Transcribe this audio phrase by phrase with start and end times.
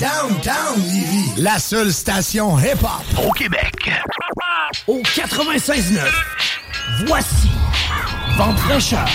[0.00, 3.90] Downtown Lévis, la seule station hip-hop au Québec.
[4.88, 6.00] Au 96.9,
[7.06, 7.48] voici
[8.36, 9.06] Vente fraîcheur.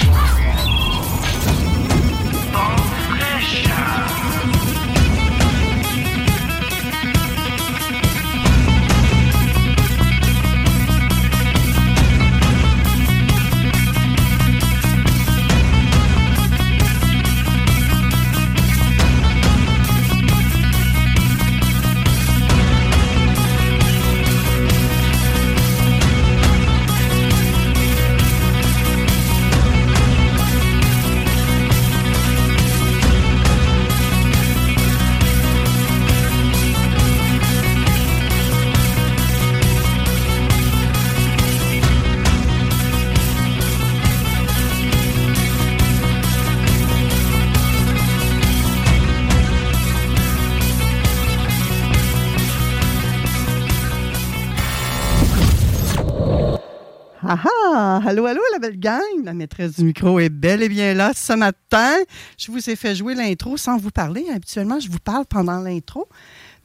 [57.31, 58.01] Ah ah!
[58.07, 59.23] Allô, allô, la belle gang!
[59.23, 61.93] La maîtresse du micro est bel et bien là ce matin.
[62.39, 64.25] Je vous ai fait jouer l'intro sans vous parler.
[64.33, 66.07] Habituellement, je vous parle pendant l'intro.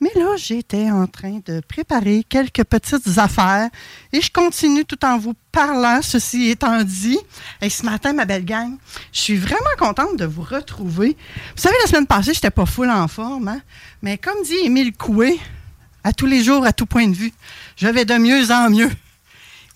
[0.01, 3.69] Mais là, j'étais en train de préparer quelques petites affaires
[4.11, 7.19] et je continue tout en vous parlant, ceci étant dit.
[7.61, 8.79] Et ce matin, ma belle gang,
[9.13, 11.15] je suis vraiment contente de vous retrouver.
[11.57, 13.61] Vous savez, la semaine passée, je n'étais pas full en forme, hein?
[14.01, 15.39] mais comme dit Émile Coué,
[16.05, 17.35] à tous les jours, à tout point de vue,
[17.77, 18.91] je vais de mieux en mieux.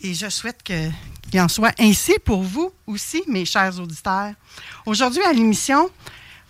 [0.01, 4.33] Et je souhaite qu'il en soit ainsi pour vous aussi, mes chers auditeurs.
[4.87, 5.91] Aujourd'hui, à l'émission,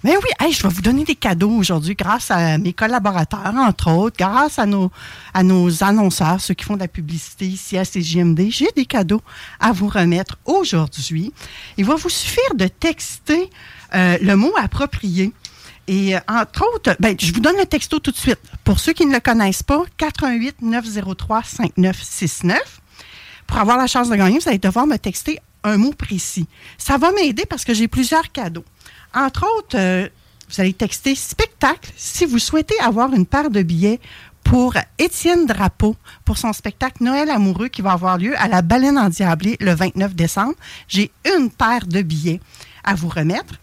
[0.04, 4.16] mais oui, je vais vous donner des cadeaux aujourd'hui grâce à mes collaborateurs, entre autres,
[4.18, 4.92] grâce à nos,
[5.32, 8.50] à nos annonceurs, ceux qui font de la publicité ici à CGMD.
[8.50, 9.22] J'ai des cadeaux
[9.58, 11.32] à vous remettre aujourd'hui.
[11.78, 13.48] Il va vous suffire de texter
[13.94, 15.32] euh, le mot approprié.
[15.86, 18.38] Et euh, entre autres, ben, je vous donne le texto tout de suite.
[18.62, 22.82] Pour ceux qui ne le connaissent pas, 88 903 5969
[23.48, 26.46] pour avoir la chance de gagner, vous allez devoir me texter un mot précis.
[26.76, 28.64] Ça va m'aider parce que j'ai plusieurs cadeaux.
[29.12, 30.08] Entre autres, euh,
[30.48, 34.00] vous allez texter spectacle si vous souhaitez avoir une paire de billets
[34.44, 38.98] pour Étienne Drapeau pour son spectacle Noël amoureux qui va avoir lieu à la Baleine
[38.98, 40.54] Endiablée le 29 décembre.
[40.86, 42.40] J'ai une paire de billets
[42.84, 43.54] à vous remettre.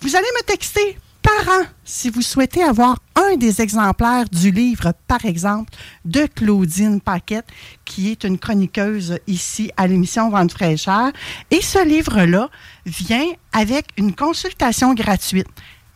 [0.00, 4.94] Vous allez me texter par an, si vous souhaitez avoir un des exemplaires du livre,
[5.06, 5.70] par exemple,
[6.04, 7.46] de Claudine Paquette,
[7.84, 11.10] qui est une chroniqueuse ici à l'émission Vente fraîcheur.
[11.50, 12.48] Et ce livre-là
[12.86, 15.48] vient avec une consultation gratuite.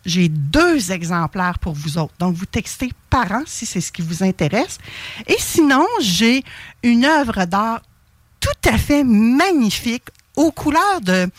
[0.05, 2.13] J'ai deux exemplaires pour vous autres.
[2.19, 4.77] Donc, vous textez par an si c'est ce qui vous intéresse.
[5.25, 6.43] Et sinon, j'ai
[6.83, 7.81] une œuvre d'art
[8.39, 11.29] tout à fait magnifique aux couleurs de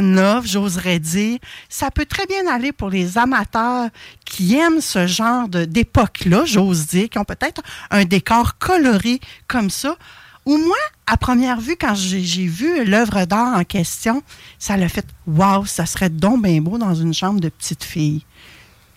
[0.00, 1.38] love, j'oserais dire,
[1.68, 3.88] ça peut très bien aller pour les amateurs
[4.24, 9.96] qui aiment ce genre d'époque-là, j'ose dire, qui ont peut-être un décor coloré comme ça.
[10.44, 10.76] Ou moi,
[11.06, 14.22] à première vue, quand j'ai vu l'œuvre d'art en question,
[14.58, 18.24] ça l'a fait Waouh, ça serait donc bien beau dans une chambre de petite fille.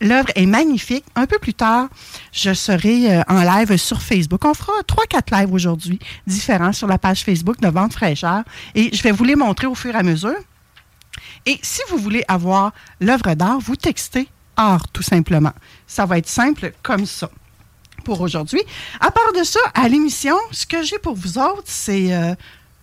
[0.01, 1.03] L'œuvre est magnifique.
[1.15, 1.89] Un peu plus tard,
[2.31, 4.45] je serai euh, en live sur Facebook.
[4.45, 8.43] On fera trois, quatre lives aujourd'hui, différents sur la page Facebook de Vente Fraîcheur.
[8.75, 10.37] Et je vais vous les montrer au fur et à mesure.
[11.45, 15.53] Et si vous voulez avoir l'œuvre d'art, vous textez art tout simplement.
[15.87, 17.29] Ça va être simple comme ça
[18.03, 18.61] pour aujourd'hui.
[18.99, 22.33] À part de ça, à l'émission, ce que j'ai pour vous autres, c'est euh,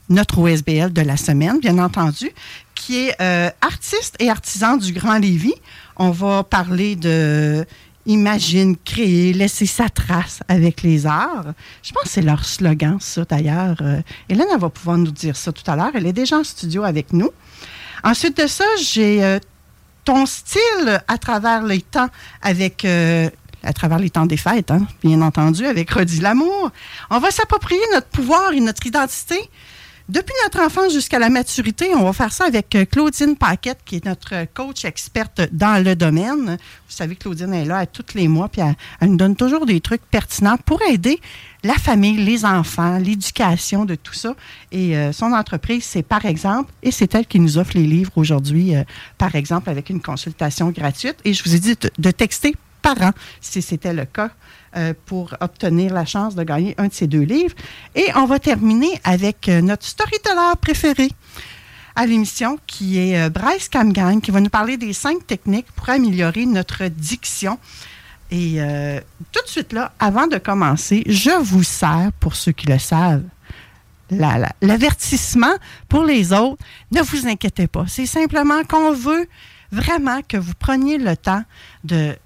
[0.09, 2.31] notre OSBL de la semaine, bien entendu,
[2.75, 5.55] qui est euh, artiste et artisan du Grand Lévis.
[5.97, 7.67] On va parler de
[8.09, 11.47] Imagine, créer, laisser sa trace avec les arts.
[11.83, 13.79] Je pense que c'est leur slogan, ça, d'ailleurs.
[13.81, 15.91] Euh, Hélène, elle va pouvoir nous dire ça tout à l'heure.
[15.93, 17.31] Elle est déjà en studio avec nous.
[18.05, 19.39] Ensuite de ça, j'ai euh,
[20.05, 22.09] ton style à travers les temps
[22.43, 23.29] avec euh,
[23.63, 26.71] à travers les temps des fêtes, hein, bien entendu, avec Rodi Lamour.
[27.11, 29.37] On va s'approprier notre pouvoir et notre identité.
[30.09, 33.97] Depuis notre enfance jusqu'à la maturité, on va faire ça avec euh, Claudine Paquette, qui
[33.97, 36.47] est notre coach experte dans le domaine.
[36.47, 38.63] Vous savez, Claudine est là à tous les mois, puis
[39.01, 41.21] elle, nous donne toujours des trucs pertinents pour aider
[41.65, 44.37] la famille, les enfants, l'éducation de tout ça.
[44.71, 48.13] Et euh, son entreprise, c'est par exemple, et c'est elle qui nous offre les livres
[48.15, 48.85] aujourd'hui, euh,
[49.19, 51.17] par exemple, avec une consultation gratuite.
[51.25, 53.11] Et je vous ai dit de, de texter par an,
[53.41, 54.31] si c'était le cas,
[54.77, 57.55] euh, pour obtenir la chance de gagner un de ces deux livres.
[57.95, 61.11] Et on va terminer avec euh, notre storyteller préféré
[61.95, 65.89] à l'émission, qui est euh, Bryce Camgang, qui va nous parler des cinq techniques pour
[65.89, 67.59] améliorer notre diction.
[68.31, 68.59] Et
[69.33, 73.23] tout de suite là, avant de commencer, je vous sers, pour ceux qui le savent,
[74.11, 75.55] la- la- l'avertissement
[75.89, 76.61] pour les autres.
[76.91, 77.85] Ne vous inquiétez pas.
[77.87, 79.29] C'est simplement qu'on veut
[79.71, 81.45] vraiment que vous preniez le temps
[81.85, 82.17] de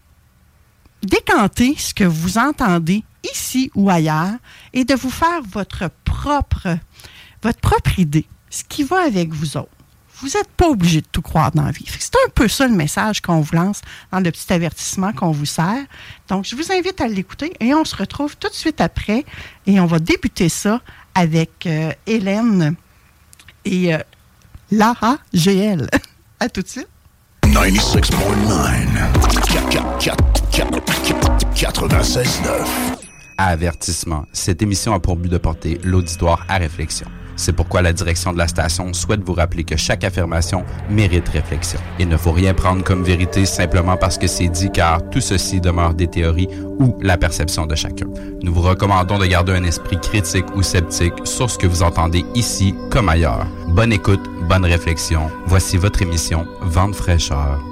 [1.02, 4.34] décanter ce que vous entendez ici ou ailleurs
[4.72, 6.78] et de vous faire votre propre,
[7.42, 9.68] votre propre idée, ce qui va avec vous autres.
[10.20, 11.86] Vous n'êtes pas obligé de tout croire dans la vie.
[11.98, 13.80] C'est un peu ça le message qu'on vous lance
[14.12, 15.86] dans le petit avertissement qu'on vous sert.
[16.28, 19.24] Donc, je vous invite à l'écouter et on se retrouve tout de suite après
[19.66, 20.82] et on va débuter ça
[21.14, 22.74] avec euh, Hélène
[23.64, 23.98] et euh,
[24.70, 25.88] Lara GL.
[26.40, 26.88] à tout de suite.
[27.60, 28.14] 96.9.
[31.54, 32.66] 96.9.
[33.36, 34.24] Avertissement.
[34.32, 37.06] Cette émission a pour but de porter l'auditoire à réflexion.
[37.40, 41.80] C'est pourquoi la direction de la station souhaite vous rappeler que chaque affirmation mérite réflexion.
[41.98, 45.58] Il ne faut rien prendre comme vérité simplement parce que c'est dit car tout ceci
[45.58, 48.08] demeure des théories ou la perception de chacun.
[48.42, 52.26] Nous vous recommandons de garder un esprit critique ou sceptique sur ce que vous entendez
[52.34, 53.46] ici comme ailleurs.
[53.68, 55.30] Bonne écoute, bonne réflexion.
[55.46, 57.69] Voici votre émission Vente fraîcheur.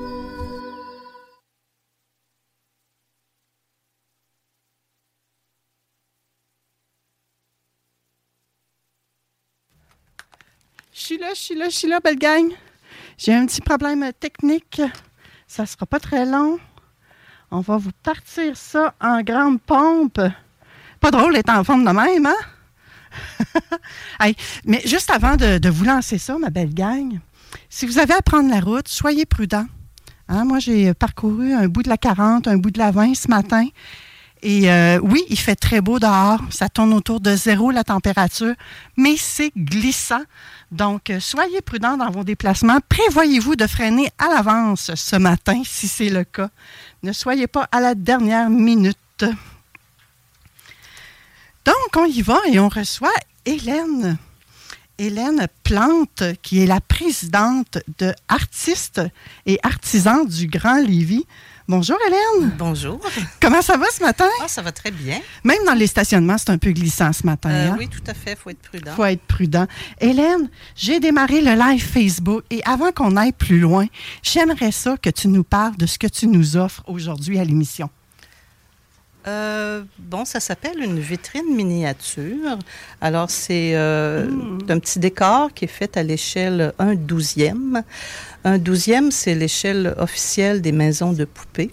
[11.09, 12.53] Suis là, je suis là, je suis là, belle gang.
[13.17, 14.83] J'ai un petit problème technique.
[15.47, 16.59] Ça sera pas très long.
[17.51, 20.21] On va vous partir ça en grande pompe.
[21.01, 22.35] Pas drôle d'être en forme de même, hein?
[24.67, 27.19] Mais juste avant de, vous lancer ça, ma belle gang,
[27.71, 29.67] si vous avez à prendre la route, soyez prudents.
[30.29, 33.29] Hein, moi, j'ai parcouru un bout de la 40, un bout de la 20 ce
[33.29, 33.67] matin.
[34.43, 36.41] Et euh, oui, il fait très beau dehors.
[36.51, 38.55] Ça tourne autour de zéro la température,
[38.97, 40.23] mais c'est glissant.
[40.71, 42.79] Donc, euh, soyez prudents dans vos déplacements.
[42.89, 46.51] Prévoyez-vous de freiner à l'avance ce matin, si c'est le cas.
[47.03, 49.25] Ne soyez pas à la dernière minute.
[51.65, 53.13] Donc, on y va et on reçoit
[53.45, 54.19] Hélène.
[54.99, 59.01] Hélène Plante, qui est la présidente de Artistes
[59.47, 61.25] et Artisans du Grand Lévis.
[61.71, 62.55] Bonjour Hélène.
[62.57, 62.99] Bonjour.
[63.43, 64.25] Comment ça va ce matin?
[64.43, 65.21] Ah, ça va très bien.
[65.45, 67.51] Même dans les stationnements, c'est un peu glissant ce matin.
[67.51, 67.77] Euh, hein?
[67.79, 68.31] oui, tout à fait.
[68.33, 68.95] Il faut être prudent.
[68.97, 69.67] faut être prudent.
[70.01, 73.85] Hélène, j'ai démarré le live Facebook et avant qu'on aille plus loin,
[74.23, 77.91] j'aimerais ça que tu nous parles de ce que tu nous offres aujourd'hui à l'émission.
[79.29, 82.59] Euh, bon, ça s'appelle une vitrine miniature.
[83.01, 84.27] Alors, c'est euh,
[84.69, 87.83] un petit décor qui est fait à l'échelle 1 douzième.
[88.45, 91.73] Un douzième, c'est l'échelle officielle des maisons de poupées.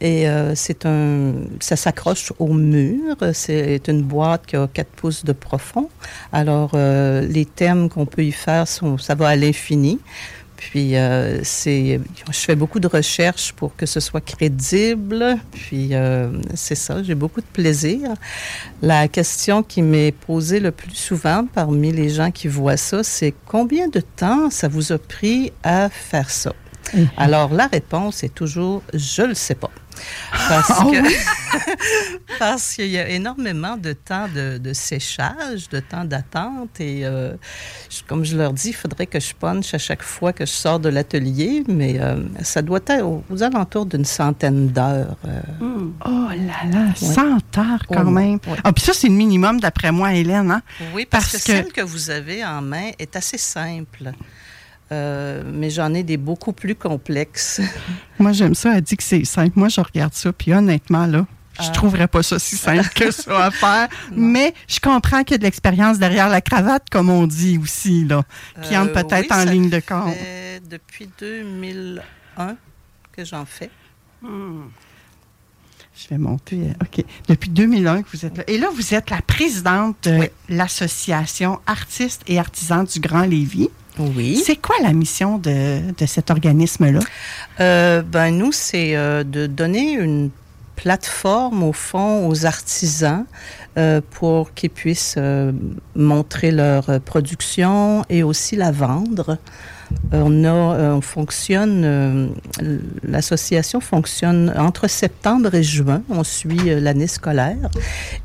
[0.00, 3.16] Et euh, c'est un, ça s'accroche au mur.
[3.32, 5.88] C'est une boîte qui a 4 pouces de profond.
[6.32, 10.00] Alors, les thèmes qu'on peut y faire, sont, ça va à l'infini.
[10.56, 15.36] Puis, euh, c'est, je fais beaucoup de recherches pour que ce soit crédible.
[15.52, 18.10] Puis, euh, c'est ça, j'ai beaucoup de plaisir.
[18.82, 23.34] La question qui m'est posée le plus souvent parmi les gens qui voient ça, c'est
[23.46, 26.52] combien de temps ça vous a pris à faire ça?
[27.16, 29.70] Alors, la réponse est toujours je le sais pas.
[30.48, 31.14] Parce Ah que oui?
[32.38, 36.80] parce qu'il y a énormément de temps de, de séchage, de temps d'attente.
[36.80, 37.34] Et euh,
[37.90, 40.50] je- comme je leur dis, il faudrait que je punch à chaque fois que je
[40.50, 45.16] sors de l'atelier, mais euh, ça doit être aux, aux alentours d'une centaine d'heures.
[45.26, 45.40] euh.
[46.04, 47.18] Oh là là, 100
[47.58, 48.34] heures quand Oh, même.
[48.48, 48.56] ouais.
[48.64, 50.50] Ah, puis ça, c'est le minimum d'après moi, Hélène.
[50.50, 50.62] Hein?
[50.92, 54.10] Oui, parce, Parce que, que- celle que vous avez en main est assez simple.
[54.94, 57.60] Euh, mais j'en ai des beaucoup plus complexes.
[58.18, 58.74] Moi, j'aime ça.
[58.76, 59.52] Elle dit que c'est simple.
[59.58, 60.32] Moi, je regarde ça.
[60.32, 61.26] Puis honnêtement, là,
[61.60, 61.70] je Ah.
[61.70, 63.88] trouverais pas ça si simple que ça à faire.
[64.14, 68.04] Mais je comprends qu'il y a de l'expérience derrière la cravate, comme on dit aussi,
[68.04, 68.22] là,
[68.62, 70.14] qui entre Euh, peut-être oui, en ligne de compte.
[70.70, 72.56] depuis 2001
[73.12, 73.70] que j'en fais.
[75.96, 76.56] Je vais monter.
[76.56, 77.04] euh, OK.
[77.28, 78.44] Depuis 2001 que vous êtes là.
[78.48, 80.26] Et là, vous êtes la présidente de Oui.
[80.48, 83.68] l'Association Artistes et Artisans du Grand Lévis.
[83.98, 84.42] Oui.
[84.44, 87.00] C'est quoi la mission de, de cet organisme-là?
[87.60, 90.30] Euh, ben, nous, c'est euh, de donner une
[90.76, 93.24] plateforme, au fond, aux artisans
[93.78, 95.52] euh, pour qu'ils puissent euh,
[95.94, 99.38] montrer leur production et aussi la vendre.
[100.10, 102.28] On a, on fonctionne, euh,
[103.04, 106.02] l'association fonctionne entre septembre et juin.
[106.08, 107.70] On suit euh, l'année scolaire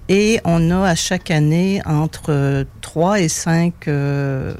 [0.07, 4.53] et on a à chaque année entre euh, trois et cinq euh,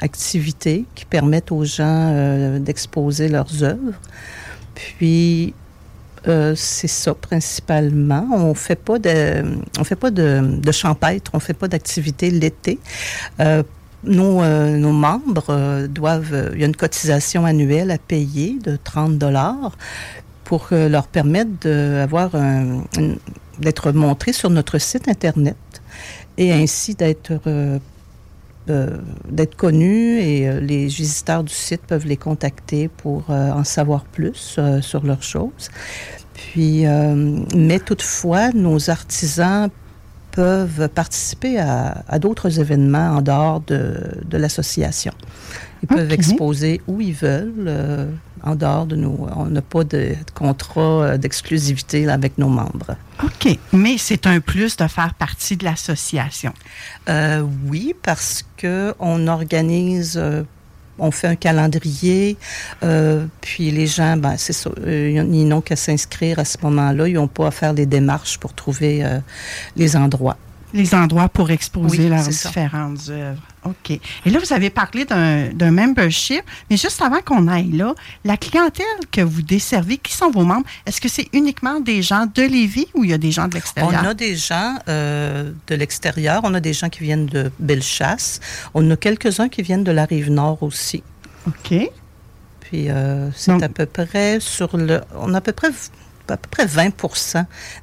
[0.00, 3.98] activités qui permettent aux gens euh, d'exposer leurs œuvres.
[4.74, 5.54] Puis
[6.28, 8.26] euh, c'est ça principalement.
[8.32, 9.44] On fait pas de,
[9.78, 12.78] on fait pas de, champêtre, on fait pas d'activité l'été.
[13.40, 13.62] Euh,
[14.02, 14.40] nos,
[14.92, 19.72] membres doivent, il y a une cotisation annuelle à payer de 30 dollars
[20.44, 22.30] pour leur permettre d'avoir
[23.58, 25.56] d'être montrés sur notre site internet
[26.38, 27.34] et ainsi d'être
[28.70, 28.98] euh,
[29.28, 34.04] d'être connus et euh, les visiteurs du site peuvent les contacter pour euh, en savoir
[34.04, 35.68] plus sur leurs choses.
[36.34, 36.84] Puis,
[37.54, 39.68] mais toutefois, nos artisans
[40.32, 45.12] peuvent participer à, à d'autres événements en dehors de, de l'association.
[45.82, 47.70] Ils peuvent exposer où ils veulent,
[48.42, 49.26] en dehors de nous.
[49.36, 52.96] On n'a pas de, de contrat euh, d'exclusivité avec nos membres.
[53.22, 53.58] OK.
[53.72, 56.52] Mais c'est un plus de faire partie de l'association.
[57.08, 60.42] Euh, oui, parce que on organise, euh,
[60.98, 62.36] on fait un calendrier,
[62.82, 67.08] euh, puis les gens, ben c'est ça, ils n'ont qu'à s'inscrire à ce moment-là.
[67.08, 69.04] Ils n'ont pas à faire des démarches pour trouver
[69.76, 70.36] les endroits.
[70.72, 72.48] Les endroits pour exposer Oui, leurs ça.
[72.48, 73.42] différentes œuvres.
[73.64, 73.90] OK.
[73.90, 78.86] Et là, vous avez parlé d'un membership, mais juste avant qu'on aille là, la clientèle
[79.12, 80.66] que vous desservez, qui sont vos membres?
[80.86, 83.52] Est-ce que c'est uniquement des gens de Lévis ou il y a des gens de
[83.52, 84.04] On l'extérieur?
[84.06, 88.40] a des gens euh, de l'extérieur, on a des gens qui viennent de Bellechasse,
[88.72, 91.02] on a quelques-uns qui viennent de la rive nord aussi.
[91.46, 91.74] OK.
[92.60, 95.70] Puis euh, c'est à peu près sur le, on a à peu près
[96.30, 96.90] à peu près 20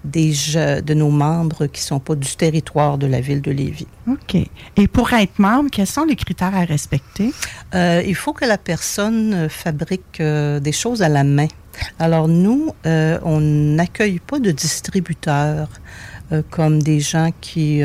[0.03, 3.87] des je- de nos membres qui sont pas du territoire de la ville de Lévis.
[4.07, 4.35] OK.
[4.75, 7.31] Et pour être membre, quels sont les critères à respecter?
[7.75, 11.47] Euh, il faut que la personne euh, fabrique euh, des choses à la main.
[11.99, 15.69] Alors nous, euh, on n'accueille pas de distributeurs
[16.49, 17.81] comme des gens qui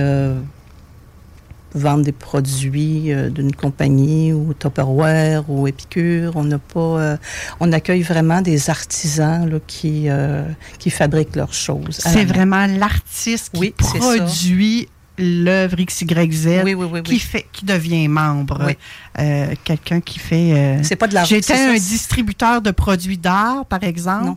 [1.75, 6.33] vendent des produits euh, d'une compagnie ou Tupperware ou Épicure.
[6.37, 7.17] On n'a pas, euh,
[7.61, 10.45] on accueille vraiment des artisans là, qui euh,
[10.79, 11.97] qui fabriquent leurs choses.
[11.99, 14.89] C'est vraiment l'artiste qui Oui, produit
[15.19, 18.63] l'œuvre XYZ Oui, oui, oui, qui fait qui devient membre.
[18.67, 18.77] Oui.
[19.19, 20.53] Euh, Quelqu'un qui fait.
[20.55, 24.25] euh, C'est pas de la J'étais ça, un distributeur de produits d'art, par exemple.
[24.27, 24.37] Non.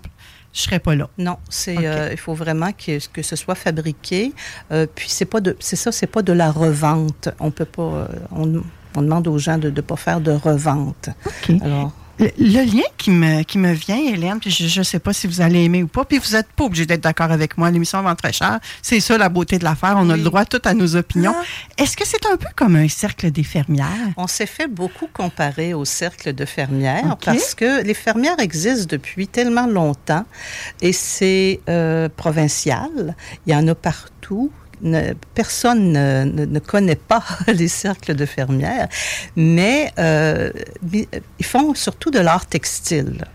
[0.55, 1.09] Je serais pas là.
[1.17, 4.31] Non, c'est euh, il faut vraiment que, que ce soit fabriqué.
[4.71, 7.27] Euh, puis c'est pas de c'est ça, c'est pas de la revente.
[7.41, 8.63] On peut pas euh, on,
[8.95, 11.09] on demande aux gens de ne pas faire de revente.
[11.61, 15.13] Alors Le, le lien qui me, qui me vient, Hélène, puis je ne sais pas
[15.13, 17.69] si vous allez aimer ou pas, puis vous n'êtes pas obligé d'être d'accord avec moi,
[17.71, 18.59] l'émission vend très cher.
[18.81, 21.35] C'est ça la beauté de l'affaire, on a le droit tout à nos opinions.
[21.35, 21.83] Ah.
[21.83, 23.85] Est-ce que c'est un peu comme un cercle des fermières?
[24.17, 29.27] on s'est fait beaucoup comparer au cercle de fermières parce que les fermières existent depuis
[29.27, 30.25] tellement longtemps
[30.81, 33.15] et c'est euh, provincial.
[33.45, 34.51] Il y en a partout.
[34.81, 38.87] Ne- personne ne, ne- ne connaît pas les cercles de fermières,
[39.35, 40.51] mais euh,
[40.93, 43.25] ils font surtout de l'art textile.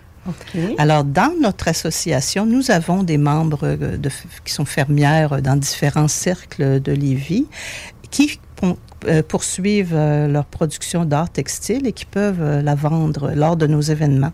[0.79, 4.11] Alors, dans notre association, nous avons des membres euh, de,
[4.45, 7.47] qui sont fermières dans différents cercles de Lévis
[8.11, 8.39] qui
[9.07, 14.33] euh, poursuivent leur production d'art textile et qui peuvent la vendre lors de nos événements.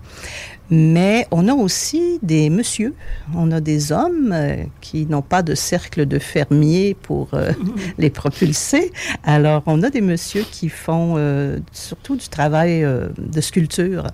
[0.70, 2.92] Mais on a aussi des messieurs,
[3.34, 7.52] on a des hommes euh, qui n'ont pas de cercle de fermiers pour euh,
[7.98, 8.90] les propulser.
[9.22, 12.84] Alors, on a des messieurs qui font euh, surtout du travail
[13.16, 14.08] de sculpture,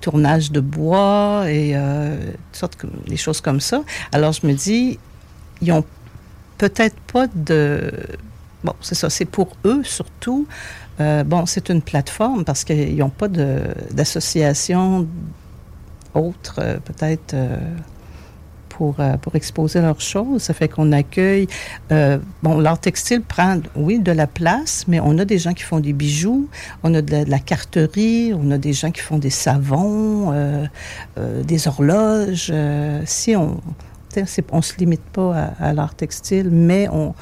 [0.00, 1.74] tournage de bois et
[2.52, 3.82] sortes de- des choses comme ça.
[4.12, 4.98] Alors, je me dis,
[5.62, 5.84] ils ont
[6.58, 7.92] peut-être pas de...
[8.64, 10.46] Bon, c'est ça, c'est pour eux surtout.
[10.98, 15.06] Bon, c'est une plateforme parce qu'ils n'ont pas d'association
[16.16, 17.56] autre, euh, peut-être euh,
[18.68, 20.42] pour, euh, pour exposer leurs choses.
[20.42, 21.46] Ça fait qu'on accueille.
[22.42, 25.80] bon, l'art textile prend, oui, de la place, mais on a des gens qui font
[25.80, 26.48] des bijoux,
[26.82, 30.32] on a de la, de carterie, on a des gens qui font des savons,
[31.16, 32.52] des horloges.
[33.04, 33.60] si on.
[34.50, 37.14] On ne se limite pas à l'art textile, mais on.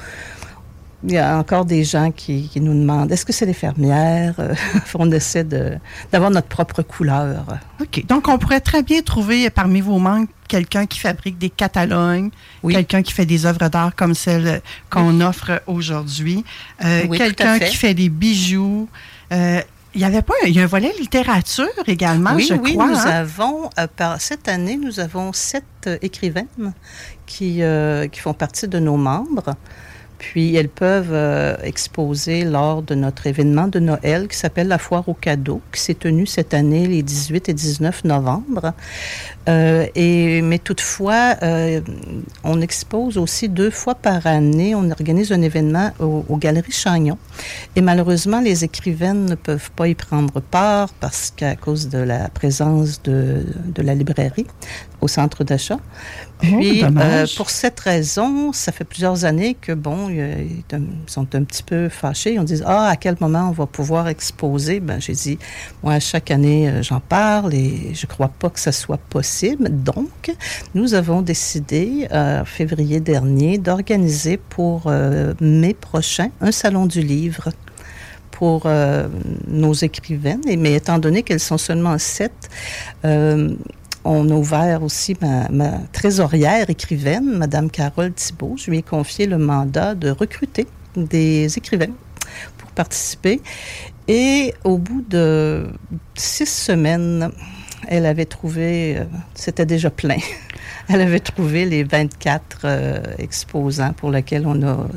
[1.07, 4.33] Il y a encore des gens qui, qui nous demandent est-ce que c'est des fermières?
[4.39, 4.55] Euh,
[4.95, 5.77] On essaie de-
[6.11, 7.45] d'avoir notre propre couleur.
[7.81, 8.05] OK.
[8.07, 12.29] Donc, on pourrait très bien trouver parmi vos membres quelqu'un qui fabrique des catalogues,
[12.63, 12.73] Oui.
[12.73, 16.43] quelqu'un qui fait des œuvres d'art comme celles qu'on offre aujourd'hui,
[16.83, 18.87] euh, Oui, quelqu'un qui fait des bijoux.
[19.31, 19.61] Euh,
[19.95, 22.87] il y avait pas, il y a un volet littérature également, oui, je oui, crois.
[22.87, 23.05] nous hein?
[23.05, 26.73] avons, euh, par, cette année, nous avons sept euh, écrivaines
[27.25, 29.55] qui, euh, qui font partie de nos membres.
[30.31, 35.07] Puis elles peuvent euh, exposer lors de notre événement de Noël qui s'appelle la Foire
[35.07, 38.73] aux cadeaux, qui s'est tenu cette année les 18 et 19 novembre.
[39.47, 41.81] Euh, et, mais toutefois, euh,
[42.43, 44.73] on expose aussi deux fois par année.
[44.75, 47.17] On organise un événement au, aux Galeries Chagnon.
[47.75, 52.29] Et malheureusement, les écrivaines ne peuvent pas y prendre part parce qu'à cause de la
[52.29, 54.47] présence de, de la librairie
[55.01, 55.77] au centre d'achat.
[56.39, 60.63] Puis, Oh, euh, pour cette raison, ça fait plusieurs années que, bon, ils
[61.07, 62.37] sont un petit peu fâchés.
[62.39, 64.79] On dit, ah, à quel moment on va pouvoir exposer?
[64.79, 65.39] Ben, j'ai dit,
[65.83, 69.34] moi, chaque année, euh, j'en parle et je crois pas que ça soit possible.
[69.43, 70.31] Donc,
[70.73, 77.49] nous avons décidé, euh, février dernier, d'organiser pour euh, mai prochain un salon du livre
[78.31, 79.07] pour euh,
[79.47, 80.41] nos écrivaines.
[80.57, 82.49] Mais étant donné qu'elles sont seulement sept,
[83.03, 83.55] euh,
[84.03, 88.55] on a ouvert aussi ma, ma trésorière écrivaine, Madame Carole Thibault.
[88.57, 91.93] Je lui ai confié le mandat de recruter des écrivains
[92.57, 93.41] pour participer.
[94.07, 95.67] Et au bout de
[96.13, 97.31] six semaines,
[97.87, 100.17] elle avait trouvé, euh, c'était déjà plein,
[100.89, 104.87] elle avait trouvé les 24 euh, exposants pour lesquels on a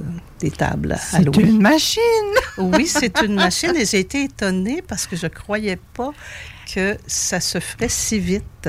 [0.40, 2.02] des tables à C'est une machine.
[2.58, 6.10] Oui, c'est une machine et j'ai été étonnée parce que je ne croyais pas
[6.74, 8.68] que ça se ferait si vite.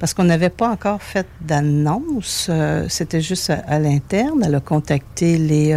[0.00, 2.46] Parce qu'on n'avait pas encore fait d'annonce.
[2.48, 4.42] euh, C'était juste à, à l'interne.
[4.44, 5.74] Elle a contacté les,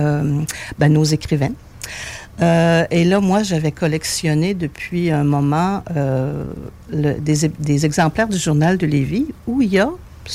[0.80, 1.52] ben, nos écrivains.
[2.42, 6.46] Euh, et là, moi, j'avais collectionné depuis un moment euh,
[6.92, 9.90] le- des, des exemplaires du journal de Lévis où il y a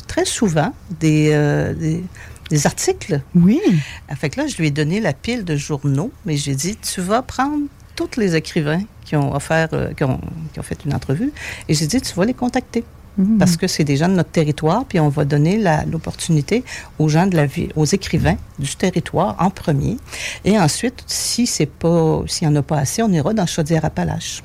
[0.07, 2.05] très souvent des, euh, des,
[2.51, 3.61] des articles Oui.
[4.09, 6.77] ah, Fait que là, je lui ai donné la pile de journaux, mais j'ai dit,
[6.77, 7.65] tu vas prendre
[7.97, 10.21] tous les écrivains qui ont offert, qui, ont,
[10.53, 11.33] qui ont fait une entrevue,
[11.69, 12.85] et j'ai dit, tu vas les contacter.
[13.19, 13.39] Mhm.
[13.39, 16.65] Parce que c'est des gens de notre territoire, puis on va donner l'opportunité
[16.99, 19.97] aux gens de la ville, aux écrivains du territoire en premier.
[20.45, 24.43] Et ensuite, si c'est pas, s'il n'y en a pas assez, on ira dans Chaudière-Appalaches.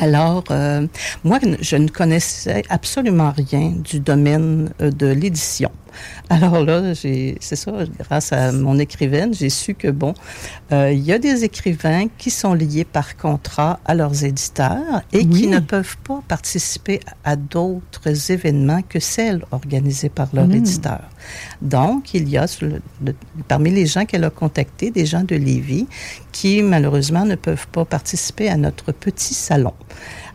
[0.00, 0.86] Alors, euh,
[1.24, 5.70] moi, je ne connaissais absolument rien du domaine euh, de l'édition.
[6.30, 10.14] Alors là, c'est ça, grâce à mon écrivaine, j'ai su que, bon,
[10.72, 15.26] euh, il y a des écrivains qui sont liés par contrat à leurs éditeurs et
[15.26, 20.52] qui ne peuvent pas participer à d'autres événements que celles organisées par leur Mm.
[20.54, 21.00] éditeur.
[21.60, 23.14] Donc, il y a sur le- le-
[23.48, 25.86] parmi les gens qu'elle a contactés des gens de Lévis
[26.32, 29.74] qui, malheureusement, ne peuvent pas participer à notre petit salon.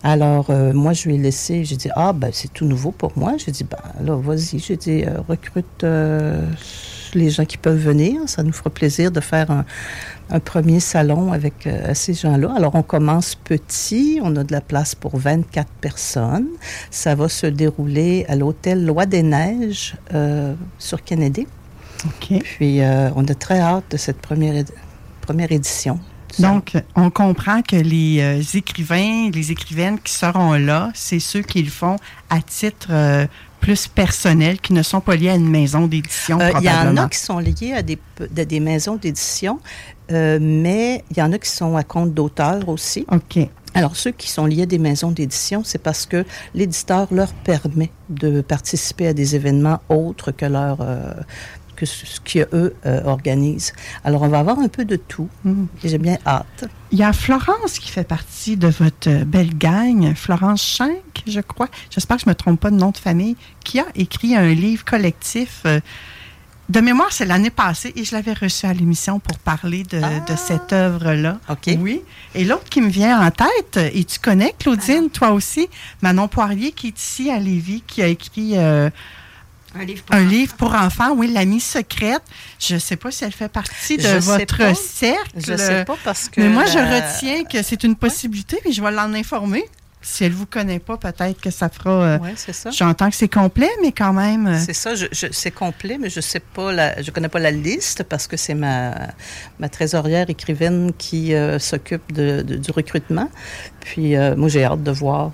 [0.04, 3.18] Alors, euh, moi, je lui ai laissé, j'ai dit, ah, ben, c'est tout nouveau pour
[3.18, 3.34] moi.
[3.38, 6.46] J'ai dit, ben, là, vas-y, j'ai dit, euh, recrute euh,
[7.14, 8.22] les gens qui peuvent venir.
[8.28, 9.66] Ça nous fera plaisir de faire un,
[10.30, 12.54] un premier salon avec ces gens-là.
[12.56, 14.20] Alors, on commence petit.
[14.22, 16.50] On a de la place pour 24 personnes.
[16.92, 19.96] Ça va se dérouler à l'hôtel Loi des Neiges
[20.78, 21.48] sur Kennedy.
[22.06, 22.40] OK.
[22.44, 22.82] Puis,
[23.16, 24.64] on a très hâte de cette première,
[25.22, 26.00] première édition.
[26.40, 31.62] Donc, on comprend que les euh, écrivains, les écrivaines qui seront là, c'est ceux qui
[31.64, 31.96] le font
[32.30, 33.26] à titre euh,
[33.60, 36.96] plus personnel, qui ne sont pas liés à une maison d'édition, Euh, Il y en
[36.98, 37.98] a qui sont liés à des,
[38.30, 39.60] des maisons d'édition,
[40.12, 43.06] euh, mais il y en a qui sont à compte d'auteur aussi.
[43.12, 43.40] OK.
[43.74, 47.92] Alors, ceux qui sont liés à des maisons d'édition, c'est parce que l'éditeur leur permet
[48.10, 50.78] de participer à des événements autres que leur...
[50.82, 51.14] euh,
[51.78, 53.72] que ce qu'eux euh, organisent.
[54.04, 55.30] Alors, on va avoir un peu de tout.
[55.84, 56.66] Et j'ai bien hâte.
[56.92, 61.40] Il y a Florence qui fait partie de votre euh, belle gang, Florence Schenck, je
[61.40, 61.70] crois.
[61.90, 64.54] J'espère que je ne me trompe pas de nom de famille, qui a écrit un
[64.54, 65.62] livre collectif.
[65.66, 65.80] euh,
[66.70, 70.36] de mémoire, c'est l'année passée et je l'avais reçu à l'émission pour parler de, de
[70.36, 71.40] cette œuvre-là.
[71.50, 71.70] OK.
[71.80, 72.02] Oui.
[72.36, 75.70] Et l'autre qui me vient en tête, et tu connais, Claudine, toi aussi,
[76.02, 78.90] Manon Poirier, qui est ici à Lévis, qui a écrit euh,
[79.76, 82.22] Un livre un livre pour enfants, oui, L'amie secrète.
[82.60, 84.74] Je ne sais pas si elle fait partie de Je votre pas.
[84.74, 85.30] cercle.
[85.36, 86.42] Je sais pas parce que...
[86.42, 89.66] Mais moi, je retiens que c'est une possibilité, mais je vais l'en informer.
[90.00, 91.90] Si elle ne vous connaît pas, peut-être que ça fera.
[91.90, 92.70] euh, Oui, c'est ça.
[92.70, 94.48] J'entends que c'est complet, mais quand même.
[94.48, 97.40] euh, C'est ça, je, je- c'est complet, mais je sais pas, la, je connais pas
[97.40, 98.94] la liste parce que c'est ma,
[99.60, 103.30] ma trésorière écrivaine qui euh, s'occupe de, de- du recrutement.
[103.82, 105.32] Puis moi, j'ai hâte de voir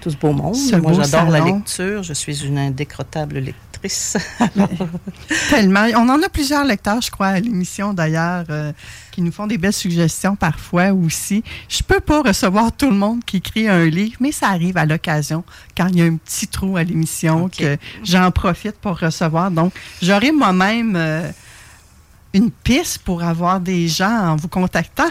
[0.00, 0.54] tout ce beau monde.
[0.56, 2.02] Ce moi, j'adore la lecture.
[2.02, 3.60] Je suis une indécrottable lectrice.
[5.50, 5.86] Tellement.
[5.96, 8.72] On en a plusieurs lecteurs, je crois, à l'émission d'ailleurs, euh,
[9.10, 11.42] qui nous font des belles suggestions parfois aussi.
[11.68, 14.86] Je peux pas recevoir tout le monde qui écrit un livre, mais ça arrive à
[14.86, 15.44] l'occasion
[15.76, 19.50] quand il y a un petit trou à l'émission que j'en profite pour recevoir.
[19.50, 21.30] Donc, j'aurai moi-même euh,
[22.32, 25.10] une piste pour avoir des gens en vous contactant.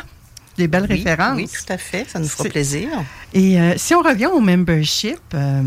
[0.57, 1.36] des belles Oui, références.
[1.38, 2.05] Oui, tout à fait.
[2.07, 2.89] Ça nous fera plaisir.
[3.33, 5.62] Et euh, si on revient au membership, euh,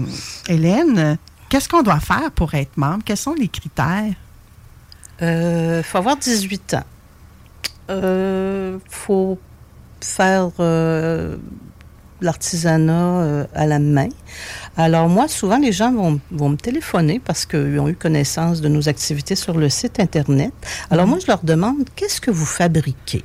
[0.49, 3.03] Hélène, qu'est-ce qu'on doit faire pour être membre?
[3.05, 4.15] Quels sont les critères?
[5.21, 6.85] Il Euh, faut avoir 18 ans.
[7.89, 9.39] Il faut
[10.01, 11.37] faire euh,
[12.21, 14.09] l'artisanat euh, à la main.
[14.77, 18.89] Alors moi, souvent, les gens vont, me téléphoner parce qu'ils ont eu connaissance de nos
[18.89, 20.53] activités sur le site Internet.
[20.91, 23.25] Alors moi, je leur demande, qu'est-ce que vous fabriquez?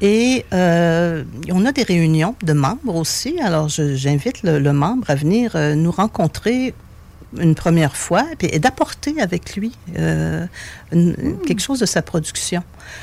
[0.00, 3.38] Et euh, on a des réunions de membres aussi.
[3.40, 6.74] Alors, j'invite le, membre à venir euh, nous rencontrer
[7.38, 10.46] une première fois et d'apporter avec lui euh,
[10.92, 12.62] une- quelque chose de sa production.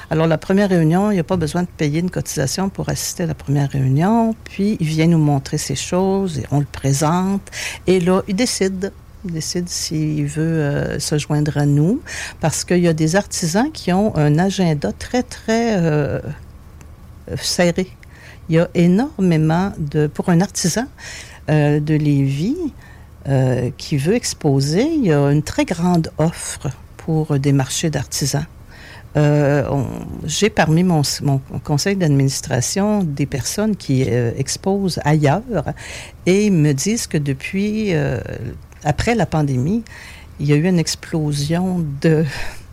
[0.09, 3.23] Alors, la première réunion, il n'y a pas besoin de payer une cotisation pour assister
[3.23, 4.35] à la première réunion.
[4.43, 7.41] Puis, il vient nous montrer ses choses et on le présente.
[7.87, 8.91] Et là, il décide.
[9.25, 12.01] Il décide s'il veut euh, se joindre à nous
[12.39, 16.19] parce qu'il y a des artisans qui ont un agenda très, très euh,
[17.41, 17.87] serré.
[18.49, 20.07] Il y a énormément de...
[20.07, 20.85] Pour un artisan
[21.49, 22.57] de Lévis
[23.27, 28.45] euh, qui veut exposer, il y a une très grande offre pour des marchés d'artisans.
[29.17, 29.83] Euh,
[30.23, 31.01] J'ai parmi mon,
[31.65, 35.41] conseil d'administration des personnes qui euh, exposent ailleurs
[36.25, 37.91] et me disent que depuis,
[38.85, 39.83] après la pandémie,
[40.39, 41.85] il y a eu une explosion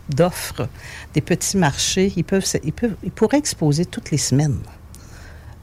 [0.08, 0.68] d'offres,
[1.14, 2.12] des petits marchés.
[2.14, 4.58] Ils, peuvent, ils, peuvent, ils pourraient exposer toutes les semaines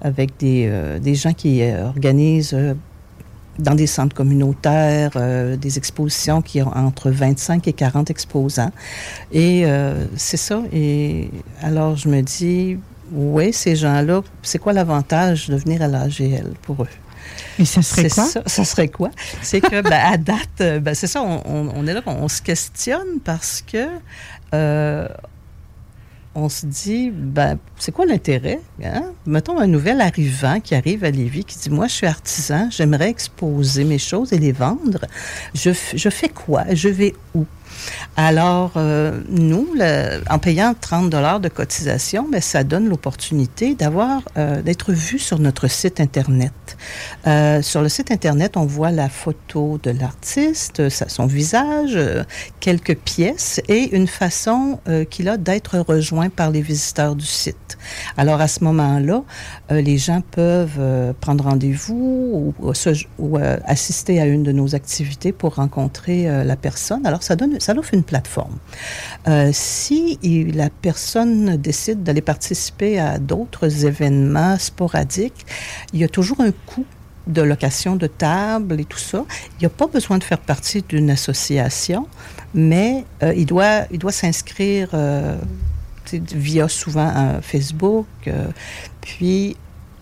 [0.01, 2.57] avec des, des gens qui organisent
[3.59, 8.71] dans des centres communautaires, euh, des expositions qui ont entre 25 et 40 exposants.
[9.31, 10.61] Et euh, c'est ça.
[10.73, 11.29] Et
[11.61, 12.77] alors, je me dis,
[13.11, 16.87] oui, ces gens-là, c'est quoi l'avantage de venir à l'AGL pour eux?
[17.59, 18.23] Et ce serait quoi?
[18.25, 19.09] Ça, ça serait quoi?
[19.41, 22.41] C'est que, ben, à date, ben, c'est ça, on, on- on est là, on, se
[22.41, 23.85] questionne parce que
[24.53, 25.07] euh,
[26.33, 28.59] on se dit, ben, c'est quoi l'intérêt?
[28.83, 29.03] hein?
[29.25, 33.09] Mettons un nouvel arrivant qui arrive à Lévis qui dit, moi, je suis artisan, j'aimerais
[33.09, 35.05] exposer mes choses et les vendre.
[35.53, 36.63] Je, je fais quoi?
[36.73, 37.45] Je vais où?
[38.17, 39.67] Alors, euh, nous,
[40.29, 45.39] en payant 30 dollars de cotisation, ben, ça donne l'opportunité d'avoir, euh, d'être vu sur
[45.39, 46.51] notre site Internet.
[47.25, 51.97] Euh, sur le site Internet, on voit la photo de l'artiste, son visage,
[52.59, 57.77] quelques pièces et une façon qu'il a d'être rejoint par les visiteurs du site.
[58.17, 59.23] Alors, à ce moment-là,
[59.69, 62.73] les gens peuvent prendre rendez-vous ou,
[63.19, 67.05] ou assister à une de nos activités pour rencontrer la personne.
[67.05, 68.57] Alors, ça donne, ça offre une plateforme.
[69.27, 70.19] Euh, si
[70.53, 75.45] la personne décide d'aller participer à d'autres événements sporadiques,
[75.93, 76.85] il y a toujours un coût
[77.27, 79.25] de location de table et tout ça.
[79.53, 82.07] Il n'y a pas besoin de faire partie d'une association,
[82.53, 85.37] mais euh, il doit, il doit s'inscrire euh,
[86.11, 88.07] via souvent un Facebook.
[89.01, 89.55] puis,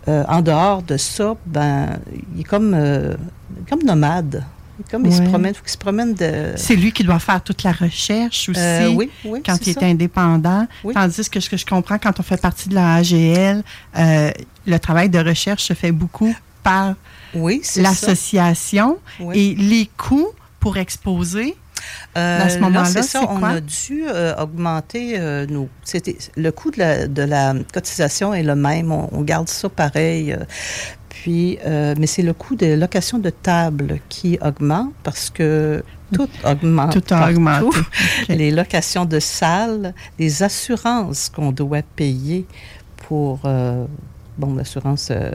[0.08, 1.99] en dehors de ça, ben,
[2.34, 2.75] il est comme,
[3.69, 4.43] comme nomade.
[4.89, 6.53] Comme il se promène, faut qu'il se promène de...
[6.55, 8.59] C'est lui qui doit faire toute la recherche aussi.
[8.59, 9.81] Euh, oui, oui, quand il ça.
[9.81, 10.67] est indépendant.
[10.83, 10.93] Oui.
[10.93, 13.63] Tandis que ce que je comprends, quand on fait partie de la AGL,
[13.97, 14.31] euh,
[14.65, 16.95] le travail de recherche se fait beaucoup par
[17.33, 18.97] Oui, l'association
[19.33, 21.55] et les coûts pour exposer.
[22.17, 23.49] Euh, à ce là, moment-là, c'est ça, on quoi?
[23.49, 25.69] a dû euh, augmenter euh, nos.
[25.83, 28.91] C'était le coût de la, de la cotisation est le même.
[28.91, 30.35] On, on garde ça pareil.
[31.21, 36.29] Puis, euh, mais c'est le coût de location de table qui augmente parce que tout
[36.45, 36.93] augmente.
[36.93, 37.77] Tout a augmenté.
[38.29, 42.45] Les locations de salles, les assurances qu'on doit payer
[43.08, 43.41] pour.
[43.43, 43.86] euh,
[44.39, 45.32] Bon, l'assurance, euh,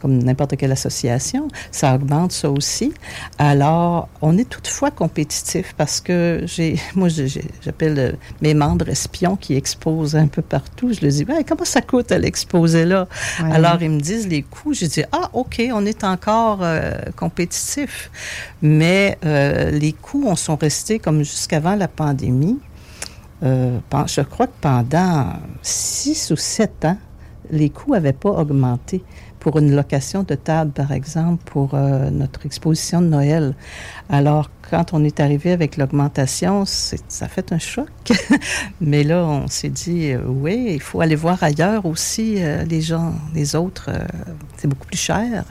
[0.00, 2.94] comme n'importe quelle association, ça augmente ça aussi.
[3.36, 9.54] Alors, on est toutefois compétitif parce que j'ai, moi, j'appelle euh, mes membres espions qui
[9.54, 10.94] exposent un peu partout.
[10.94, 13.06] Je leur dis, Ouais, comment ça coûte à l'exposer là?
[13.42, 13.52] Ouais.
[13.52, 14.72] Alors, ils me disent les coûts.
[14.72, 18.10] Je dis, ah, OK, on est encore euh, compétitif.
[18.62, 22.58] Mais euh, les coûts, on sont restés comme jusqu'avant la pandémie.
[23.42, 26.96] Je crois que pendant six ou sept ans,
[27.50, 29.02] les coûts n'avaient pas augmenté
[29.38, 33.54] pour une location de table, par exemple, pour euh, notre exposition de Noël.
[34.08, 37.88] Alors, quand on est arrivé avec l'augmentation, ça fait un choc.
[38.80, 42.80] Mais là, on s'est dit, euh, oui, il faut aller voir ailleurs aussi, euh, les
[42.80, 43.90] gens, les autres,
[44.56, 45.44] c'est beaucoup plus cher.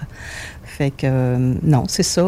[0.63, 2.23] Fait que, non, c'est ça.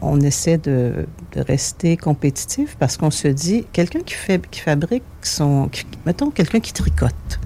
[0.00, 4.14] on essaie de, rester compétitif parce qu'on se dit, quelqu'un qui,
[4.60, 5.68] fabrique son...
[6.06, 7.40] mettons, quelqu'un qui tricote.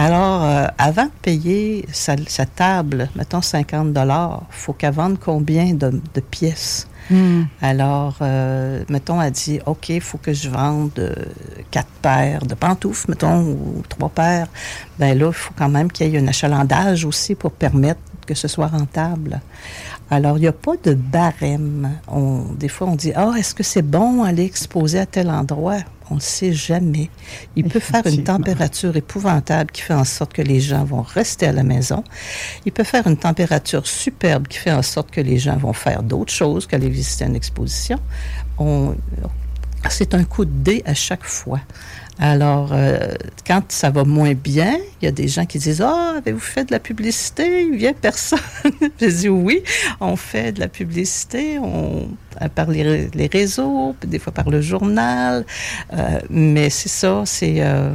[0.00, 5.74] Alors, euh, avant de payer sa, sa table, mettons 50 dollars, faut qu'elle vende combien
[5.74, 6.88] de, de pièces?
[7.10, 7.42] Hmm.
[7.60, 11.12] Alors, euh, mettons, elle dit, OK, il faut que je vende euh,
[11.70, 14.46] quatre paires de pantoufles, mettons, ou trois paires.
[14.98, 18.34] Ben là, il faut quand même qu'il y ait un achalandage aussi pour permettre que
[18.34, 19.42] ce soit rentable.
[20.10, 21.98] Alors, il n'y a pas de barème.
[22.08, 25.78] On, des fois, on dit, ah, est-ce que c'est bon aller exposer à tel endroit?
[26.10, 27.08] On ne sait jamais.
[27.54, 31.46] Il peut faire une température épouvantable qui fait en sorte que les gens vont rester
[31.46, 32.02] à la maison.
[32.66, 36.02] Il peut faire une température superbe qui fait en sorte que les gens vont faire
[36.02, 38.00] d'autres choses qu'aller visiter une exposition.
[38.58, 38.96] On,
[39.88, 41.60] c'est un coup de dé à chaque fois.
[42.22, 42.98] Alors, euh,
[43.46, 46.66] quand ça va moins bien, il y a des gens qui disent Ah, avez-vous fait
[46.66, 47.62] de la publicité?
[47.62, 48.38] Il vient personne.
[49.00, 49.62] Je dis Oui,
[50.00, 52.08] on fait de la publicité on,
[52.42, 55.46] euh, par les, les réseaux, des fois par le journal.
[55.94, 57.56] Euh, mais c'est ça, c'est.
[57.62, 57.94] euh,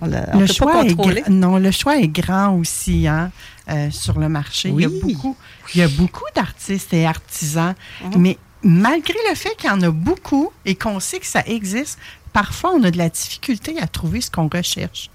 [0.00, 1.22] on on le peut choix pas est contrôler.
[1.28, 3.30] non, le choix est grand aussi hein,
[3.70, 4.68] euh, sur le marché.
[4.70, 5.00] Il, y a Oui.
[5.14, 5.36] beaucoup,
[5.74, 8.10] il y a beaucoup d'artistes et artisans, Mhm.
[8.18, 11.98] mais malgré le fait qu'il y en a beaucoup et qu'on sait que ça existe,
[12.32, 15.10] parfois on a de la difficulté à trouver ce qu'on recherche.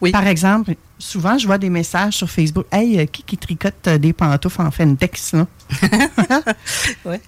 [0.00, 0.10] Oui.
[0.10, 3.98] Par exemple, souvent je vois des messages sur Facebook Hey, euh, qui qui tricote euh,
[3.98, 5.46] des pantoufles en Fentex là?
[7.04, 7.20] Ouais.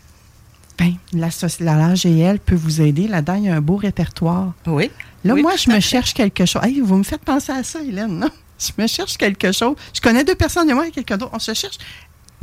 [0.77, 1.29] Ben, la,
[1.61, 3.07] la peut vous aider.
[3.07, 4.53] Là-dedans, il y a un beau répertoire.
[4.67, 4.90] Oui.
[5.23, 6.62] Là, Oui, moi, je me cherche quelque chose.
[6.64, 8.31] Hey, vous me faites penser à ça, Hélène, non?
[8.59, 9.77] Je me cherche quelque chose.
[9.95, 11.33] Je connais deux personnes, et moi et quelqu'un d'autre.
[11.35, 11.79] On se cherche.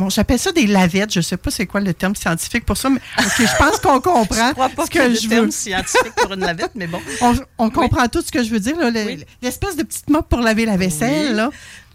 [0.01, 1.13] Bon, j'appelle ça des lavettes.
[1.13, 4.01] Je ne sais pas c'est quoi le terme scientifique pour ça, mais je pense qu'on
[4.01, 5.51] comprend Je crois pas ce que je terme veux.
[5.51, 6.99] scientifique pour une lavette, mais bon.
[7.21, 8.75] On, on comprend tout ce que je veux dire.
[8.81, 9.23] Oui.
[9.43, 11.35] L'espèce de petite mop pour laver la vaisselle, Oui.
[11.35, 11.51] là.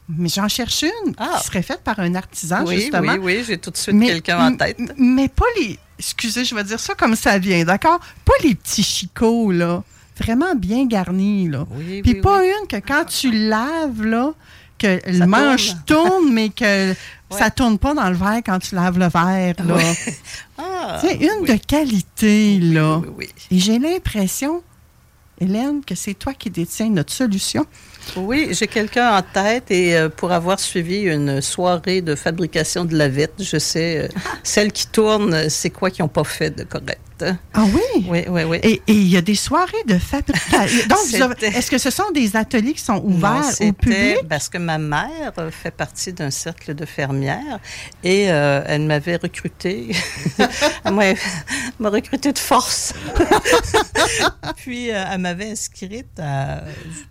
[0.08, 1.38] Mais j'en cherche une Ah.
[1.40, 3.14] qui serait faite par un artisan, oui, justement.
[3.14, 4.78] oui, oui, j'ai tout de suite quelqu'un en tête.
[4.96, 5.76] Mais pas les.
[5.98, 7.98] Excusez, je vais dire ça comme ça vient, d'accord?
[8.24, 9.82] Pas les petits chicots, là.
[10.20, 11.66] Vraiment bien garnis, là.
[11.72, 14.32] Oui, Puis oui, pas une que quand tu laves, là,
[14.78, 16.94] que le manche tourne, mais que
[17.30, 19.76] ça tourne pas dans le verre quand tu laves le verre, là.
[20.58, 21.48] Ah, sais, une oui.
[21.48, 22.98] de qualité, là.
[22.98, 24.62] Oui, oui, Et j'ai l'impression,
[25.40, 27.66] Hélène, que c'est toi qui détiens notre solution.
[28.16, 32.96] Oui, j'ai quelqu'un en tête et euh, pour avoir suivi une soirée de fabrication de
[32.96, 34.08] lavettes, je sais, euh,
[34.42, 37.00] celles qui tournent, c'est quoi qu'ils n'ont pas fait de correct.
[37.54, 38.04] Ah oui?
[38.10, 38.58] Oui, oui, oui.
[38.62, 40.86] Et il y a des soirées de fabrication.
[41.28, 44.28] Donc, est-ce que ce sont des ateliers qui sont Non, ouverts au c'était public?
[44.28, 47.58] parce que ma mère euh, fait partie d'un cercle de fermières
[48.04, 49.92] et euh, elle m'avait recruté.
[50.84, 51.04] elle m'a
[51.78, 52.92] m'a recruté de force.
[54.56, 56.64] Puis elle m'avait inscrite à.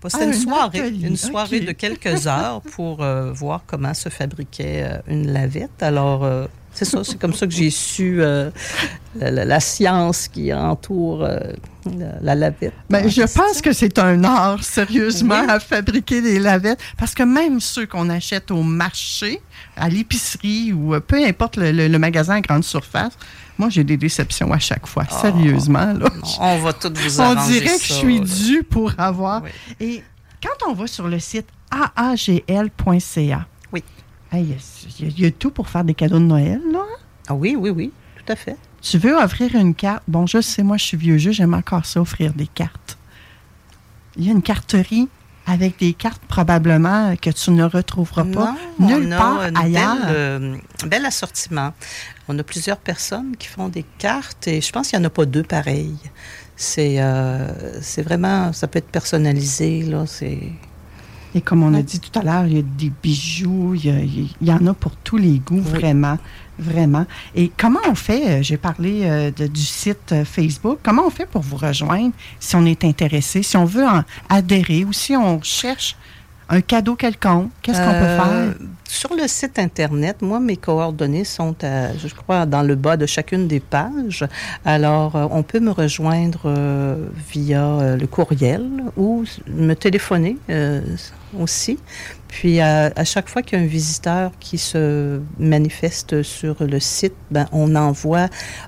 [0.03, 4.09] C'était Ah, une un soirée, une soirée de quelques heures pour euh, voir comment se
[4.09, 5.81] fabriquait euh, une lavette.
[5.81, 6.23] Alors.
[6.23, 6.45] euh,
[6.77, 8.49] c'est ça, c'est comme ça que j'ai su euh,
[9.17, 11.39] la, la- la science qui entoure euh,
[11.85, 12.73] la, la lavette.
[12.89, 15.49] Ben, en je pense que c'est un art, sérieusement, Oui.
[15.49, 16.81] à fabriquer des lavettes.
[16.97, 19.39] Parce que même ceux qu'on achète au marché,
[19.77, 23.13] à l'épicerie ou peu importe le, le- le magasin à grande surface,
[23.57, 25.05] moi, j'ai des déceptions à chaque fois.
[25.21, 26.09] Sérieusement, là.
[26.41, 28.25] On va tout vous On dirait que je suis là.
[28.25, 29.43] due pour avoir.
[29.43, 29.49] Oui.
[29.79, 30.03] Et
[30.45, 33.83] quand on va sur le site aagl.ca, Oui.
[34.31, 36.83] hey, il y a- il y, a tout pour faire des cadeaux de Noël, là.
[37.27, 38.55] Ah oui, oui, oui, tout à fait.
[38.81, 40.03] Tu veux offrir une carte?
[40.07, 42.97] Bon, je sais, moi, je suis vieux jeu, j'aime encore ça, offrir des cartes.
[44.15, 45.09] Il y a une carterie
[45.47, 49.55] avec des cartes probablement que tu ne retrouveras pas Non, nulle on a part un
[49.55, 49.95] ailleurs.
[49.97, 51.73] Bel, euh, bel assortiment.
[52.27, 55.11] On a plusieurs personnes qui font des cartes et je pense qu'il n'y en a
[55.11, 55.97] pas deux pareilles.
[56.55, 60.39] C'est euh, c'est vraiment, ça peut être personnalisé, là, c'est...
[61.33, 63.89] Et comme on a dit tout à l'heure, il y a des bijoux, il y,
[63.89, 65.79] a- il y en a pour tous les goûts, Oui.
[65.81, 66.17] vraiment,
[66.57, 67.05] vraiment.
[67.35, 71.25] Et comment on fait, euh, j'ai parlé euh, de- du site Facebook, comment on fait
[71.25, 75.41] pour vous rejoindre si on est intéressé, si on veut en adhérer ou si on
[75.41, 75.97] cherche
[76.49, 78.67] un cadeau quelconque, qu'est-ce qu'on peut Euh, faire?
[78.87, 83.05] Sur le site Internet, moi, mes coordonnées sont, à, je crois, dans le bas de
[83.05, 84.25] chacune des pages.
[84.63, 90.37] Alors, euh, on peut me rejoindre euh, via le courriel ou me téléphoner
[91.39, 91.79] aussi.
[92.27, 97.15] Puis, à, chaque fois qu'il y a un visiteur qui se manifeste sur le site,
[97.31, 98.27] ben, on envoie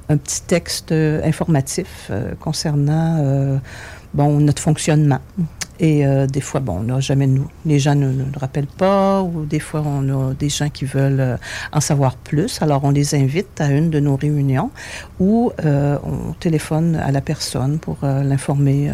[0.10, 3.60] un petit texte informatif concernant
[4.14, 5.20] bon, notre fonctionnement.
[5.80, 9.22] Et euh, des fois, bon, on n'a jamais nous, les gens ne nous rappellent pas,
[9.22, 11.38] ou des fois, on a des gens qui veulent euh,
[11.72, 12.62] en savoir plus.
[12.62, 14.72] Alors, on les invite à une de nos réunions
[15.20, 18.92] où euh, on téléphone à la personne pour euh, l'informer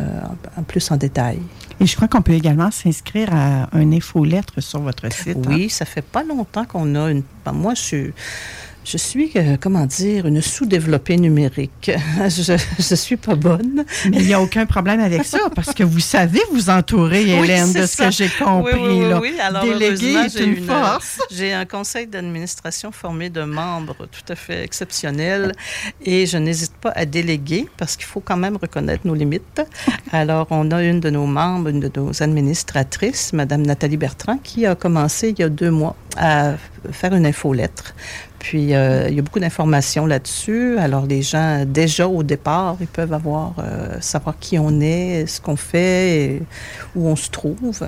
[0.58, 1.40] en, plus en détail.
[1.80, 5.38] Et je crois qu'on peut également s'inscrire à un infolettre sur votre site.
[5.38, 5.50] hein?
[5.50, 7.24] Oui, ça fait pas longtemps qu'on a une.
[7.46, 8.14] ben, moi, je suis.
[8.84, 11.92] Je suis, euh, comment dire, une sous-développée numérique.
[12.18, 13.86] je ne suis pas bonne.
[14.10, 17.72] Mais il n'y a aucun problème avec ça, parce que vous savez vous entourer, Hélène,
[17.72, 18.74] de ce que j'ai compris.
[18.76, 19.40] Oui, oui, oui.
[19.40, 21.20] Alors, Déléguer est une, une force.
[21.32, 25.54] J'ai un conseil d'administration formé de membres tout à fait exceptionnels
[26.04, 29.62] et je n'hésite pas à déléguer parce qu'il faut quand même reconnaître nos limites.
[30.12, 34.66] Alors, on a une de nos membres, une de nos administratrices, Madame Nathalie Bertrand, qui
[34.66, 36.54] a commencé il y a deux mois à
[36.92, 37.96] faire une infolettre
[38.44, 40.78] puis, euh, il y a beaucoup d'informations là-dessus.
[40.78, 45.40] Alors, les gens, déjà au départ, ils peuvent avoir, euh, savoir qui on est, ce
[45.40, 46.42] qu'on fait,
[46.94, 47.88] où on se trouve.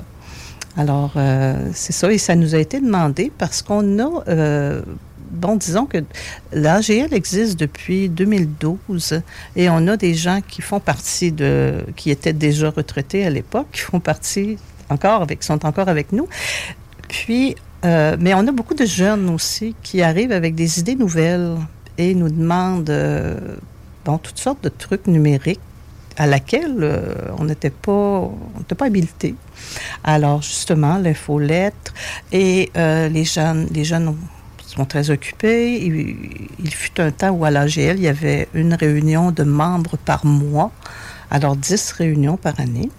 [0.78, 2.10] Alors, euh, c'est ça.
[2.10, 4.82] Et ça nous a été demandé parce qu'on a,
[5.30, 5.98] bon, disons que
[6.54, 9.22] l'AGL existe depuis 2012
[9.58, 13.68] et on a des gens qui font partie de, qui étaient déjà retraités à l'époque,
[13.74, 16.30] qui font partie encore avec, sont encore avec nous.
[17.10, 21.56] Puis, euh, mais on a beaucoup de jeunes aussi qui arrivent avec des idées nouvelles
[21.98, 23.38] et nous demandent euh,
[24.04, 25.60] bon, toutes sortes de trucs numériques
[26.18, 28.32] à laquelle euh, on n'était pas,
[28.76, 29.36] pas habilité.
[30.04, 31.94] Alors justement, l'infolettre
[32.32, 34.16] et les jeunes, les jeunes
[34.66, 35.80] sont très occupés.
[35.84, 36.16] Il,
[36.64, 40.26] il, fut un temps où à l'AGL, il y avait une réunion de membres par
[40.26, 40.72] mois,
[41.30, 42.90] alors dix réunions par année.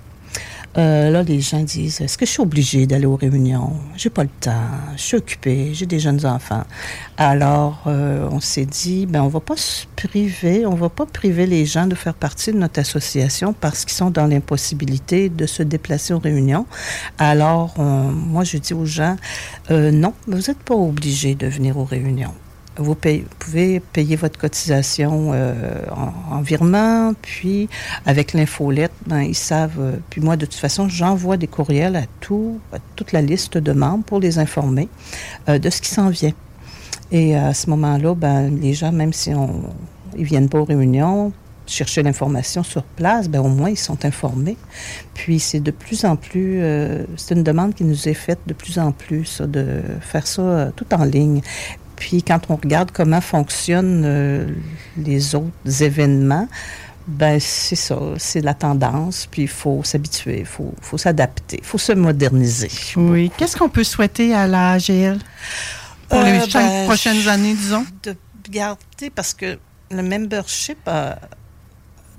[0.79, 3.73] Euh, là, les gens disent Est-ce que je suis obligée d'aller aux réunions?
[3.97, 4.53] J'ai pas le temps,
[4.97, 6.65] je suis occupée, j'ai des jeunes enfants.
[7.17, 11.47] Alors, euh, on s'est dit ben, on va pas se priver, on va pas priver
[11.47, 15.63] les gens de faire partie de notre association parce qu'ils sont dans l'impossibilité de se
[15.63, 16.67] déplacer aux réunions.
[17.19, 19.17] Alors, moi, je dis aux gens
[19.71, 22.35] euh, Non, vous n'êtes pas obligés de venir aux réunions.
[22.79, 25.55] Vous, pouvez payer votre cotisation euh,
[26.31, 27.69] en, virement, puis
[28.05, 29.81] avec l'infolette, ben, ils savent.
[29.81, 32.61] Euh, puis moi, de toute façon, j'envoie des courriels à, tout,
[32.95, 34.89] toute la liste de membres pour les informer
[35.49, 36.33] euh, de ce qui s'en vient.
[37.13, 39.63] Et à ce moment-là, ben, les gens, même si on,
[40.17, 41.33] ils viennent pas aux réunions,
[41.67, 44.57] chercher l'information sur place, ben au moins ils sont informés.
[45.15, 46.61] Puis c'est de plus en plus,
[47.17, 50.87] c'est une demande qui nous est faite de plus en plus de faire ça tout
[50.93, 51.43] en ligne.
[51.97, 54.47] Puis quand on regarde comment fonctionnent euh,
[54.97, 56.49] les autres événements,
[57.07, 61.65] ben c'est ça, c'est la tendance, puis il faut s'habituer, il faut, faut s'adapter, il
[61.65, 62.71] faut se moderniser.
[62.97, 63.31] Oui.
[63.37, 65.19] Qu'est-ce qu'on peut souhaiter à la AGL
[66.09, 67.87] pour les euh, ben, prochaines années, disons?
[68.03, 68.17] De
[68.51, 69.59] garder, parce que
[69.91, 71.15] le membership, euh,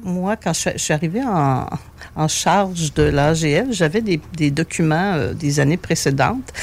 [0.01, 1.67] moi, quand je, suis arrivée en,
[2.15, 6.53] en, charge de l'AGL, j'avais des, des documents des années précédentes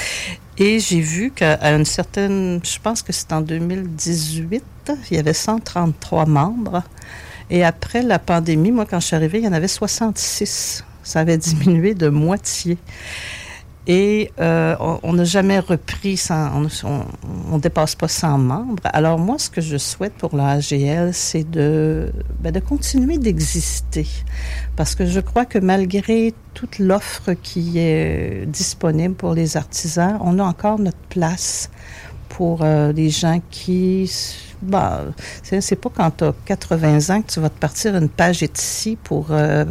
[0.57, 4.63] et j'ai vu qu'à une certaine, je pense que c'est en 2018,
[5.11, 6.83] il y avait 133 membres.
[7.51, 10.85] Et après la pandémie, moi, quand je suis arrivée, il y en avait 66.
[11.03, 12.79] Ça avait diminué de moitié.
[13.87, 18.83] Et euh, on n'a jamais repris sans, on, ne dépasse pas 100 membres.
[18.85, 24.07] Alors moi, ce que je souhaite pour l'AGL, c'est de, ben, de continuer d'exister.
[24.77, 30.39] Parce que je crois que malgré toute l'offre qui est disponible pour les artisans, on
[30.39, 31.71] a encore notre place
[32.31, 34.11] pour euh, les gens qui
[34.65, 35.05] bah,
[35.43, 38.97] c'est pas quand tu as 80 ans que tu vas te partir une page ici
[39.03, 39.65] pour euh,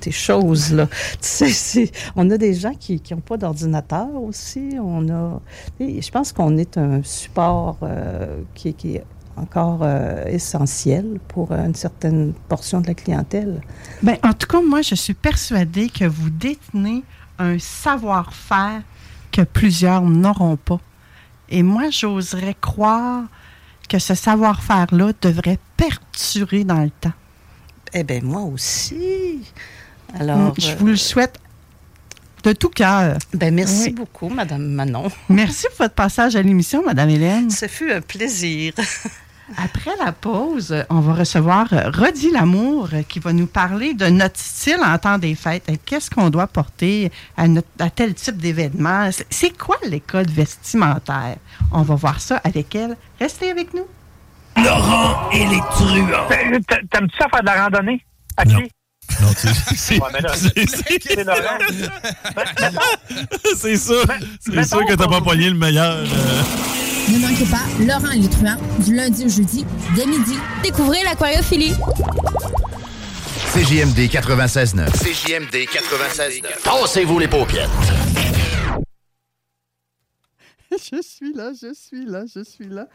[0.00, 0.72] tes choses.
[0.72, 0.88] Là.
[1.20, 4.76] Tu sais, on a des gens qui n'ont pas d'ordinateur aussi.
[4.80, 5.40] On a,
[5.80, 9.04] je pense qu'on est un support euh, qui, qui, est
[9.36, 13.60] encore euh, essentiel pour une certaine portion de la clientèle.
[14.02, 17.04] Bien, en tout cas, moi, je suis persuadée que vous détenez
[17.38, 18.82] un savoir-faire
[19.30, 20.80] que plusieurs n'auront pas.
[21.50, 23.24] Et moi, j'oserais croire
[23.88, 27.12] que ce savoir-faire-là devrait perdurer dans le temps.
[27.94, 29.40] Eh bien, moi aussi.
[30.14, 31.38] Alors, je vous le souhaite
[32.44, 33.18] de tout cœur.
[33.34, 35.10] Ben, merci beaucoup, Madame Manon.
[35.28, 37.50] Merci pour votre passage à l'émission, Madame Hélène.
[37.50, 38.74] Ce fut un plaisir.
[39.56, 44.80] Après la pause, on va recevoir Rodi Lamour qui va nous parler de notre style
[44.84, 45.70] en temps des fêtes.
[45.86, 47.44] Qu'est-ce qu'on doit porter à,
[47.78, 49.08] à tel type d'événement?
[49.30, 51.36] C'est quoi l'école vestimentaire?
[51.72, 52.96] On va voir ça avec elle.
[53.20, 53.86] Restez avec nous.
[54.62, 56.28] Laurent et les truands.
[56.28, 58.04] Ben, t'aimes-tu ça faire de la randonnée?
[58.36, 58.70] À pied?
[59.20, 59.98] Non, tu c'est
[63.56, 64.04] C'est sûr.
[64.40, 65.96] C'est sûr que t'as pas poigné le meilleur.
[65.96, 66.42] Euh.
[67.10, 69.64] Ne manquez pas Laurent et les truands du lundi au jeudi
[69.96, 70.34] dès midi.
[70.62, 71.72] Découvrez l'aquariophilie.
[73.54, 74.90] CJMD 96.9.
[74.92, 76.62] CJMD 96.9.
[76.62, 77.70] Tassez-vous les paupières.
[80.70, 82.86] je suis là, je suis là, je suis là.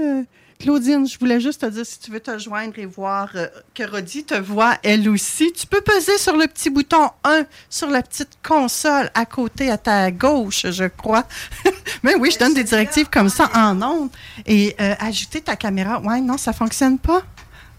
[0.00, 0.22] Euh,
[0.58, 3.82] Claudine, je voulais juste te dire si tu veux te joindre et voir euh, que
[3.82, 8.02] Rodi te voit elle aussi, tu peux peser sur le petit bouton 1 sur la
[8.02, 11.24] petite console à côté à ta gauche, je crois.
[12.02, 14.08] Mais oui, je donne des directives comme ça en ondes.
[14.46, 16.00] Et euh, ajouter ta caméra.
[16.00, 17.22] Ouais, non, ça fonctionne pas?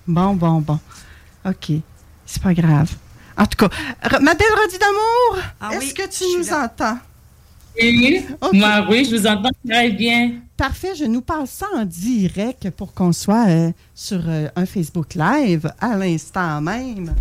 [0.06, 0.80] Bon, bon, bon.
[1.46, 1.72] OK.
[2.26, 2.92] C'est pas grave.
[3.38, 6.66] En tout cas, ma belle Rodi d'amour, Ah est-ce oui, que tu nous là.
[6.66, 6.98] entends?
[7.80, 10.32] Oui, moi, oui, je vous entends très bien.
[10.58, 15.14] Parfait, je nous parle ça en direct pour qu'on soit euh, sur euh, un Facebook
[15.14, 17.14] Live à l'instant même.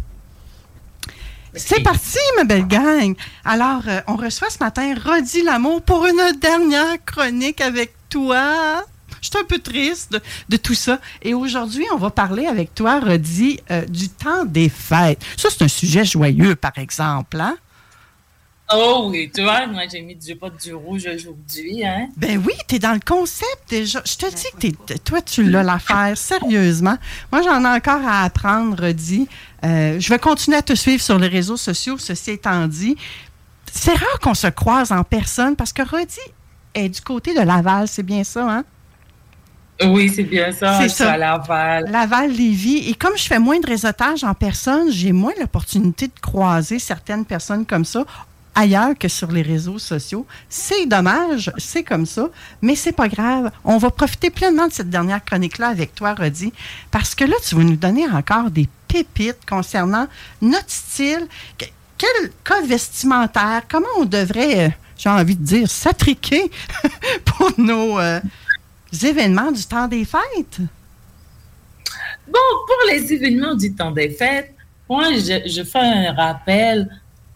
[1.55, 3.15] C'est parti, ma belle gang.
[3.45, 8.83] Alors, euh, on reçoit ce matin Rodi Lamour pour une dernière chronique avec toi.
[9.21, 10.99] Je suis un peu triste de, de tout ça.
[11.21, 15.23] Et aujourd'hui, on va parler avec toi, Rodi, du temps des fêtes.
[15.37, 17.39] Ça, c'est un sujet joyeux, par exemple.
[17.39, 17.57] Hein?
[18.75, 22.09] Oh oui, tu vois, moi j'ai mis du pot du rouge aujourd'hui, hein.
[22.17, 24.03] Ben oui, t'es dans le concept déjà.
[24.05, 24.45] Je te dis
[24.77, 26.97] que t'es- toi, tu l'as l'affaire, sérieusement.
[27.31, 29.29] Moi, j'en ai encore à apprendre, Rodi.
[29.65, 32.97] Euh, je vais continuer à te suivre sur les réseaux sociaux, ceci étant dit.
[33.73, 36.19] C'est rare qu'on se croise en personne parce que Rodi
[36.75, 38.65] est du côté de Laval, c'est bien ça, hein?
[39.85, 41.13] Oui, c'est bien ça, C'est ça.
[41.13, 41.85] à Laval.
[41.91, 42.89] Laval-Lévis.
[42.89, 47.27] Et comme je fais moins de réseautage en personne, j'ai moins l'opportunité de croiser certaines
[47.27, 48.05] personnes comme ça
[48.57, 50.27] ailleurs que sur les réseaux sociaux.
[50.49, 52.29] C'est dommage, c'est comme ça,
[52.63, 53.53] mais c'est pas grave.
[53.65, 56.53] On va profiter pleinement de cette dernière chronique-là avec toi, Rodi,
[56.91, 60.09] parce que là, tu vas nous donner encore des pépites concernant
[60.43, 61.29] notre style.
[61.59, 61.67] Que-
[61.99, 66.51] Quel code vestimentaire, comment on devrait, euh, j'ai envie de dire, s'attriquer
[67.25, 68.21] pour nos euh,
[69.03, 70.59] événements du temps des fêtes?
[72.27, 74.53] Bon, pour les événements du temps des fêtes,
[74.89, 76.89] moi, je fais un rappel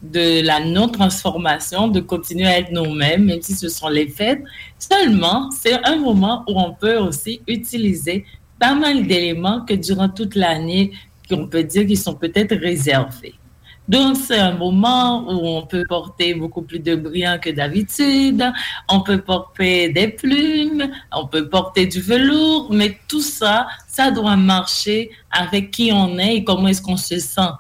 [0.02, 4.42] de la non-transformation, de continuer à être nous-mêmes, même si ce sont les fêtes.
[4.78, 8.24] Seulement, c'est un moment où on peut aussi utiliser
[8.58, 10.92] pas mal d'éléments que durant toute l'année,
[11.28, 13.34] qu'on peut dire qu'ils sont peut-être réservés.
[13.88, 18.44] Donc, c'est un moment où on peut porter beaucoup plus de brillants que d'habitude,
[18.88, 24.36] on peut porter des plumes, on peut porter du velours, mais tout ça, ça doit
[24.36, 27.50] marcher avec qui on est et comment est-ce qu'on se sent.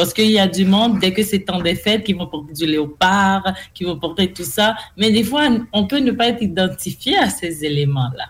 [0.00, 2.54] Parce qu'il y a du monde, dès que c'est temps des fêtes, qui vont porter
[2.54, 3.44] du léopard,
[3.74, 4.74] qui vont porter tout ça.
[4.96, 8.24] Mais des fois, on peut ne pas être identifié à ces éléments-là.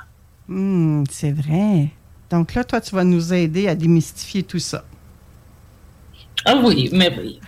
[0.49, 1.91] Hmm, c'est vrai.
[2.29, 4.85] Donc là, toi, tu vas nous aider à démystifier tout ça.
[6.45, 7.39] Ah oui, mais oui.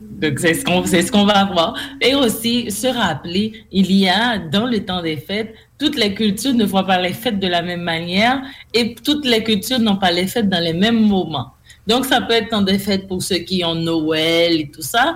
[0.00, 1.76] Donc, c'est ce qu'on c'est ce qu'on va avoir.
[2.00, 6.54] Et aussi, se rappeler, il y a, dans le temps des fêtes, toutes les cultures
[6.54, 8.40] ne voient pas les fêtes de la même manière
[8.72, 11.53] et toutes les cultures n'ont pas les fêtes dans les mêmes moments.
[11.86, 15.14] Donc, ça peut être des fêtes pour ceux qui ont Noël et tout ça,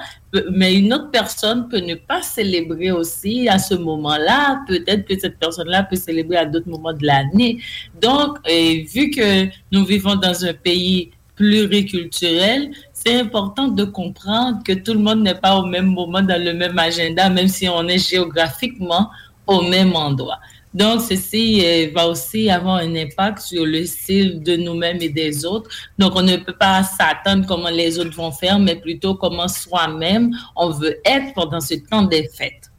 [0.50, 4.60] mais une autre personne peut ne pas célébrer aussi à ce moment-là.
[4.68, 7.58] Peut-être que cette personne-là peut célébrer à d'autres moments de l'année.
[8.00, 14.92] Donc, vu que nous vivons dans un pays pluriculturel, c'est important de comprendre que tout
[14.92, 18.10] le monde n'est pas au même moment dans le même agenda, même si on est
[18.10, 19.08] géographiquement
[19.46, 20.40] au même endroit.
[20.74, 25.44] Donc, ceci euh, va aussi avoir un impact sur le style de nous-mêmes et des
[25.44, 25.70] autres.
[25.98, 30.30] Donc, on ne peut pas s'attendre comment les autres vont faire, mais plutôt comment soi-même
[30.56, 32.70] on veut être pendant ce temps des fêtes.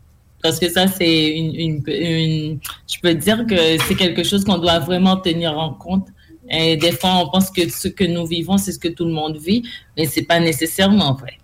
[0.42, 1.82] Parce que ça, c'est une,
[2.88, 6.08] je peux dire que c'est quelque chose qu'on doit vraiment tenir en compte.
[6.50, 9.12] Et des fois, on pense que ce que nous vivons, c'est ce que tout le
[9.12, 9.64] monde vit,
[9.98, 11.38] mais c'est pas nécessairement vrai.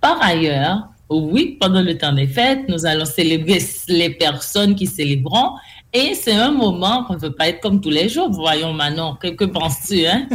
[0.00, 5.56] Par ailleurs, oui, pendant le temps des fêtes, nous allons célébrer les personnes qui célébreront.
[5.92, 8.30] Et c'est un moment qu'on ne veut pas être comme tous les jours.
[8.30, 10.28] Voyons, Manon, que, que penses-tu, hein?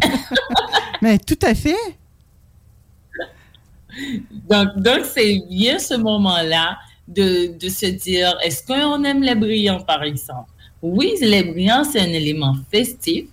[1.02, 1.76] Mais tout à fait.
[4.50, 6.78] Donc, donc c'est bien ce moment-là
[7.08, 10.50] de, de se dire, est-ce qu'on aime les brillants, par exemple?
[10.82, 13.26] Oui, les brillants, c'est un élément festif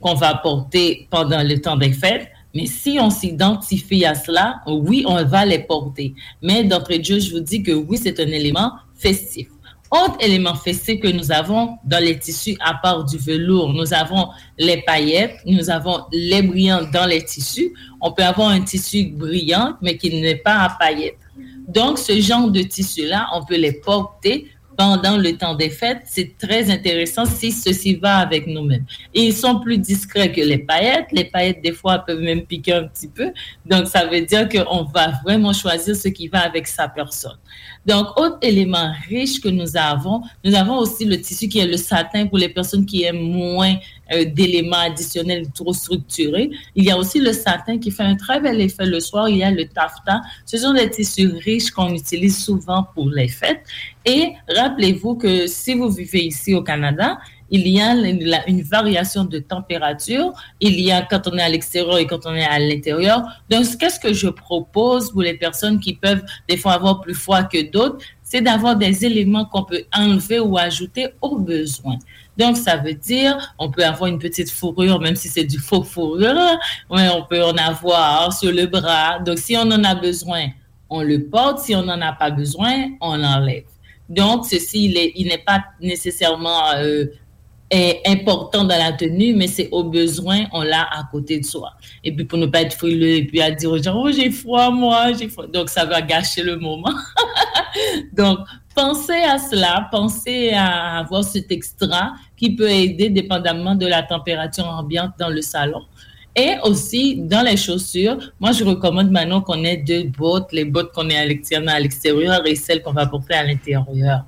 [0.00, 2.28] qu'on va porter pendant le temps des fêtes.
[2.54, 6.14] Mais si on s'identifie à cela, oui, on va les porter.
[6.42, 9.48] Mais d'entrée de jeu, je vous dis que oui, c'est un élément festif.
[9.90, 14.28] Autre élément festif que nous avons dans les tissus, à part du velours, nous avons
[14.56, 17.72] les paillettes, nous avons les brillants dans les tissus.
[18.00, 21.18] On peut avoir un tissu brillant, mais qui n'est pas à paillettes.
[21.66, 26.02] Donc, ce genre de tissu-là, on peut les porter pendant le temps des fêtes.
[26.06, 28.86] C'est très intéressant si ceci va avec nous-mêmes.
[29.12, 31.08] Ils sont plus discrets que les paillettes.
[31.12, 33.30] Les paillettes, des fois, peuvent même piquer un petit peu.
[33.66, 37.36] Donc, ça veut dire qu'on va vraiment choisir ce qui va avec sa personne.
[37.86, 41.78] Donc, autre élément riche que nous avons, nous avons aussi le tissu qui est le
[41.78, 43.74] satin pour les personnes qui aiment moins
[44.12, 46.50] euh, d'éléments additionnels trop structurés.
[46.74, 49.28] Il y a aussi le satin qui fait un très bel effet le soir.
[49.28, 50.20] Il y a le taffetas.
[50.44, 53.62] Ce sont des tissus riches qu'on utilise souvent pour les fêtes.
[54.04, 57.18] Et rappelez-vous que si vous vivez ici au Canada,
[57.50, 57.92] il y a
[58.46, 60.32] une variation de température.
[60.60, 63.22] Il y a quand on est à l'extérieur et quand on est à l'intérieur.
[63.48, 67.42] Donc, qu'est-ce que je propose pour les personnes qui peuvent des fois avoir plus froid
[67.42, 67.98] que d'autres?
[68.22, 71.96] C'est d'avoir des éléments qu'on peut enlever ou ajouter au besoin.
[72.36, 75.82] Donc, ça veut dire, on peut avoir une petite fourrure, même si c'est du faux
[75.82, 76.58] fourrure,
[76.90, 79.18] mais on peut en avoir sur le bras.
[79.18, 80.46] Donc, si on en a besoin,
[80.88, 81.60] on le porte.
[81.60, 83.64] Si on n'en a pas besoin, on l'enlève.
[84.08, 87.06] Donc, ceci, il n'est pas nécessairement euh,
[88.06, 91.72] important dans la tenue, mais c'est au besoin, on l'a à côté de soi.
[92.02, 94.30] Et puis, pour ne pas être frileux et puis à dire aux gens, oh, j'ai
[94.30, 95.46] froid, moi, j'ai froid.
[95.46, 96.94] Donc, ça va gâcher le moment.
[98.12, 98.40] Donc,
[98.74, 104.66] pensez à cela, pensez à avoir cet extra qui peut aider dépendamment de la température
[104.66, 105.82] ambiante dans le salon.
[106.34, 110.92] Et aussi, dans les chaussures, moi, je recommande maintenant qu'on ait deux bottes, les bottes
[110.92, 114.24] qu'on est à l'extérieur et celles qu'on va porter à l'intérieur,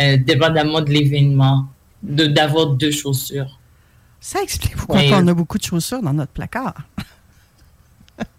[0.00, 1.66] euh, dépendamment de l'événement,
[2.02, 3.58] d'avoir deux chaussures.
[4.20, 6.74] Ça explique pourquoi on a beaucoup de chaussures dans notre placard.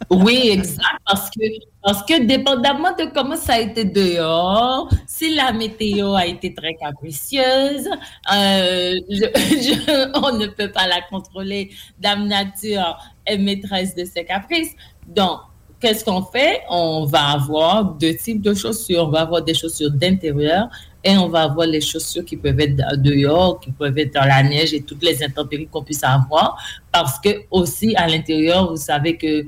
[0.09, 0.99] Oui, exact.
[1.05, 1.39] Parce que,
[1.83, 6.73] parce que dépendamment de comment ça a été dehors, si la météo a été très
[6.73, 7.87] capricieuse,
[8.33, 8.95] euh,
[10.15, 11.71] on ne peut pas la contrôler.
[11.99, 14.73] Dame Nature est maîtresse de ses caprices.
[15.07, 15.41] Donc,
[15.79, 16.61] qu'est-ce qu'on fait?
[16.69, 19.07] On va avoir deux types de chaussures.
[19.07, 20.69] On va avoir des chaussures d'intérieur
[21.03, 24.43] et on va avoir les chaussures qui peuvent être dehors, qui peuvent être dans la
[24.43, 26.61] neige et toutes les intempéries qu'on puisse avoir.
[26.91, 29.45] Parce que aussi à l'intérieur, vous savez que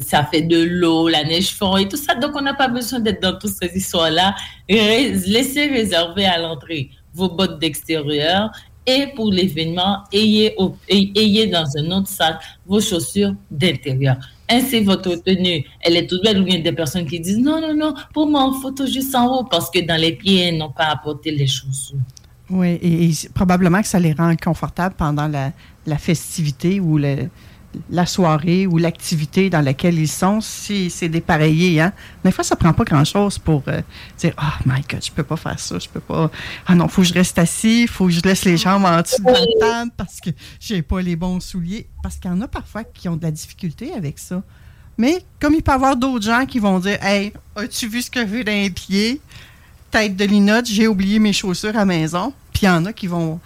[0.00, 2.14] ça fait de l'eau, la neige fond et tout ça.
[2.14, 4.34] Donc, on n'a pas besoin d'être dans toutes ces histoires-là.
[4.68, 8.50] Laissez réserver à l'entrée vos bottes d'extérieur
[8.86, 10.56] et pour l'événement, ayez,
[10.88, 14.16] ayez dans un autre sac vos chaussures d'intérieur.
[14.50, 16.40] Ainsi, votre tenue, elle est toute belle.
[16.40, 19.26] Ou bien des personnes qui disent non, non, non, pour moi, on photo juste en
[19.26, 21.98] haut parce que dans les pieds, elles n'ont pas apporté les chaussures.
[22.50, 25.52] Oui, et, probablement que ça les rend confortables pendant la,
[25.86, 27.28] la festivité ou le,
[27.90, 31.80] la soirée ou l'activité dans laquelle ils sont, si c'est dépareillé.
[31.80, 31.92] Hein?
[32.24, 33.82] Des fois, ça prend pas grand-chose pour euh,
[34.18, 36.30] dire «Oh my God, je peux pas faire ça, je peux pas...
[36.66, 39.22] Ah non, faut que je reste assis, faut que je laisse les jambes en dessous
[39.22, 42.48] de la table parce que j'ai pas les bons souliers.» Parce qu'il y en a
[42.48, 44.42] parfois qui ont de la difficulté avec ça.
[44.96, 48.10] Mais comme il peut y avoir d'autres gens qui vont dire «Hey, as-tu vu ce
[48.10, 49.20] que j'ai dans les pieds?
[49.90, 53.06] Tête de linotte, j'ai oublié mes chaussures à maison.» Puis il y en a qui
[53.06, 53.40] vont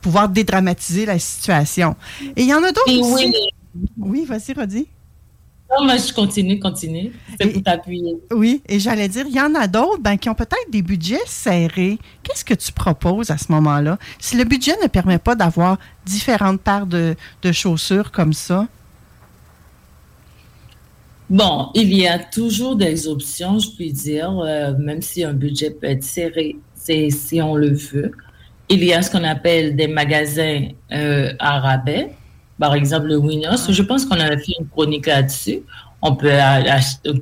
[0.00, 1.96] pouvoir dédramatiser la situation.
[2.36, 3.32] Et il y en a d'autres aussi.
[3.98, 4.88] Oui, vas-y, Rodi.
[5.70, 7.12] Non, je continue, continue.
[7.40, 8.16] C'est pour t'appuyer.
[8.32, 11.20] Oui, et j'allais dire, il y en a d'autres ben, qui ont peut-être des budgets
[11.26, 11.98] serrés.
[12.24, 13.96] Qu'est-ce que tu proposes à ce moment-là?
[14.18, 17.14] Si le budget ne permet pas d'avoir différentes paires de,
[17.52, 18.66] chaussures comme ça?
[21.28, 25.70] Bon, il y a toujours des options, je puis dire, euh, même si un budget
[25.70, 28.10] peut être serré, c'est si on le veut.
[28.72, 32.10] Il y a ce qu'on appelle des magasins euh, à rabais
[32.60, 33.56] par exemple le Winners.
[33.68, 35.62] Je pense qu'on a fait une chronique là-dessus.
[36.02, 36.38] On peut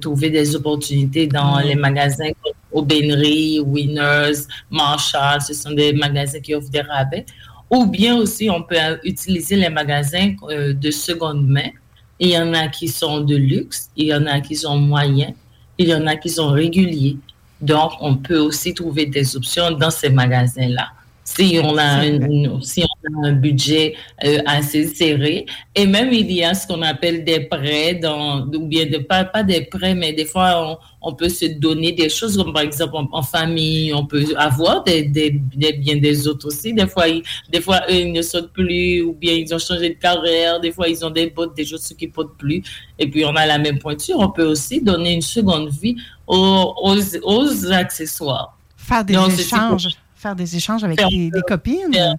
[0.01, 4.41] trouver des opportunités dans les magasins comme Aubainerie, Winners,
[4.71, 5.41] Marshall.
[5.41, 7.25] Ce sont des magasins qui offrent des rabais.
[7.71, 11.71] Ou bien aussi, on peut utiliser les magasins euh, de seconde main.
[12.19, 15.35] Il y en a qui sont de luxe, il y en a qui sont moyens,
[15.77, 17.17] il y en a qui sont réguliers.
[17.61, 20.89] Donc, on peut aussi trouver des options dans ces magasins-là
[21.37, 25.47] si on a, un, si on a un budget euh, assez serré.
[25.75, 29.25] Et même, il y a ce qu'on appelle des prêts, dans, ou bien de, pas,
[29.25, 32.95] pas des prêts, mais des fois, on, peut se donner des choses, comme par exemple
[33.13, 36.73] en, famille, on peut avoir des, des, biens des autres aussi.
[36.73, 39.91] Des fois, ils, des fois, eux, ils ne sautent plus, ou bien ils ont changé
[39.91, 40.61] de carrière.
[40.61, 42.63] Des fois, ils ont des bottes, des choses qui ne portent plus.
[42.99, 44.17] Et puis, on a la même pointure.
[44.19, 46.75] On peut aussi donner une seconde vie aux,
[47.23, 48.57] aux, accessoires.
[48.77, 52.19] Faire des échanges faire des échanges avec des, copines?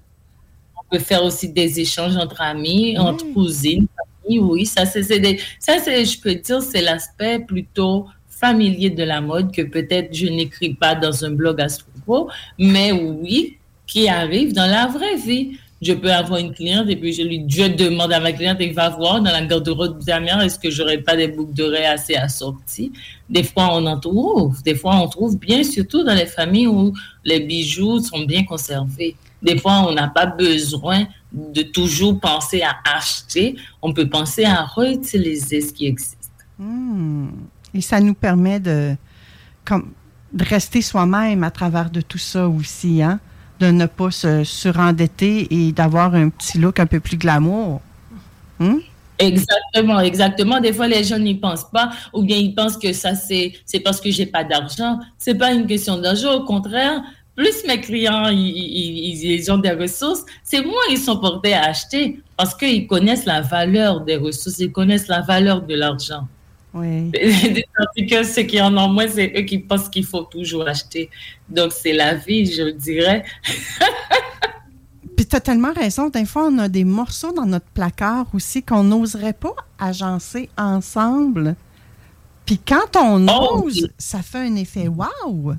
[0.76, 3.88] on peut faire aussi des échanges entre amis, entre cousines,
[4.24, 4.66] familles, oui.
[4.66, 5.04] Ça, c'est,
[5.60, 10.28] ça, c'est, je peux dire, c'est l'aspect plutôt familier de la mode que peut-être je
[10.28, 15.58] n'écris pas dans un blog Astropro, mais oui, qui arrive dans la vraie vie.
[15.82, 18.90] Je peux avoir une cliente et puis je lui demande à ma cliente, elle va
[18.90, 22.92] voir dans la garde-robe de la est-ce que j'aurais pas des boucles d'oreilles assez assorties?
[23.30, 24.62] Des fois, on en trouve.
[24.64, 29.16] Des fois, on trouve bien, surtout dans les familles où les bijoux sont bien conservés.
[29.42, 33.56] Des fois, on n'a pas besoin de toujours penser à acheter.
[33.82, 36.18] On peut penser à réutiliser ce qui existe.
[36.58, 37.30] Hmm.
[37.74, 38.96] Et ça nous permet de,
[40.34, 43.20] de rester soi-même à travers de tout ça aussi, hein?
[43.60, 47.82] De ne pas se surendetter et d'avoir un petit look un peu plus glamour.
[48.60, 48.80] Hmm?
[49.20, 50.62] Exactement, exactement.
[50.62, 53.82] Des fois, les gens n'y pensent pas, ou bien ils pensent que ça, c'est, c'est
[53.82, 55.00] parce que j'ai pas d'argent.
[55.18, 56.36] C'est pas une question d'argent.
[56.36, 57.02] Au contraire,
[57.40, 62.54] plus mes clients ils, ont des ressources, c'est moins ils sont portés à acheter parce
[62.54, 66.28] qu'ils connaissent la valeur des ressources, ils connaissent la valeur de l'argent.
[66.74, 67.12] Oui.
[67.12, 71.10] Tandis que ceux qui en ont moins, c'est eux qui pensent qu'il faut toujours acheter.
[71.48, 73.24] Donc, c'est la vie, je dirais.
[75.16, 76.10] Puis tu as tellement raison.
[76.10, 81.56] Des fois, on a des morceaux dans notre placard aussi qu'on n'oserait pas agencer ensemble.
[82.46, 83.92] Puis quand on Oh, ose, oui.
[83.98, 85.54] ça fait un effet wow.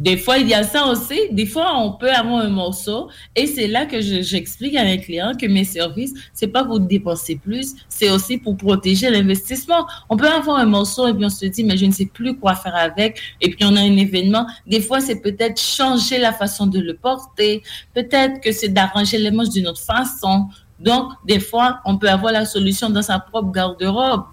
[0.00, 1.18] Des fois, il y a ça aussi.
[1.30, 3.10] Des fois, on peut avoir un morceau.
[3.36, 6.80] Et c'est là que je- j'explique à mes clients que mes services, c'est pas pour
[6.80, 9.86] dépenser plus, c'est aussi pour protéger l'investissement.
[10.08, 12.34] On peut avoir un morceau et puis on se dit, mais je ne sais plus
[12.38, 13.20] quoi faire avec.
[13.42, 14.46] Et puis on a un événement.
[14.66, 17.62] Des fois, c'est peut-être changer la façon de le porter.
[17.94, 20.46] Peut-être que c'est d'arranger les manches d'une autre façon.
[20.78, 24.24] Donc, des fois, on peut avoir la solution dans sa propre garde-robe.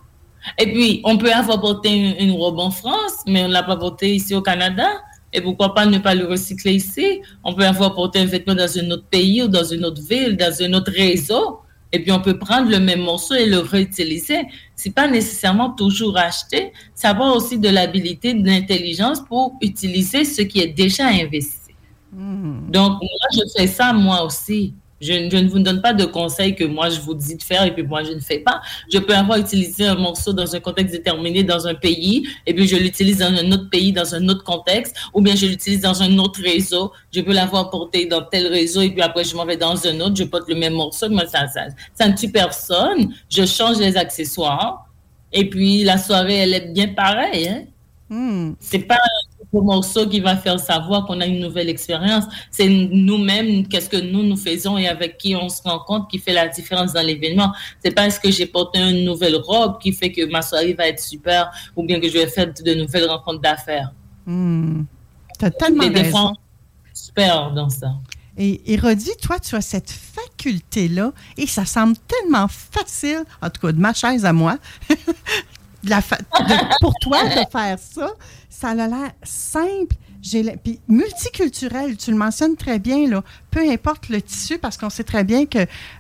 [0.58, 3.64] Et puis, on peut avoir porté une, une robe en France, mais on ne l'a
[3.64, 4.88] pas portée ici au Canada.
[5.34, 7.22] Et pourquoi pas ne pas le recycler ici?
[7.44, 10.38] On peut avoir porté un vêtement dans un autre pays ou dans une autre ville,
[10.38, 11.60] dans un autre réseau.
[11.92, 14.42] Et puis, on peut prendre le même morceau et le réutiliser.
[14.76, 16.72] C'est pas nécessairement toujours acheter.
[17.02, 21.72] Va aussi de l'habilité, de l'intelligence pour utiliser ce qui est déjà investi.
[22.12, 24.74] Donc, moi, je fais ça moi aussi.
[25.02, 27.64] Je, je ne vous donne pas de conseils que moi, je vous dis de faire
[27.64, 28.62] et puis moi, je ne fais pas.
[28.92, 32.68] Je peux avoir utilisé un morceau dans un contexte déterminé dans un pays et puis
[32.68, 36.02] je l'utilise dans un autre pays, dans un autre contexte, ou bien je l'utilise dans
[36.02, 36.92] un autre réseau.
[37.12, 40.00] Je peux l'avoir porté dans tel réseau et puis après, je m'en vais dans un
[40.00, 43.14] autre, je porte le même morceau, ça, ça, ça ne tue personne.
[43.30, 44.88] Je change les accessoires
[45.32, 47.48] et puis la soirée, elle est bien pareille.
[47.48, 47.64] Hein?
[48.10, 48.54] Hmm.
[48.60, 48.98] C'est pas
[49.54, 52.26] le morceau qui va faire savoir qu'on a une nouvelle expérience.
[52.52, 56.34] C'est nous-mêmes, qu'est-ce que nous nous faisons et avec qui on se rencontre qui fait
[56.34, 57.54] la différence dans l'événement.
[57.84, 60.88] C'est pas est-ce que j'ai porté une nouvelle robe qui fait que ma soirée va
[60.88, 63.92] être super ou bien que je vais faire de nouvelles rencontres d'affaires.
[64.26, 64.84] Hmm.
[65.40, 66.34] Tu as tellement Et raison.
[66.94, 67.94] super dans ça.
[68.40, 73.72] Et Érodi, toi, tu as cette faculté-là et ça semble tellement facile, en tout cas
[73.72, 74.58] de ma chaise à moi,
[75.84, 78.12] de la fa- de- pour toi de faire ça.
[78.60, 79.96] Ça a l'air simple.
[80.64, 83.24] Puis multiculturel, tu le mentionnes très bien, là.
[83.52, 85.60] peu importe le tissu, parce qu'on sait très bien que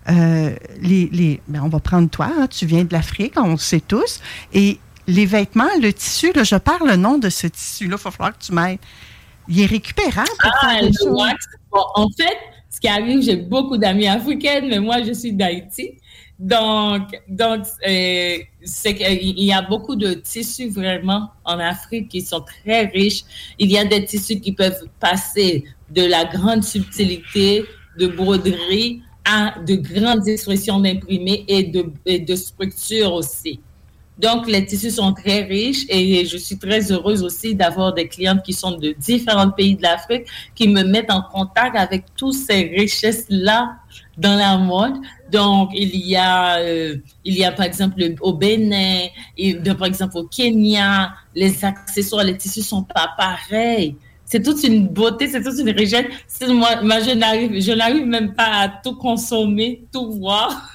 [0.09, 3.57] euh, les, les- ben, on va prendre toi, hein, tu viens de l'Afrique, on le
[3.57, 4.19] sait tous,
[4.53, 8.11] et les vêtements, le tissu, là, je parle le nom de ce tissu-là, il va
[8.11, 8.79] falloir que tu m'aides.
[9.47, 10.27] Il est récupérable
[10.61, 11.07] Ah, le choses.
[11.11, 11.45] wax.
[11.71, 12.37] Bon, en fait,
[12.69, 15.91] ce qui arrive, j'ai beaucoup d'amis africaines, mais moi, je suis d'Haïti.
[16.39, 18.37] Donc, donc euh,
[18.85, 23.23] y a beaucoup de tissus vraiment en Afrique qui sont très riches.
[23.57, 27.65] Il y a des tissus qui peuvent passer de la grande subtilité
[27.97, 33.59] de broderie à de grandes expressions d'imprimés et de, et de structure aussi.
[34.17, 38.41] Donc, les tissus sont très riches et je suis très heureuse aussi d'avoir des clientes
[38.43, 40.25] qui sont de différents pays de l'Afrique
[40.55, 43.75] qui me mettent en contact avec toutes ces richesses-là
[44.17, 44.95] dans la mode.
[45.31, 49.07] Donc, il y a, euh, il y a par exemple au Bénin,
[49.37, 53.95] et par exemple au Kenya, les accessoires, les tissus sont pas pareils.
[54.25, 56.05] C'est toute une beauté, c'est toute une richesse.
[56.47, 60.69] Moi, moi, je n'arrive, je n'arrive même pas à tout consommer, tout voir.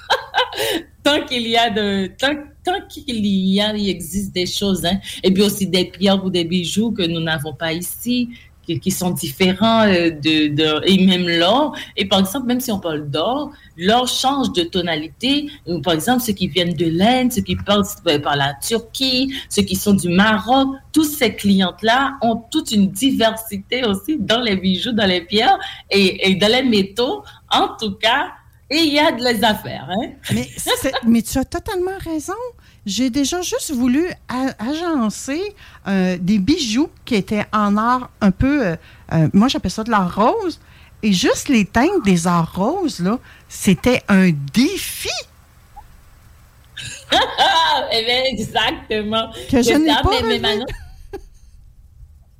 [1.03, 2.33] tant qu'il y a de, tant,
[2.63, 4.99] tant qu'il y a, il existe des choses, hein.
[5.21, 8.29] Et puis aussi des pierres ou des bijoux que nous n'avons pas ici,
[8.65, 11.75] qui, sont différents euh, de, et même l'or.
[11.97, 15.49] Et par exemple, même si on parle d'or, l'or change de tonalité.
[15.83, 19.75] Par exemple, ceux qui viennent de l'Inde, ceux qui passent par la Turquie, ceux qui
[19.75, 25.07] sont du Maroc, tous ces clientes-là ont toute une diversité aussi dans les bijoux, dans
[25.07, 25.57] les pierres
[25.89, 27.23] et, et dans les métaux.
[27.51, 28.31] En tout cas,
[28.69, 29.87] il y a de les affaires.
[29.89, 30.11] Hein?
[31.05, 32.33] Mais tu as totalement raison.
[32.85, 34.09] J'ai déjà juste voulu
[34.59, 35.41] agencer
[35.87, 38.75] euh, des bijoux qui étaient en or un peu, euh,
[39.13, 40.59] euh, moi j'appelle ça de l'or rose,
[41.01, 45.09] et juste les teintes des or roses, là, c'était un défi.
[47.91, 49.29] eh bien, exactement.
[49.49, 50.65] Que je n'ai pas mais- mais maintenant-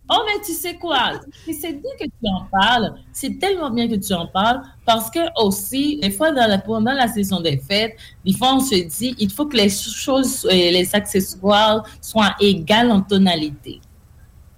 [0.10, 1.14] Oh, mais tu sais quoi?
[1.46, 2.94] C'est bien que tu en parles.
[3.14, 6.92] C'est tellement bien que tu en parles parce que aussi, des fois, dans la, pendant
[6.94, 7.96] la saison des fêtes,
[8.26, 12.92] des fois, on se dit, il faut que les choses, et les accessoires soient égales
[12.92, 13.80] en tonalité.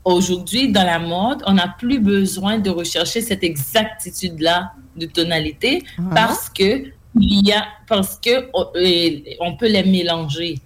[0.04, 6.02] Aujourd'hui, dans la mode, on n'a plus besoin de rechercher cette exactitude-là de tonalité Ah.
[6.14, 6.86] parce que
[7.20, 10.60] il y a, parce que on, euh, on peut les mélanger.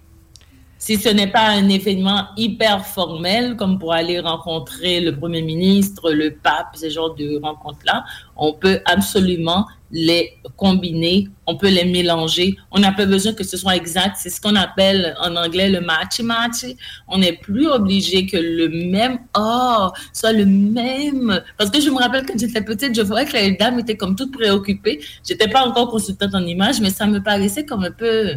[0.80, 6.10] Si ce n'est pas un événement hyper formel, comme pour aller rencontrer le Premier ministre,
[6.10, 8.02] le pape, ce genre de rencontres-là,
[8.34, 12.56] on peut absolument les combiner, on peut les mélanger.
[12.70, 14.16] On n'a pas besoin que ce soit exact.
[14.18, 16.64] C'est ce qu'on appelle en anglais le match-match.
[17.08, 21.42] On n'est plus obligé que le même or soit le même.
[21.58, 24.16] Parce que je me rappelle quand j'étais petite, je voyais que les dames étaient comme
[24.16, 25.00] toutes préoccupées.
[25.28, 28.34] J'étais pas encore consultante en image, mais ça me paraissait comme un peu,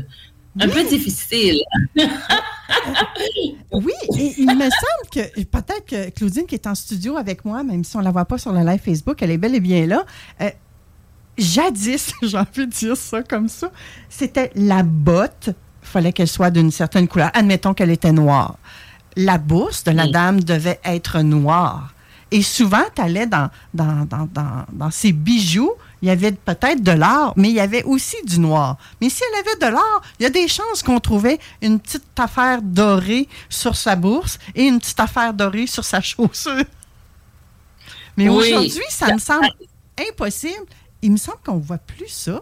[0.59, 1.61] un peu difficile.
[3.71, 7.63] oui, et il me semble que peut-être que Claudine qui est en studio avec moi,
[7.63, 9.87] même si on la voit pas sur le live Facebook, elle est bel et bien
[9.87, 10.05] là.
[10.41, 10.49] Euh,
[11.37, 13.71] jadis, j'ai envie de dire ça comme ça,
[14.09, 15.49] c'était la botte,
[15.81, 17.31] fallait qu'elle soit d'une certaine couleur.
[17.33, 18.57] Admettons qu'elle était noire.
[19.15, 21.93] La bourse de la dame devait être noire.
[22.31, 25.71] Et souvent, tu allais dans, dans, dans, dans, dans ces bijoux,
[26.03, 28.77] il y avait peut-être de l'or, mais il y avait aussi du noir.
[29.01, 32.03] Mais si elle avait de l'or, il y a des chances qu'on trouvait une petite
[32.19, 36.65] affaire dorée sur sa bourse et une petite affaire dorée sur sa chaussure.
[38.17, 39.47] Mais aujourd'hui, ça me semble
[39.97, 40.67] impossible
[41.03, 42.41] il me semble qu'on ne voit plus ça.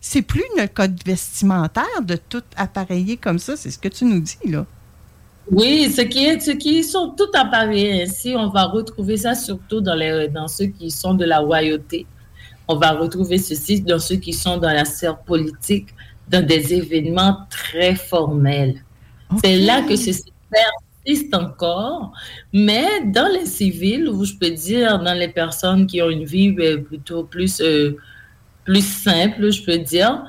[0.00, 3.56] C'est plus le code vestimentaire de tout appareillé comme ça.
[3.56, 4.64] C'est ce que tu nous dis, là.
[5.50, 9.80] Oui, ce qui, est, ce qui sont tout appareillés ainsi, on va retrouver ça surtout
[9.80, 12.06] dans, les, dans ceux qui sont de la royauté.
[12.72, 15.88] On va retrouver ceci dans ceux qui sont dans la sphère politique,
[16.28, 18.84] dans des événements très formels.
[19.42, 22.12] C'est là que ceci persiste encore,
[22.52, 26.52] mais dans les civils, ou je peux dire dans les personnes qui ont une vie
[26.52, 27.96] ben, plutôt plus, euh,
[28.64, 30.22] plus simple, je peux dire,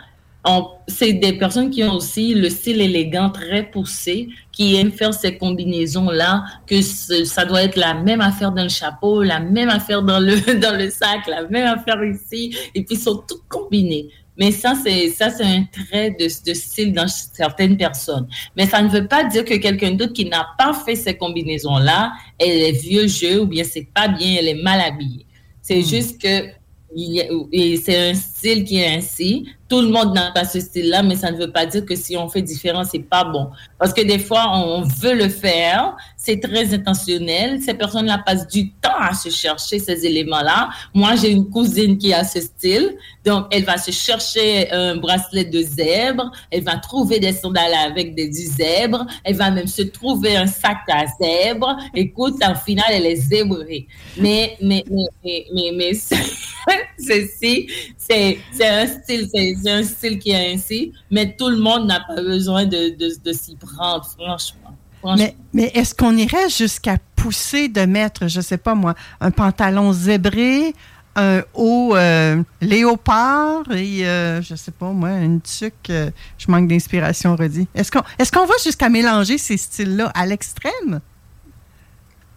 [0.88, 5.38] c'est des personnes qui ont aussi le style élégant très poussé, qui aiment faire ces
[5.38, 10.20] combinaisons-là, que ça doit être la même affaire dans le chapeau, la même affaire dans
[10.20, 14.10] le, dans le sac, la même affaire ici, et puis ils sont toutes combinées.
[14.38, 18.28] Mais ça, c'est ça, c'est un trait de, de, style dans certaines personnes.
[18.58, 22.14] Mais ça ne veut pas dire que quelqu'un d'autre qui n'a pas fait ces combinaisons-là,
[22.40, 25.28] elle est vieux jeu ou bien c'est pas bien, elle est mal habillée.
[25.62, 25.86] C'est hmm.
[25.86, 26.48] juste que
[26.96, 29.48] c'est un style qui est ainsi.
[29.72, 32.18] Tout le monde n'a pas ce style-là, mais ça ne veut pas dire que si
[32.18, 33.52] on fait différent, c'est pas bon.
[33.80, 37.62] Parce que des fois, on veut le faire, c'est très intentionnel.
[37.62, 40.72] Ces personnes-là passent du temps à se chercher ces éléments-là.
[40.94, 45.46] Moi, j'ai une cousine qui a ce style, donc elle va se chercher un bracelet
[45.46, 49.84] de zèbre, elle va trouver des sandales avec des du zèbre, elle va même se
[49.84, 51.78] trouver un sac à zèbre.
[51.96, 53.88] Écoute, en final, elle est zébrée.
[54.18, 55.94] Mais, mais, mais, mais, mais,
[57.00, 62.00] ceci, c'est un style, c'est un style qui est ainsi, mais tout le monde n'a
[62.02, 64.76] pas besoin de, de, s'y prendre, franchement.
[65.18, 69.94] Mais, mais est-ce qu'on irait jusqu'à pousser de mettre, je sais pas moi, un pantalon
[69.94, 70.74] zébré,
[71.16, 76.68] un haut euh, léopard et, euh, je sais pas moi, une tuque, euh, je manque
[76.68, 77.68] d'inspiration, redit.
[77.76, 81.02] Est-ce qu'on est qu'on va jusqu'à mélanger ces styles-là à l'extrême?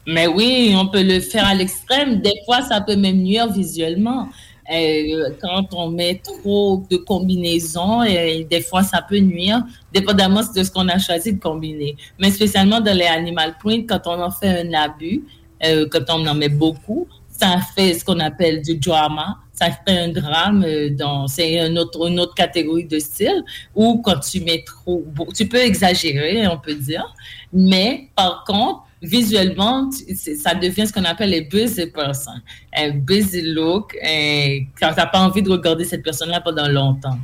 [0.06, 2.20] Mais oui, on peut le faire à l'extrême.
[2.20, 4.28] Des fois, ça peut même nuire visuellement.
[4.72, 9.62] Euh, quand on met trop de combinaisons, des fois, ça peut nuire,
[9.92, 11.96] dépendamment de ce qu'on a choisi de combiner.
[12.18, 15.22] Mais spécialement dans les animal print, quand on en fait un abus,
[15.64, 19.38] euh, quand on en met beaucoup, ça fait ce qu'on appelle du drama.
[19.52, 20.64] Ça fait un drame.
[20.66, 23.44] Euh, dans, c'est une autre, une autre catégorie de style.
[23.74, 25.04] Ou quand tu mets trop,
[25.34, 27.14] tu peux exagérer, on peut dire.
[27.52, 29.90] Mais par contre, visuellement,
[30.38, 32.32] ça devient ce qu'on appelle les busy person,
[32.76, 37.18] un busy look, et quand tu n'as pas envie de regarder cette personne-là pendant longtemps.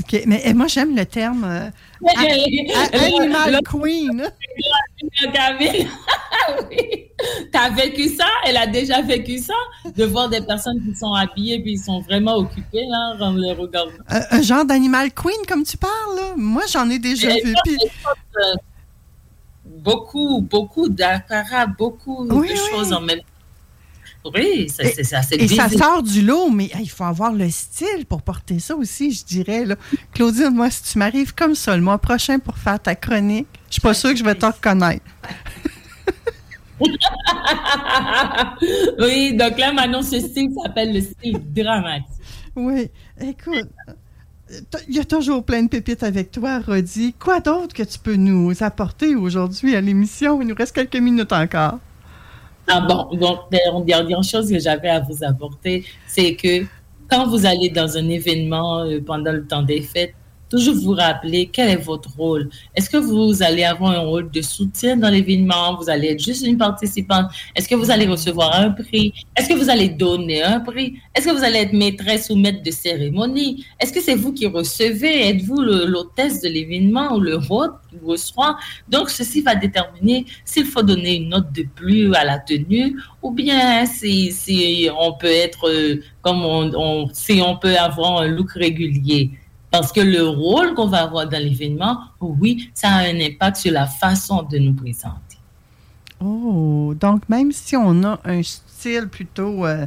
[0.00, 1.70] OK, mais moi, j'aime le terme euh,
[2.92, 4.24] animal queen.
[6.70, 7.10] oui.
[7.52, 8.26] Tu as vécu ça?
[8.44, 9.54] Elle a déjà vécu ça?
[9.96, 13.52] De voir des personnes qui sont habillées puis ils sont vraiment occupées, là, en les
[13.52, 13.92] regardant.
[14.12, 16.34] Euh, un genre d'animal queen, comme tu parles, là?
[16.36, 17.54] Moi, j'en ai déjà vu.
[17.64, 17.78] Puis
[19.84, 23.24] beaucoup, beaucoup d'apparat, beaucoup de choses en même temps.
[24.34, 28.22] Oui, c'est assez Et ça sort du lot, mais il faut avoir le style pour
[28.22, 29.66] porter ça aussi, je dirais.
[29.66, 29.76] Là.
[30.14, 33.74] Claudine, moi, si tu m'arrives comme ça le mois prochain pour faire ta chronique, je
[33.74, 35.04] suis pas sûre que je vais te reconnaître.
[38.98, 42.06] oui, donc là, maintenant, ce style s'appelle le style dramatique.
[42.56, 42.88] Oui,
[43.20, 43.68] écoute,
[44.88, 47.14] il y a toujours plein de pépites avec toi, Rodi.
[47.14, 50.40] Quoi d'autre que tu peux nous apporter aujourd'hui à l'émission?
[50.42, 51.78] Il nous reste quelques minutes encore.
[52.66, 56.64] Ah bon, donc, la dernière chose que j'avais à vous apporter, c'est que
[57.10, 60.14] quand vous allez dans un événement euh, pendant le temps des fêtes,
[60.48, 62.48] toujours vous rappeler quel est votre rôle?
[62.74, 65.76] Est-ce que vous allez avoir un rôle de soutien dans l'événement?
[65.76, 67.26] Vous allez être juste une participante?
[67.54, 69.12] Est-ce que vous allez recevoir un prix?
[69.36, 70.98] Est-ce que vous allez donner un prix?
[71.14, 73.64] Est-ce que vous allez être maîtresse ou maître de cérémonie?
[73.80, 75.28] Est-ce que c'est vous qui recevez?
[75.28, 78.56] Êtes-vous l'hôtesse de l'événement ou le hôte qui reçoit?
[78.88, 83.30] Donc, ceci va déterminer s'il faut donner une note de plus à la tenue ou
[83.30, 88.52] bien si, si on peut être, euh, comme on, si on peut avoir un look
[88.52, 89.30] régulier.
[89.74, 93.72] Parce que le rôle qu'on va avoir dans l'événement, oui, ça a un impact sur
[93.72, 95.36] la façon de nous présenter.
[96.20, 99.84] Oh, donc même si on a un style plutôt euh,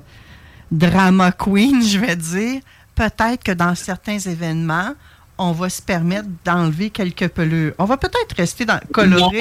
[0.70, 2.60] drama queen, je vais dire,
[2.96, 4.92] peut-être que dans certains événements,
[5.38, 7.74] on va se permettre d'enlever quelques pelures.
[7.78, 9.40] On va peut-être rester dans coloré.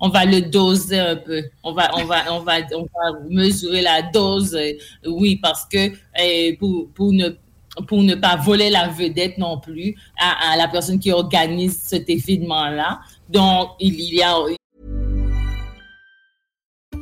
[0.00, 1.40] On va, le, doser un peu.
[1.62, 4.56] On va, on va, on va, on va mesurer la dose.
[4.56, 4.72] Euh,
[5.06, 7.28] oui, parce que eh, pour, pour ne
[7.88, 12.08] pour ne pas voler la vedette non plus à, à la personne qui organise cet
[12.08, 13.00] événement-là.
[13.28, 14.36] Donc, il y a...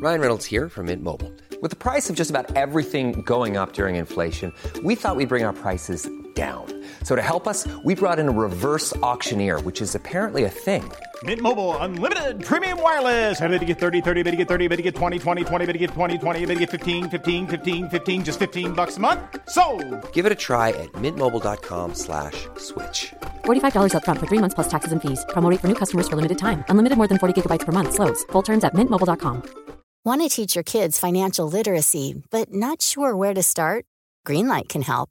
[0.00, 1.30] Ryan Reynolds here from Mint Mobile.
[1.60, 4.52] With the price of just about everything going up during inflation,
[4.82, 6.66] we thought we'd bring our prices down.
[7.04, 10.82] So to help us, we brought in a reverse auctioneer, which is apparently a thing.
[11.22, 13.40] Mint Mobile unlimited premium wireless.
[13.40, 15.66] Ready to get 30, 30, bit to get 30, bit to get 20, 20, 20,
[15.66, 18.96] bit to get 20, 20, bit to get 15, 15, 15, 15 just 15 bucks
[18.96, 19.20] a month.
[19.48, 19.62] So,
[20.12, 22.48] Give it a try at mintmobile.com/switch.
[22.58, 23.12] slash
[23.44, 25.24] $45 up front for 3 months plus taxes and fees.
[25.28, 26.64] Promo for new customers for limited time.
[26.68, 28.24] Unlimited more than 40 gigabytes per month slows.
[28.32, 29.42] Full terms at mintmobile.com.
[30.04, 33.84] Want to teach your kids financial literacy but not sure where to start?
[34.26, 35.10] Greenlight can help.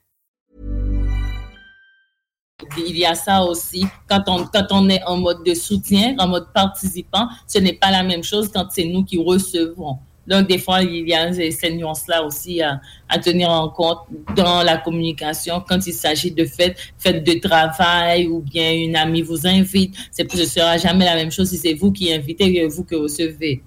[2.77, 3.85] Il y a ça aussi.
[4.07, 7.91] Quand on, quand on est en mode de soutien, en mode participant, ce n'est pas
[7.91, 9.97] la même chose quand c'est nous qui recevons.
[10.27, 13.99] Donc, des fois, il y a ces nuances-là aussi à, à, tenir en compte
[14.35, 19.23] dans la communication quand il s'agit de fêtes, fêtes de travail ou bien une amie
[19.23, 19.95] vous invite.
[20.11, 22.95] Ce ne sera jamais la même chose si c'est vous qui invitez que vous qui
[22.95, 23.63] recevez.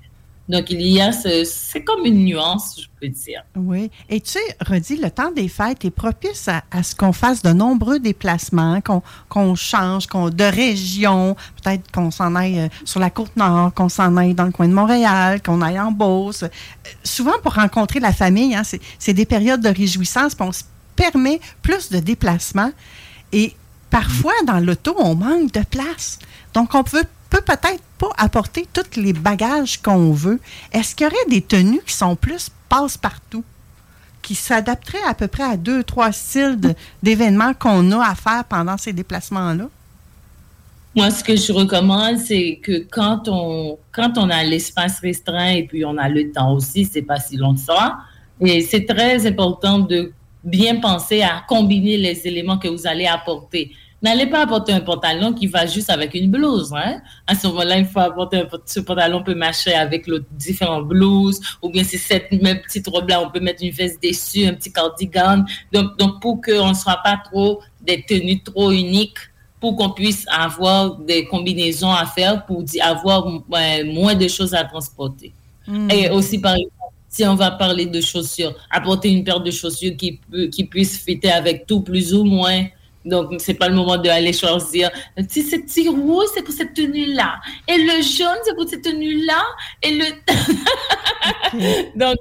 [0.47, 3.43] Donc, il y a ce, c'est comme une nuance, je peux dire.
[3.57, 3.91] Oui.
[4.11, 7.41] Et tu sais, Redi, le temps des fêtes est propice à, à ce qu'on fasse
[7.41, 13.01] de nombreux déplacements, qu'on, qu'on change, qu'on, de région, peut-être qu'on s'en aille euh, sur
[13.01, 16.43] la côte nord, qu'on s'en aille dans le coin de Montréal, qu'on aille en Beauce.
[16.43, 16.49] Euh,
[17.03, 20.65] souvent, pour rencontrer la famille, hein, c'est, c'est des périodes de réjouissance, puis on se
[20.95, 22.71] permet plus de déplacements.
[23.33, 23.55] Et
[23.89, 26.19] parfois, dans l'auto, on manque de place.
[26.53, 27.05] Donc, on peut
[27.35, 30.39] peut peut-être pas apporter tous les bagages qu'on veut.
[30.73, 33.43] Est-ce qu'il y aurait des tenues qui sont plus passe-partout,
[34.23, 36.59] qui s'adapteraient à peu près à deux, trois styles
[37.03, 39.69] d'événements qu'on a à faire pendant ces déplacements-là?
[40.95, 45.65] Moi, ce que je recommande, c'est que quand on, quand on a l'espace restreint et
[45.65, 47.99] puis on a le temps aussi, c'est pas si long que ça,
[48.41, 50.13] et c'est très important de
[50.45, 53.73] bien penser à combiner les éléments que vous allez apporter.
[54.05, 56.75] N'allez pas apporter un pantalon qui va juste avec une blouse.
[56.77, 57.01] Hein?
[57.27, 61.71] À ce moment-là, il faut apporter un, ce pantalon peut marcher avec différentes blouses, ou
[61.71, 65.47] bien si cette même petite robe-là, on peut mettre une veste dessus, un petit cardigan.
[65.73, 69.17] Donc, donc pour qu'on ne soit pas trop des tenues trop uniques,
[69.59, 73.27] pour qu'on puisse avoir des combinaisons à faire, pour avoir
[73.87, 75.33] moins de choses à transporter.
[75.67, 75.91] Mmh.
[75.91, 76.73] Et aussi, par exemple,
[77.09, 80.21] si on va parler de chaussures, apporter une paire de chaussures qui,
[80.53, 82.67] qui puisse fitter avec tout plus ou moins.
[83.05, 84.91] Donc, c'est pas le moment d'aller choisir.
[85.29, 87.41] Si ce petit rouge, c'est pour cette tenue-là.
[87.69, 89.43] Et le jaune, c'est pour cette tenue-là.
[89.83, 90.05] Et le.
[91.99, 92.17] donc,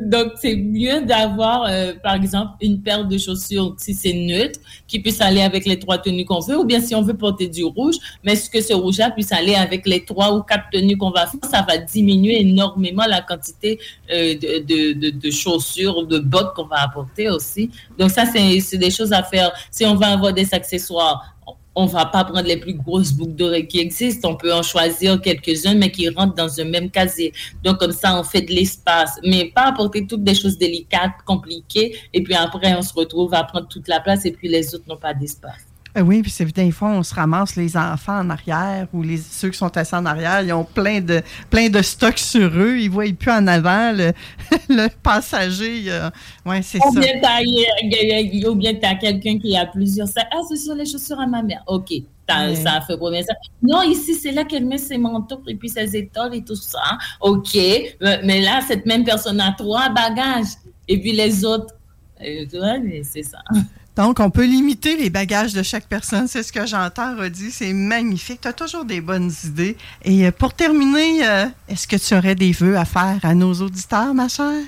[0.00, 4.58] donc, c'est mieux d'avoir, euh, par exemple, une paire de chaussures, si c'est neutre,
[4.88, 6.58] qui puisse aller avec les trois tenues qu'on veut.
[6.58, 9.54] Ou bien si on veut porter du rouge, mais ce que ce rouge-là puisse aller
[9.54, 13.78] avec les trois ou quatre tenues qu'on va faire, ça va diminuer énormément la quantité
[14.10, 17.70] euh, de, de, de, chaussures ou de bottes qu'on va apporter aussi.
[17.98, 19.52] Donc, ça, c'est des choses à faire.
[19.70, 21.34] Si on va des accessoires.
[21.74, 24.30] On va pas prendre les plus grosses boucles d'oreilles qui existent.
[24.30, 27.32] On peut en choisir quelques-uns, mais qui rentrent dans un même casier.
[27.64, 29.18] Donc, comme ça, on fait de l'espace.
[29.24, 31.96] Mais pas apporter toutes des choses délicates, compliquées.
[32.12, 34.84] Et puis après, on se retrouve à prendre toute la place et puis les autres
[34.86, 35.71] n'ont pas d'espace.
[35.98, 39.18] Euh, oui, puis c'est des fois, on se ramasse les enfants en arrière ou les,
[39.18, 41.20] ceux qui sont assis en arrière, ils ont plein de,
[41.50, 42.78] plein de stocks sur eux.
[42.78, 44.12] Ils ne voient plus en avant le,
[44.70, 45.84] le passager.
[45.88, 46.08] Euh,
[46.46, 46.88] oui, c'est ça.
[46.88, 50.28] Ou bien tu as quelqu'un qui a plusieurs sacs.
[50.32, 51.62] Ah, ce sont les chaussures à ma mère.
[51.66, 51.92] OK.
[52.28, 52.54] Ça, Ouais.
[52.86, 53.34] fait premier ça.
[53.62, 56.80] Non, ici, c'est là qu'elle met ses manteaux et puis ses étoiles et tout ça.
[57.20, 57.54] OK.
[58.00, 60.54] Mais mais là, cette même personne a trois bagages.
[60.88, 61.74] Et puis les autres,
[62.22, 63.38] euh, tu vois, mais c'est ça.
[63.94, 66.26] Donc, on peut limiter les bagages de chaque personne.
[66.26, 67.50] C'est ce que j'entends, Rodi.
[67.50, 68.40] C'est magnifique.
[68.40, 69.76] Tu as toujours des bonnes idées.
[70.02, 73.52] Et euh, pour terminer, euh, est-ce que tu aurais des vœux à faire à nos
[73.52, 74.64] auditeurs, ma chère?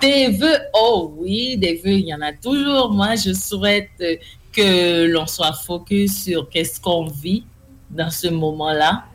[0.00, 2.92] Des vœux, oh oui, des vœux, il y en a toujours.
[2.92, 4.14] Moi, je souhaite euh,
[4.52, 7.44] que l'on soit focus sur qu'est-ce qu'on vit
[7.90, 9.06] dans ce moment-là.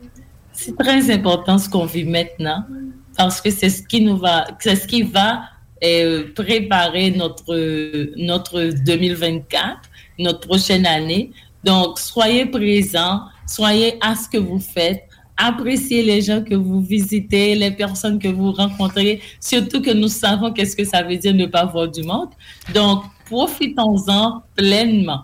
[0.52, 2.66] C'est très important ce qu'on vit maintenant
[3.16, 5.44] parce que c'est ce qui nous va, c'est ce qui va
[5.84, 7.56] euh, préparer notre
[8.18, 9.78] notre 2024,
[10.20, 11.32] notre prochaine année.
[11.64, 15.04] Donc, soyez présents, soyez à ce que vous faites,
[15.38, 20.52] appréciez les gens que vous visitez, les personnes que vous rencontrez, surtout que nous savons
[20.52, 22.30] qu'est-ce que ça veut dire ne pas voir du monde.
[22.74, 25.24] Donc, profitons-en pleinement.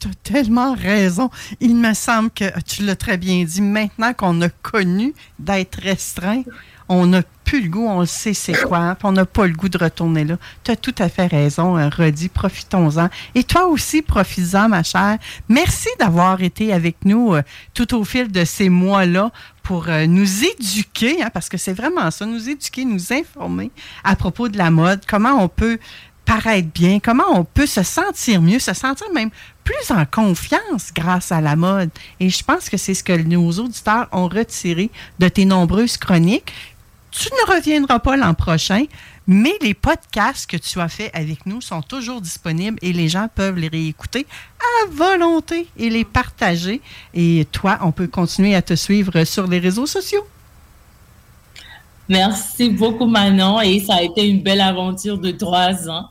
[0.00, 1.28] Tu as tellement raison.
[1.60, 3.62] Il me semble que tu l'as très bien dit.
[3.62, 6.42] Maintenant qu'on a connu d'être restreint,
[6.88, 9.54] on n'a plus le goût, on le sait c'est quoi, puis on n'a pas le
[9.54, 10.36] goût de retourner là.
[10.64, 12.28] Tu as tout à fait raison, hein, Rodi.
[12.28, 13.08] Profitons-en.
[13.34, 15.18] Et toi aussi, profites-en, ma chère.
[15.48, 19.30] Merci d'avoir été avec nous euh, tout au fil de ces mois-là
[19.62, 23.70] pour euh, nous éduquer, hein, parce que c'est vraiment ça, nous éduquer, nous informer
[24.04, 25.78] à propos de la mode, comment on peut
[26.28, 29.30] paraître bien, comment on peut se sentir mieux, se sentir même
[29.64, 31.90] plus en confiance grâce à la mode.
[32.20, 36.52] Et je pense que c'est ce que nos auditeurs ont retiré de tes nombreuses chroniques.
[37.10, 38.84] Tu ne reviendras pas l'an prochain,
[39.26, 43.28] mais les podcasts que tu as faits avec nous sont toujours disponibles et les gens
[43.34, 44.26] peuvent les réécouter
[44.60, 46.80] à volonté et les partager.
[47.14, 50.26] Et toi, on peut continuer à te suivre sur les réseaux sociaux.
[52.08, 53.60] Merci beaucoup, Manon.
[53.60, 56.08] Et ça a été une belle aventure de trois ans.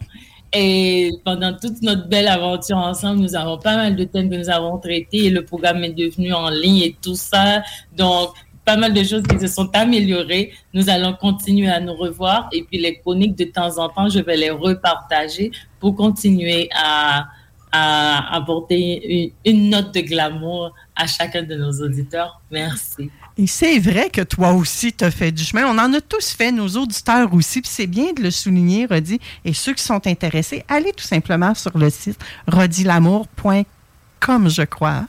[0.53, 4.49] Et pendant toute notre belle aventure ensemble, nous avons pas mal de thèmes que nous
[4.49, 7.63] avons traités et le programme est devenu en ligne et tout ça.
[7.97, 8.29] Donc,
[8.67, 10.51] pas mal de choses qui se sont améliorées.
[10.73, 14.19] Nous allons continuer à nous revoir et puis les chroniques de temps en temps, je
[14.19, 17.27] vais les repartager pour continuer à,
[17.71, 22.41] à apporter une, note de glamour à chacun de nos auditeurs.
[22.51, 23.09] Merci.
[23.37, 25.65] Et c'est vrai que toi aussi, tu as fait du chemin.
[25.65, 27.61] On en a tous fait, nos auditeurs aussi.
[27.61, 29.21] Puis c'est bien de le souligner, Rodi.
[29.45, 35.05] Et ceux qui sont intéressés, allez tout simplement sur le site rodilamour.com, je crois.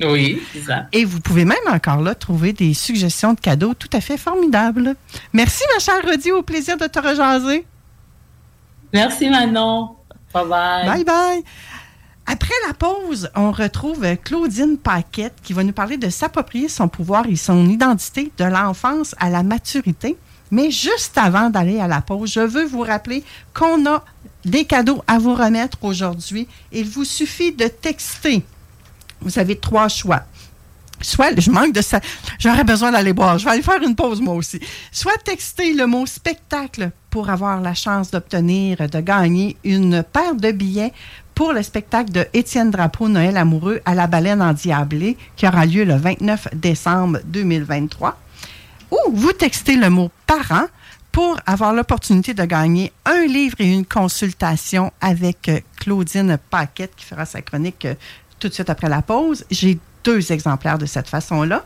[0.00, 0.86] Oui, c'est ça.
[0.92, 4.94] Et vous pouvez même encore là trouver des suggestions de cadeaux tout à fait formidables.
[5.32, 6.32] Merci, ma chère Rodi.
[6.32, 7.64] Au plaisir de te rejaser.
[8.92, 9.96] Merci, Manon.
[10.34, 10.86] Bye bye.
[10.86, 11.42] Bye bye.
[12.26, 17.26] Après la pause, on retrouve Claudine Paquette qui va nous parler de s'approprier son pouvoir
[17.28, 20.16] et son identité de l'enfance à la maturité.
[20.50, 23.22] Mais juste avant d'aller à la pause, je veux vous rappeler
[23.54, 24.04] qu'on a
[24.44, 26.48] des cadeaux à vous remettre aujourd'hui.
[26.72, 28.44] Il vous suffit de texter.
[29.26, 30.22] Vous avez trois choix.
[31.02, 32.00] Soit, je manque de ça.
[32.38, 33.38] J'aurais besoin d'aller boire.
[33.38, 34.60] Je vais aller faire une pause moi aussi.
[34.92, 40.52] Soit texter le mot spectacle pour avoir la chance d'obtenir, de gagner une paire de
[40.52, 40.92] billets
[41.34, 45.84] pour le spectacle de Étienne Drapeau Noël amoureux à la baleine endiablée qui aura lieu
[45.84, 48.16] le 29 décembre 2023.
[48.92, 50.66] Ou vous textez le mot parent
[51.10, 57.06] pour avoir l'opportunité de gagner un livre et une consultation avec euh, Claudine Paquette qui
[57.06, 57.94] fera sa chronique euh,
[58.38, 59.44] tout de suite après la pause.
[59.50, 61.64] J'ai deux exemplaires de cette façon-là.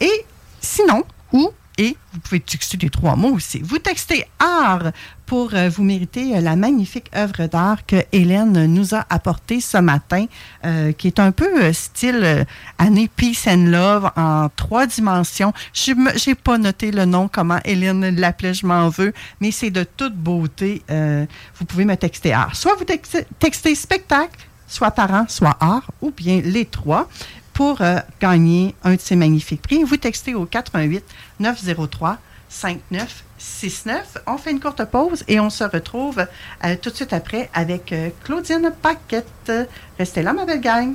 [0.00, 0.24] Et
[0.60, 3.60] sinon, ou et vous pouvez texter les trois mots aussi.
[3.62, 4.92] Vous textez art
[5.24, 9.78] pour euh, vous mériter euh, la magnifique œuvre d'art que Hélène nous a apportée ce
[9.78, 10.26] matin,
[10.66, 12.44] euh, qui est un peu style
[12.76, 15.54] année Peace and Love en trois dimensions.
[15.72, 15.92] Je
[16.28, 20.14] n'ai pas noté le nom, comment Hélène l'appelait, je m'en veux, mais c'est de toute
[20.14, 20.82] beauté.
[20.88, 22.54] Vous pouvez me texter art.
[22.54, 24.38] Soit vous textez spectacle,
[24.72, 27.08] soit parent, soit art, ou bien les trois
[27.52, 29.84] pour euh, gagner un de ces magnifiques prix.
[29.84, 31.04] Vous textez au 88
[31.40, 32.16] 903
[32.48, 34.18] 5969.
[34.26, 36.26] On fait une courte pause et on se retrouve
[36.64, 39.52] euh, tout de suite après avec euh, Claudine Paquette.
[39.98, 40.94] Restez là, ma belle gang.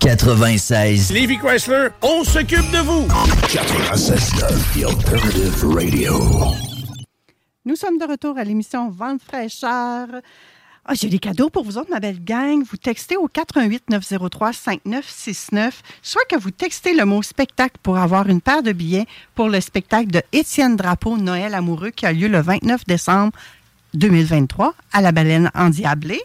[0.00, 1.12] 96.
[1.12, 3.06] Lévi Chrysler, on s'occupe de vous.
[3.52, 4.32] 96
[4.74, 6.18] The Alternative Radio.
[7.64, 10.08] Nous sommes de retour à l'émission Vente fraîcheur.
[10.84, 12.64] Ah, j'ai des cadeaux pour vous autres, ma belle gang.
[12.68, 18.28] Vous textez au 88 903 5969, soit que vous textez le mot spectacle pour avoir
[18.28, 19.06] une paire de billets
[19.36, 23.32] pour le spectacle de Étienne Drapeau Noël amoureux qui a lieu le 29 décembre
[23.94, 26.20] 2023 à la baleine endiablée.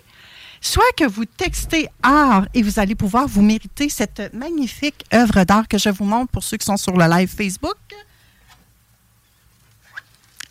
[0.59, 5.67] Soit que vous textez art et vous allez pouvoir vous mériter cette magnifique œuvre d'art
[5.67, 7.77] que je vous montre pour ceux qui sont sur le live Facebook.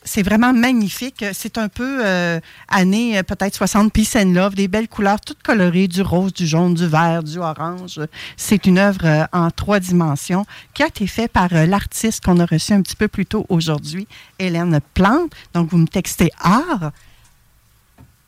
[0.06, 1.24] C'est vraiment magnifique.
[1.32, 5.42] C'est un peu euh, année euh, peut-être 60 Peace and Love, des belles couleurs toutes
[5.42, 8.00] colorées, du rose, du jaune, du vert, du orange.
[8.36, 12.46] C'est une œuvre euh, en trois dimensions qui a été faite par l'artiste qu'on a
[12.46, 14.06] reçu un petit peu plus tôt aujourd'hui,
[14.38, 15.32] Hélène Plante.
[15.52, 16.92] Donc, vous me textez art.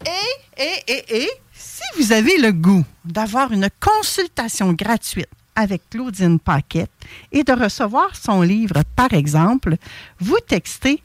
[0.05, 6.39] Et, et, et, et, si vous avez le goût d'avoir une consultation gratuite avec Claudine
[6.39, 6.91] Paquette
[7.33, 9.77] et de recevoir son livre, par exemple,
[10.21, 11.03] vous textez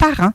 [0.00, 0.32] parents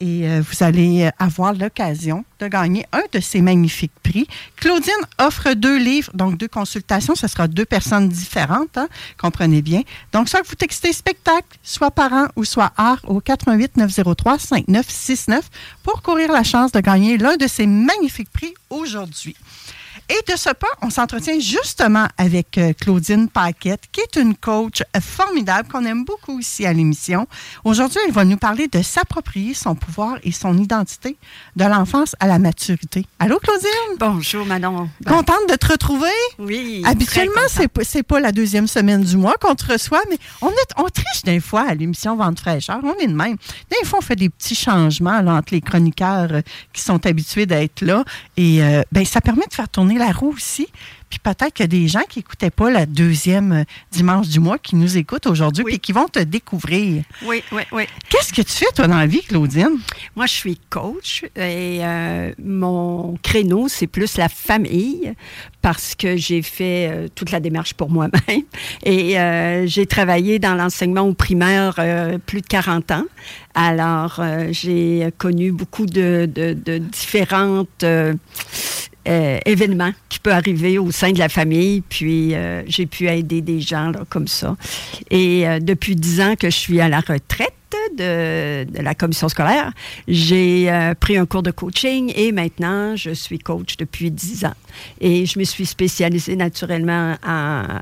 [0.00, 4.26] et euh, vous allez avoir l'occasion de gagner un de ces magnifiques prix.
[4.56, 7.14] Claudine offre deux livres, donc deux consultations.
[7.14, 8.88] Ce sera deux personnes différentes, hein,
[9.18, 9.82] comprenez bien.
[10.12, 15.48] Donc, soit vous textez spectacle, soit parent ou soit art au 88 903 5969
[15.82, 19.36] pour courir la chance de gagner l'un de ces magnifiques prix aujourd'hui.
[20.10, 24.82] Et de ce pas, on s'entretient justement avec euh, Claudine Paquette, qui est une coach
[25.00, 27.26] formidable qu'on aime beaucoup ici à l'émission.
[27.64, 31.16] Aujourd'hui, elle va nous parler de s'approprier son pouvoir et son identité
[31.56, 33.06] de l'enfance à la maturité.
[33.18, 33.70] Allô, Claudine?
[33.98, 34.90] Bonjour, Manon.
[35.06, 36.08] Contente de te retrouver?
[36.38, 36.82] Oui.
[36.84, 40.70] Habituellement, c'est c'est pas la deuxième semaine du mois qu'on te reçoit, mais on, est,
[40.76, 42.80] on triche des fois à l'émission Vente fraîcheur.
[42.82, 43.36] On est de même.
[43.70, 46.42] Des fois, on fait des petits changements là, entre les chroniqueurs euh,
[46.74, 48.04] qui sont habitués d'être là.
[48.36, 50.68] Et euh, ben, ça permet de faire tourner la roue aussi.
[51.10, 54.40] Puis peut-être qu'il y a des gens qui n'écoutaient pas la deuxième euh, dimanche du
[54.40, 57.04] mois qui nous écoutent aujourd'hui et qui vont te découvrir.
[57.24, 57.84] Oui, oui, oui.
[58.08, 59.78] Qu'est-ce que tu fais, toi, dans la vie, Claudine?
[60.16, 65.12] Moi, je suis coach et euh, mon créneau, c'est plus la famille
[65.62, 68.42] parce que j'ai fait euh, toute la démarche pour moi-même
[68.84, 71.74] et euh, j'ai travaillé dans l'enseignement au primaire
[72.26, 73.04] plus de 40 ans.
[73.54, 74.20] Alors,
[74.50, 77.84] j'ai connu beaucoup de, de, de différentes
[79.06, 81.82] euh, événements qui peuvent arriver au sein de la famille.
[81.82, 84.56] Puis euh, j'ai pu aider des gens comme ça.
[85.10, 87.52] Et euh, depuis dix ans que je suis à la retraite
[87.98, 89.72] de, la commission scolaire,
[90.08, 94.54] j'ai pris un cours de coaching et maintenant je suis coach depuis dix ans.
[95.00, 97.80] Et je me suis spécialisée naturellement en,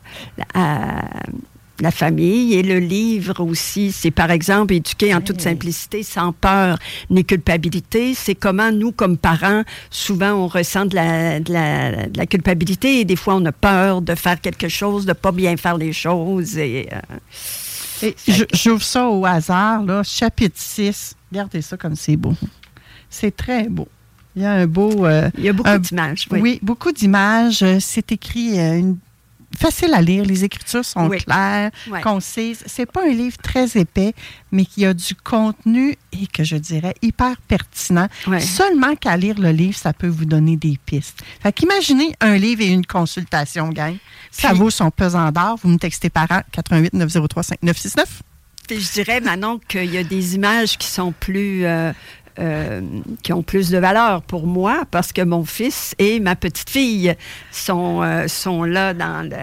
[1.81, 6.79] la famille et le livre aussi, c'est par exemple éduquer en toute simplicité, sans peur
[7.11, 8.15] ni culpabilité.
[8.15, 13.01] C'est comment nous, comme parents, souvent on ressent de la, de la, de la culpabilité
[13.01, 15.93] et des fois on a peur de faire quelque chose, de pas bien faire les
[15.93, 16.57] choses.
[16.59, 16.99] Et, euh,
[18.03, 18.15] Et
[18.53, 21.15] J'ouvre ça au hasard, là, chapitre 6.
[21.31, 22.35] Regardez ça comme c'est beau.
[23.09, 23.89] C'est très beau.
[24.35, 25.05] Il y a un beau.
[25.07, 26.41] euh, Il y a beaucoup d'images, oui.
[26.41, 27.63] Oui, beaucoup d'images.
[27.63, 28.99] Euh, C'est écrit euh, une-
[29.59, 30.25] facile à lire.
[30.25, 31.19] Les écritures sont Oui.
[31.19, 32.01] claires, Ouais.
[32.01, 32.63] concises.
[32.67, 34.15] C'est pas un livre très épais,
[34.51, 38.09] mais qui a du contenu et que je dirais hyper pertinent.
[38.41, 41.23] Seulement qu'à lire le livre, ça peut vous donner des pistes.
[41.43, 43.97] Fait qu'imaginez un livre et une consultation, gang.
[44.31, 45.59] Ça Puis- vaut son pesant d'or.
[45.63, 48.23] Vous me textez par an, 88 903 5969.
[48.69, 51.65] Puis je dirais, Manon, qu'il y a des images qui sont plus.
[51.67, 51.93] euh,
[52.39, 52.81] euh,
[53.23, 57.15] qui ont plus de valeur pour moi parce que mon fils et ma petite fille
[57.51, 59.37] sont, euh, sont là dans le.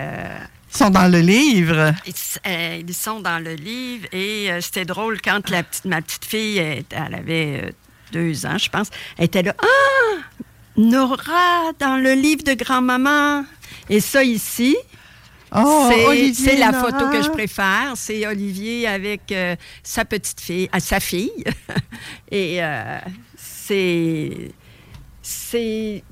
[0.71, 1.93] sont dans le livre.
[2.05, 2.13] Ils,
[2.47, 6.57] euh, ils sont dans le livre et c'était drôle quand la petite, ma petite fille,
[6.57, 7.73] elle, elle avait
[8.11, 9.55] deux ans, je pense, elle était là.
[9.61, 10.19] Ah!
[10.79, 13.43] Nora, dans le livre de grand-maman.
[13.89, 14.77] Et ça ici,
[15.55, 15.89] Oh,
[16.33, 16.83] c'est- la Nora.
[16.91, 17.93] photo que je préfère.
[17.95, 21.43] C'est Olivier avec euh, sa petite fille, à sa fille.
[22.31, 22.99] Et euh,
[23.37, 24.51] c'est.
[25.21, 26.03] C'est.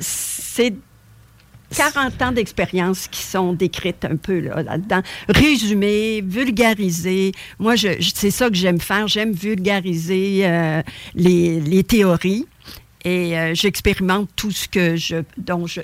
[0.00, 0.74] C'est
[1.76, 5.02] 40 ans d'expérience qui sont décrites un peu là, là-dedans.
[5.28, 7.32] Résumées, vulgarisées.
[7.58, 9.06] Moi, je, je- c'est ça que j'aime faire.
[9.06, 10.82] J'aime vulgariser euh,
[11.14, 12.46] les, les théories.
[13.04, 15.80] Et euh, j'expérimente tout ce que je, dont je,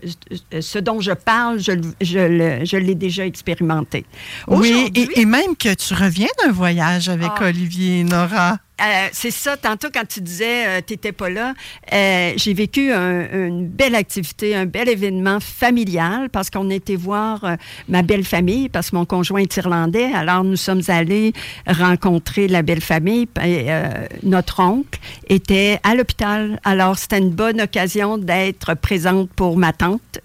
[0.61, 4.05] ce dont je parle, je, l'ai déjà expérimenté.
[4.49, 7.47] Oui, et même que tu reviens d'un voyage avec Ah.
[7.47, 8.59] Olivier et Nora.
[8.81, 11.55] Euh, c'est ça, tantôt quand tu disais tu n'étais pas là,
[11.93, 17.45] euh, j'ai vécu un- une belle activité, un bel événement familial parce qu'on était voir
[17.45, 17.55] euh,
[17.89, 20.11] ma belle famille parce que mon conjoint est irlandais.
[20.13, 21.33] Alors nous sommes allés
[21.69, 23.29] rencontrer la belle famille.
[23.39, 24.99] Euh, notre oncle
[25.29, 26.59] était à l'hôpital.
[26.65, 30.19] Alors c'était une bonne occasion d'être présente pour ma tante.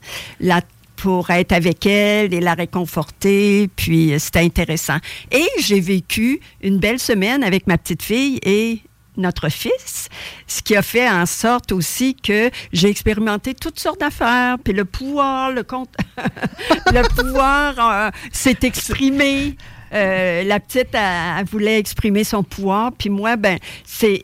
[0.99, 3.69] Pour être avec elle et la réconforter.
[3.75, 4.97] Puis euh, c'était intéressant.
[5.31, 8.81] Et j'ai vécu une belle semaine avec ma petite fille et
[9.15, 10.07] notre fils,
[10.47, 14.85] ce qui a fait en sorte aussi que j'ai expérimenté toutes sortes d'affaires, puis le
[14.85, 15.93] pouvoir, le compte,
[16.93, 19.57] le pouvoir euh, s'est exprimé.
[19.91, 24.21] Euh, la petite, elle, voulait exprimer son pouvoir, puis moi, ben, c'est,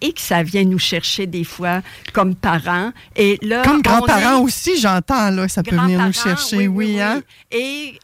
[0.00, 1.80] et que ça vient nous chercher des fois
[2.12, 2.92] comme parents.
[3.16, 7.22] Et là, Comme grands-parents est- aussi, j'entends, là, ça peut venir nous chercher, oui, hein?
[7.50, 7.98] Et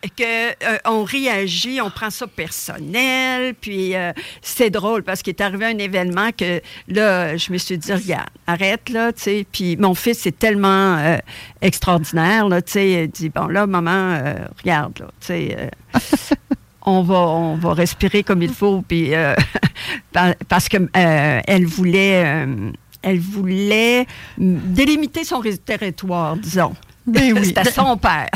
[0.84, 5.78] qu'on réagit, on prend ça personnel, puis euh, c'est drôle parce qu'il est arrivé un
[5.78, 9.46] événement que là, je me suis dit, regarde, arrête, là, tu sais.
[9.50, 11.18] Puis mon fils est tellement euh,
[11.60, 15.70] extraordinaire, là, tu sais, il dit, bon, là, maman, euh, regarde, là, tu sais.
[16.84, 19.34] on va, on va respirer comme il faut, puis euh,
[20.12, 22.70] pa- parce que euh, elle voulait, euh,
[23.02, 24.06] elle voulait
[24.38, 26.74] délimiter son territoire, disons.
[27.06, 27.44] Ben oui.
[27.46, 28.28] c'était son père.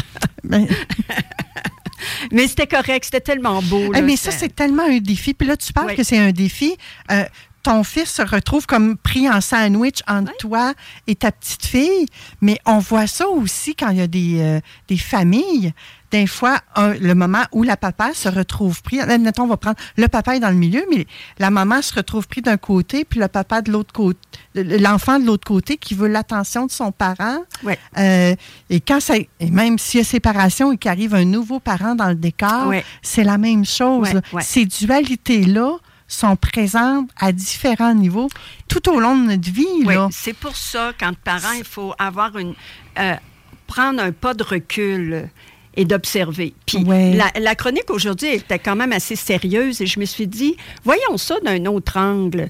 [2.33, 3.91] Mais c'était correct, c'était tellement beau.
[3.93, 5.35] Eh, là, mais ça, c'est tellement un défi.
[5.35, 6.77] Puis là, tu parles que c'est un défi.
[7.63, 10.73] Ton fils se retrouve comme pris en sandwich entre toi
[11.09, 12.07] et ta petite fille.
[12.41, 15.73] Mais on voit ça aussi quand il y a des, euh, des familles.
[16.13, 19.77] Des fois, un- le moment où la papa se retrouve pris, admettons, on va prendre,
[19.97, 21.07] le papa est dans le milieu, mais
[21.39, 24.19] la maman se retrouve pris d'un côté, puis le papa de l'autre côté,
[24.55, 27.39] l'enfant de l'autre côté qui veut l'attention de son parent.
[27.99, 28.35] Euh,
[28.71, 32.09] et quand ça, et même s'il y a séparation et qu'arrive un nouveau parent dans
[32.09, 32.85] le décor, Ouais.
[33.03, 34.09] c'est la même chose.
[34.13, 34.43] Ouais, ouais.
[34.43, 35.77] Ces dualités-là
[36.09, 38.29] sont présentes à différents niveaux
[38.69, 39.65] tout au long de notre vie.
[39.85, 42.55] Oui, c'est pour ça, quand parent, il faut avoir une.
[42.99, 43.15] euh,
[43.67, 45.29] prendre un pas de recul
[45.77, 46.55] et d'observer.
[46.67, 47.15] Puis Ouais.
[47.15, 51.17] la, la chronique aujourd'hui était quand même assez sérieuse et je me suis dit, voyons
[51.17, 52.49] ça d'un autre angle.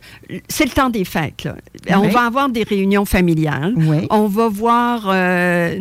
[0.48, 1.44] C'est le temps des fêtes.
[1.44, 1.56] Là.
[2.00, 3.74] On va avoir des réunions familiales.
[4.10, 5.76] On va voir euh,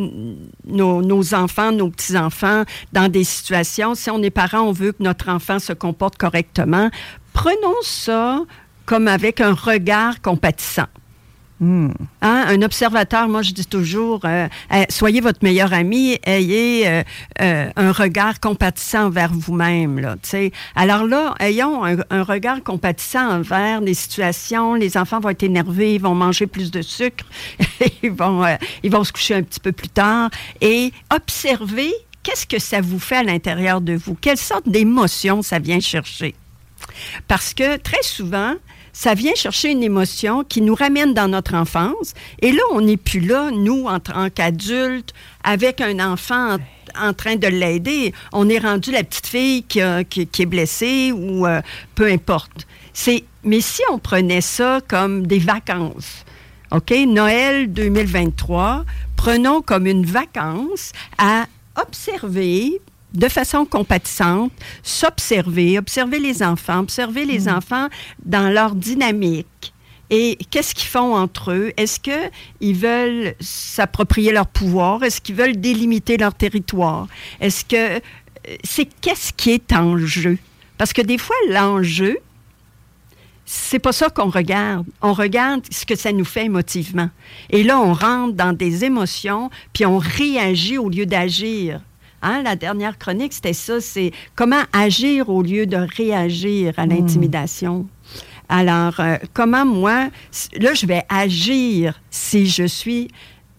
[0.68, 2.64] nos, nos enfants, nos petits-enfants
[2.94, 3.96] dans des situations.
[3.96, 6.90] Si on est parent, on veut que notre enfant se comporte correctement.
[7.34, 8.42] Prenons ça
[8.86, 10.86] comme avec un regard compatissant.
[11.62, 11.92] Hmm.
[12.22, 14.48] Hein, un observateur, moi je dis toujours, euh,
[14.90, 17.04] soyez votre meilleur ami, ayez euh,
[17.42, 20.18] euh, un regard compatissant envers vous-même.
[20.76, 24.74] Alors là, ayons un, regard compatissant envers les situations.
[24.74, 27.24] Les enfants vont être énervés, ils vont manger plus de sucre,
[28.04, 28.44] ils, vont,
[28.84, 30.30] ils vont se coucher un petit peu plus tard.
[30.60, 35.60] Et observez qu'est-ce que ça vous fait à l'intérieur de vous, quelle sorte d'émotion ça
[35.60, 36.36] vient chercher.
[37.30, 38.56] Parce que très souvent,
[38.98, 42.14] ça vient chercher une émotion qui nous ramène dans notre enfance.
[42.40, 45.14] Et là, on n'est plus là, nous, en tant qu'adultes,
[45.44, 46.56] avec un enfant
[46.98, 48.14] en, train de l'aider.
[48.32, 51.62] On est rendu la petite fille qui- qui est blessée ou euh,
[51.94, 52.66] peu importe.
[52.94, 56.24] C'est, mais si on prenait ça comme des vacances,
[56.72, 56.92] OK?
[57.06, 58.86] Noël 2023,
[59.18, 62.80] prenons comme une vacance à observer
[63.16, 64.52] de façon compatissante,
[64.84, 67.88] s'observer, observer les enfants, observer les enfants
[68.24, 69.74] dans leur dynamique.
[70.10, 71.74] Et qu'est-ce qu'ils font entre eux?
[71.78, 75.04] Est-ce qu'ils veulent s'approprier leur pouvoir?
[75.04, 77.08] Est-ce qu'ils veulent délimiter leur territoire?
[77.40, 78.00] Est-ce que euh,
[78.64, 80.38] c'est qu'est-ce qui est en jeu?
[80.78, 82.20] Parce que des fois, l'enjeu,
[83.46, 84.86] c'est pas ça qu'on regarde.
[85.02, 87.10] On regarde ce que ça nous fait émotivement.
[87.50, 91.82] Et là, on rentre dans des émotions, puis on réagit au lieu d'agir.
[92.22, 97.88] Hein, la dernière chronique, c'était ça, c'est comment agir au lieu de réagir à l'intimidation.
[98.50, 100.10] Alors, euh, comment moi,
[100.56, 103.10] là, je vais agir si je suis,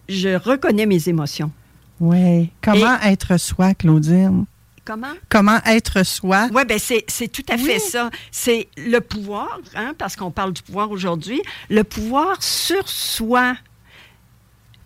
[0.09, 1.51] je reconnais mes émotions.
[1.99, 2.51] Oui.
[2.61, 4.45] Comment être soi, Claudine?
[4.85, 5.13] Comment?
[5.27, 6.47] Comment être soi?
[6.53, 8.09] Oui, bien, c'est, c'est tout à fait ça.
[8.31, 13.55] C'est le pouvoir, hein, parce qu'on parle du pouvoir aujourd'hui, le pouvoir sur soi.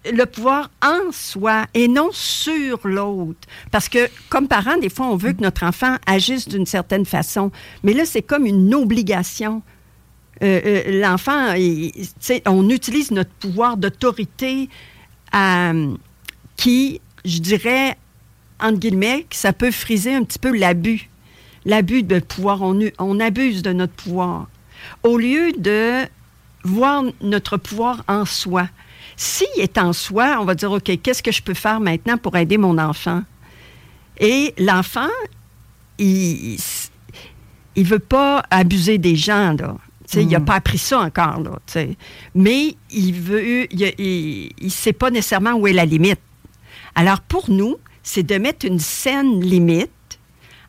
[0.03, 3.47] Le pouvoir en soi et non sur l'autre.
[3.69, 7.51] Parce que, comme parents, des fois, on veut que notre enfant agisse d'une certaine façon.
[7.83, 9.61] Mais là, c'est comme une obligation.
[10.41, 11.53] Euh, euh, L'enfant,
[12.47, 14.69] on utilise notre pouvoir d'autorité
[15.35, 15.93] euh,
[16.55, 17.95] qui, je dirais,
[18.59, 21.09] entre guillemets, ça peut friser un petit peu l'abus.
[21.65, 22.61] L'abus de pouvoir.
[22.63, 24.47] On abuse de notre pouvoir.
[25.03, 26.07] Au lieu de
[26.63, 28.67] voir notre pouvoir en soi.
[29.23, 32.35] S'il est en soi, on va dire, OK, qu'est-ce que je peux faire maintenant pour
[32.37, 33.21] aider mon enfant?
[34.19, 35.11] Et l'enfant,
[35.99, 36.57] il
[37.77, 39.77] ne veut pas abuser des gens, là.
[40.15, 40.45] Il n'a Mm.
[40.45, 41.59] pas appris ça encore, là.
[42.33, 46.19] Mais il veut, il ne sait pas nécessairement où est la limite.
[46.95, 50.17] Alors, pour nous, c'est de mettre une saine limite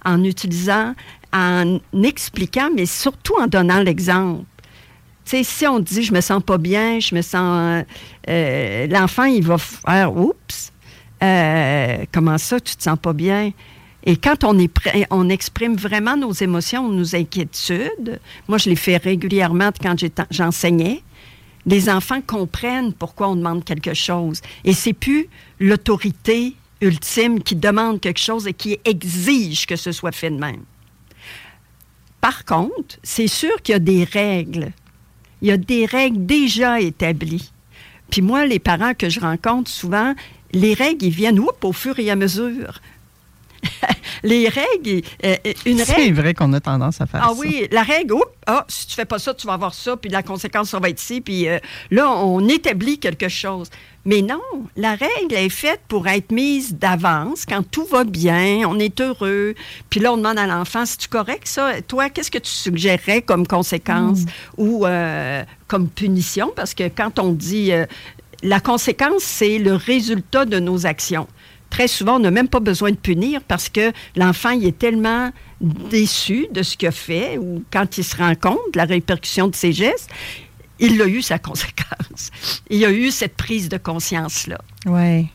[0.04, 0.94] en utilisant,
[1.32, 4.44] en expliquant, mais surtout en donnant l'exemple.
[5.24, 7.84] Si on dit je me sens pas bien, je me sens.
[8.28, 10.72] euh, L'enfant, il va faire oups,
[11.22, 13.52] euh, comment ça, tu te sens pas bien?
[14.04, 19.94] Et quand on, exprime vraiment nos émotions, nos inquiétudes, moi je les fais régulièrement quand
[20.30, 21.02] j'enseignais,
[21.66, 24.40] les enfants comprennent pourquoi on demande quelque chose.
[24.64, 25.28] Et c'est plus
[25.60, 30.64] l'autorité ultime qui demande quelque chose et qui exige que ce soit fait de même.
[32.20, 34.72] Par contre, c'est sûr qu'il y a des règles
[35.42, 37.50] Il y a des règles déjà établies.
[38.10, 40.14] Puis moi, les parents que je rencontre souvent,
[40.52, 42.80] les règles, ils viennent oups, au fur et à mesure.
[44.24, 46.14] les règles, euh, euh, une C'est règle.
[46.16, 47.34] vrai qu'on a tendance à faire Ah ça.
[47.38, 50.10] oui, la règle, oups, ah, si tu fais pas ça, tu vas avoir ça, puis
[50.10, 51.58] la conséquence, ça va être ci, puis euh,
[51.90, 53.70] là, on établit quelque chose.
[54.04, 54.40] Mais non,
[54.76, 59.54] la règle est faite pour être mise d'avance quand tout va bien, on est heureux.
[59.90, 61.80] Puis là, on demande à l'enfant, si tu correct ça?
[61.82, 64.20] Toi, qu'est-ce que tu suggérerais comme conséquence
[64.56, 66.52] ou euh, comme punition?
[66.54, 67.86] Parce que quand on dit euh,
[68.42, 71.28] la conséquence, c'est le résultat de nos actions.
[71.70, 75.30] Très souvent, on n'a même pas besoin de punir parce que l'enfant, il est tellement
[75.60, 79.46] déçu de ce qu'il a fait ou quand il se rend compte de la répercussion
[79.46, 80.10] de ses gestes,
[80.82, 82.30] il a eu sa conséquence.
[82.68, 84.58] Il a eu cette prise de conscience-là.
[84.86, 85.28] Oui.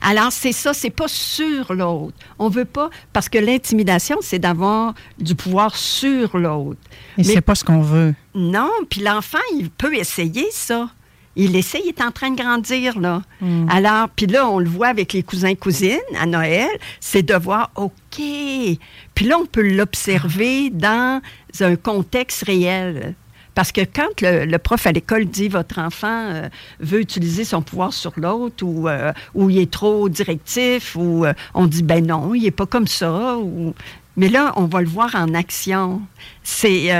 [0.00, 2.16] Alors, c'est ça, c'est pas sur l'autre.
[2.38, 6.80] On veut pas, parce que l'intimidation, c'est d'avoir du pouvoir sur l'autre.
[7.18, 8.14] Et c'est pas ce qu'on veut.
[8.34, 10.90] Non, puis l'enfant, il peut essayer ça.
[11.36, 13.22] Il essaie, il est en train de grandir, là.
[13.40, 13.68] Mm.
[13.68, 16.68] Alors, puis là, on le voit avec les cousins-cousines à Noël,
[17.00, 17.90] c'est de voir, OK.
[18.18, 21.20] Puis là, on peut l'observer dans
[21.58, 23.16] un contexte réel.
[23.54, 26.48] Parce que quand le, prof à l'école dit votre enfant euh,
[26.80, 31.32] veut utiliser son pouvoir sur l'autre ou, euh, ou il est trop directif ou euh,
[31.54, 33.36] on dit ben non, il n'est pas comme ça.
[33.38, 33.74] Ou...
[34.16, 36.02] Mais là, on va le voir en action.
[36.42, 36.92] C'est,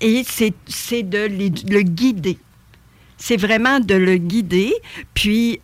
[0.00, 2.38] et c'est, de le guider.
[3.18, 4.72] C'est vraiment de le guider.
[5.12, 5.60] Puis,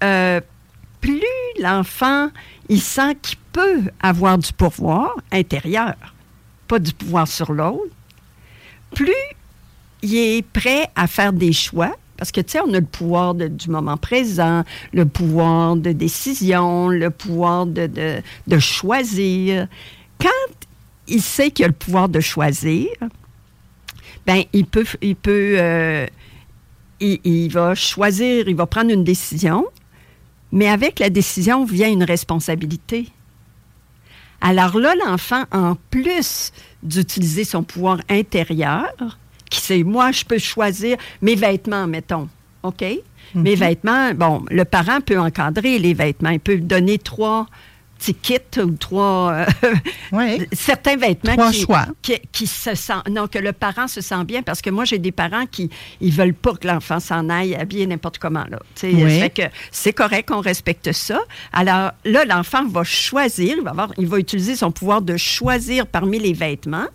[1.00, 1.22] plus
[1.58, 2.28] l'enfant,
[2.68, 5.94] il sent qu'il peut avoir du pouvoir intérieur,
[6.68, 7.94] pas du pouvoir sur l'autre,
[8.94, 9.14] plus
[10.02, 11.94] il est prêt à faire des choix.
[12.16, 14.62] Parce que, tu sais, on a le pouvoir du moment présent,
[14.92, 19.66] le pouvoir de décision, le pouvoir de, de- de choisir.
[20.20, 20.28] Quand
[21.08, 22.86] il sait qu'il a le pouvoir de choisir,
[24.24, 26.06] ben il peut, il peut, euh,
[27.00, 29.66] il va choisir, il va prendre une décision,
[30.52, 33.08] mais avec la décision vient une responsabilité.
[34.40, 36.52] Alors là, l'enfant, en plus
[36.84, 38.92] d'utiliser son pouvoir intérieur,
[39.52, 42.28] qui c'est moi, je peux choisir mes vêtements, mettons,
[42.62, 42.84] OK?
[43.34, 46.30] Mes vêtements, bon, le parent peut encadrer les vêtements.
[46.30, 47.46] Il peut donner trois
[47.98, 49.32] petits kits ou trois...
[50.12, 51.86] euh, certains vêtements Trois qui, choix.
[52.02, 52.94] qui, qui se sent...
[53.10, 55.70] Non, que le parent se sent bien, parce que moi, j'ai des parents qui
[56.00, 58.58] ils veulent pas que l'enfant s'en aille habillé n'importe comment, là.
[58.82, 59.00] Oui.
[59.00, 61.20] ça fait que c'est correct qu'on respecte ça.
[61.52, 65.86] Alors là, l'enfant va choisir, il va, avoir, il va utiliser son pouvoir de choisir
[65.86, 66.88] parmi les vêtements.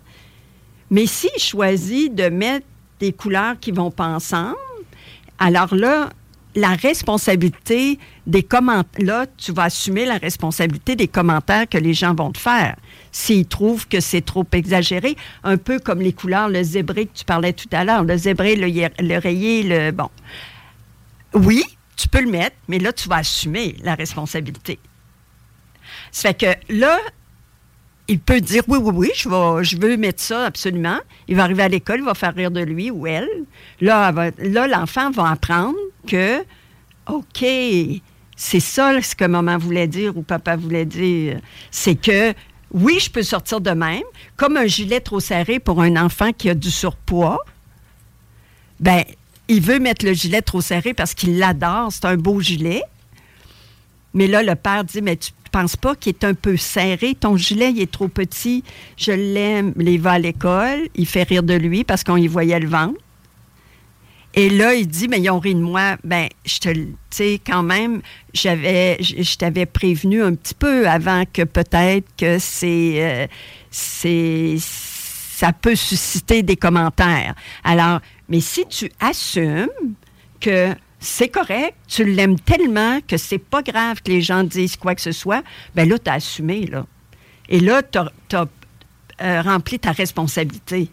[0.90, 2.66] Mais s'il choisit de mettre
[3.00, 4.56] des couleurs qui vont pas ensemble,
[5.38, 6.10] alors là,
[6.54, 12.14] la responsabilité des commentaires, là, tu vas assumer la responsabilité des commentaires que les gens
[12.14, 12.76] vont te faire.
[13.12, 17.24] S'ils trouvent que c'est trop exagéré, un peu comme les couleurs, le zébré que tu
[17.24, 19.90] parlais tout à l'heure, le zébré, le, le le...
[19.92, 20.10] Bon.
[21.34, 21.64] Oui,
[21.96, 24.78] tu peux le mettre, mais là, tu vas assumer la responsabilité.
[26.10, 26.34] Ça fait
[26.68, 26.98] que là,
[28.08, 30.98] il peut dire oui, oui, oui, je, vais, veux mettre ça absolument.
[31.28, 33.28] Il va arriver à l'école, il va faire rire de lui ou elle.
[33.80, 34.12] Là,
[34.66, 35.76] l'enfant va apprendre
[36.06, 36.40] que,
[37.06, 37.44] OK,
[38.34, 41.40] c'est ça ce que maman voulait dire ou papa voulait dire.
[41.70, 42.32] C'est que,
[42.72, 44.02] oui, je peux sortir de même,
[44.36, 47.44] comme un gilet trop serré pour un enfant qui a du surpoids.
[48.80, 49.04] Ben,
[49.48, 52.82] il veut mettre le gilet trop serré parce qu'il l'adore, c'est un beau gilet.
[54.14, 57.14] Mais là, le père dit, mais tu penses pas qu'il est un peu serré?
[57.14, 58.64] Ton gilet, il est trop petit.
[58.96, 59.74] Je l'aime.
[59.78, 60.88] Il va à l'école.
[60.94, 62.98] Il fait rire de lui parce qu'on y voyait le ventre.
[64.34, 65.96] Et là, il dit, mais ils ont ri de moi.
[66.04, 68.02] Ben, je te, tu sais, quand même,
[68.34, 73.26] j'avais, je, je t'avais prévenu un petit peu avant que peut-être que c'est, euh,
[73.70, 77.34] c'est, ça peut susciter des commentaires.
[77.64, 79.68] Alors, mais si tu assumes
[80.40, 84.94] que c'est correct, tu l'aimes tellement que c'est pas grave que les gens disent quoi
[84.94, 85.42] que ce soit,
[85.74, 86.86] ben là, tu as assumé, là.
[87.48, 87.98] Et là, tu
[88.36, 90.90] as, rempli ta responsabilité.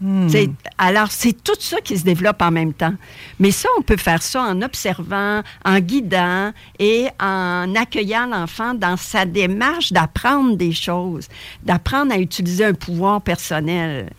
[0.00, 0.28] Hmm.
[0.76, 2.94] Alors, c'est tout ça qui se développe en même temps.
[3.40, 8.98] Mais ça, on peut faire ça en observant, en guidant et en accueillant l'enfant dans
[8.98, 11.28] sa démarche d'apprendre des choses,
[11.62, 14.10] d'apprendre à utiliser un pouvoir personnel.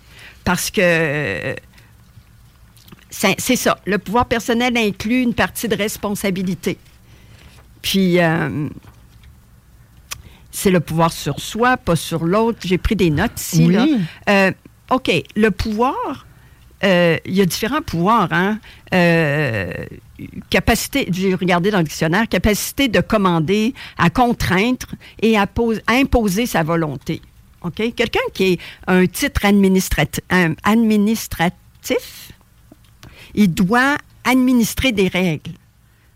[0.43, 1.55] Parce que euh,
[3.37, 6.77] c'est ça, le pouvoir personnel inclut une partie de responsabilité.
[7.81, 8.67] Puis, euh,
[10.51, 12.59] c'est le pouvoir sur soi, pas sur l'autre.
[12.65, 13.65] J'ai pris des notes ici.
[13.67, 13.73] Oui.
[13.73, 13.85] là.
[14.29, 14.51] Euh,
[14.91, 16.25] OK, le pouvoir,
[16.83, 18.29] euh, il y a différents pouvoirs.
[18.31, 18.59] Hein?
[20.49, 24.87] Capacité, j'ai regardé dans le dictionnaire, capacité de commander, à contraindre
[25.21, 27.21] et à, pos- à imposer sa volonté.
[27.61, 27.93] OK?
[27.95, 30.21] Quelqu'un qui est un titre administrati-
[30.63, 32.31] administratif,
[33.37, 35.53] il doit administrer des règles.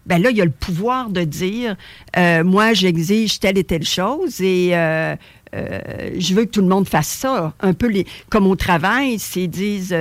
[0.06, 1.77] Ben là, il a le pouvoir de dire,
[2.18, 5.15] euh, moi, j'exige telle et telle chose et euh,
[5.53, 5.80] euh,
[6.18, 7.53] je veux que tout le monde fasse ça.
[7.61, 9.95] Un peu les, comme au travail, s'ils disent,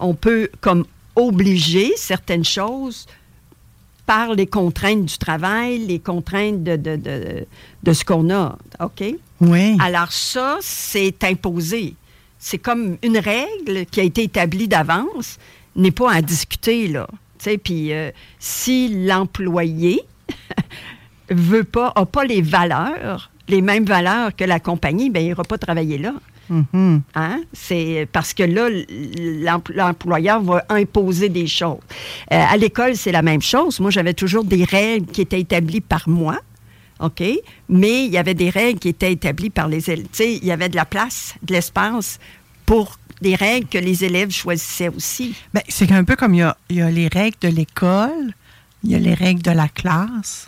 [0.00, 3.06] on peut comme obliger certaines choses
[4.06, 7.46] par les contraintes du travail, les contraintes de, de, de,
[7.82, 8.56] de ce qu'on a.
[8.80, 9.04] OK?
[9.40, 9.76] Oui.
[9.80, 11.94] Alors ça, c'est imposé.
[12.38, 15.38] C'est comme une règle qui a été établie d'avance,
[15.76, 17.06] n'est pas à discuter, là.
[17.62, 20.00] Puis euh, si l'employé
[21.30, 25.44] veut pas, a pas les valeurs, les mêmes valeurs que la compagnie, ben il n'ira
[25.44, 26.14] pas travailler là.
[26.48, 27.02] Mhm.
[27.14, 27.40] Hein?
[27.52, 31.78] C'est parce que là, l'empl- l'employeur va imposer des choses.
[32.32, 33.80] Euh, à l'école, c'est la même chose.
[33.80, 36.38] Moi, j'avais toujours des règles qui étaient établies par moi.
[37.00, 37.22] OK?
[37.68, 40.04] Mais il y avait des règles qui étaient établies par les élèves.
[40.04, 42.18] Tu sais, il y avait de la place, de l'espace
[42.66, 45.34] pour des règles que les élèves choisissaient aussi.
[45.54, 48.34] Ben, c'est un peu comme il y a, il y a les règles de l'école,
[48.84, 50.46] il y a les règles de la classe.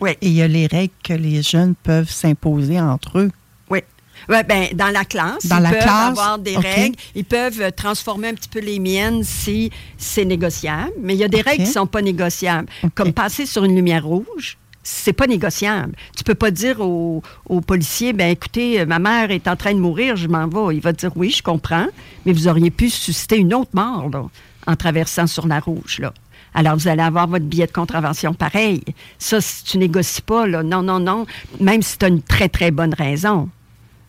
[0.00, 0.10] Oui.
[0.20, 3.30] Et il y a les règles que les jeunes peuvent s'imposer entre eux.
[3.70, 3.80] Oui.
[4.28, 6.96] Ouais, ben, dans la classe, Dans ils la peuvent classe, avoir des règles.
[7.14, 10.92] Ils peuvent euh, transformer un petit peu les miennes si c'est négociable.
[11.00, 12.68] Mais il y a des règles qui ne sont pas négociables.
[12.96, 14.58] Comme passer sur une lumière rouge,
[14.90, 15.94] c'est pas négociable.
[16.16, 19.78] Tu peux pas dire au, au policier, ben écoutez, ma mère est en train de
[19.78, 20.76] mourir, je m'en vais.
[20.76, 21.86] Il va dire oui, je comprends,
[22.24, 24.24] mais vous auriez pu susciter une autre mort là,
[24.66, 26.12] en traversant sur la rouge là.
[26.54, 28.82] Alors, vous allez avoir votre billet de contravention pareil.
[29.18, 31.26] Ça, si tu négocies pas, là, non, non, non,
[31.60, 33.50] même si tu as une très, très bonne raison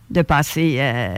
[0.10, 0.78] de passer.
[0.80, 1.16] euh,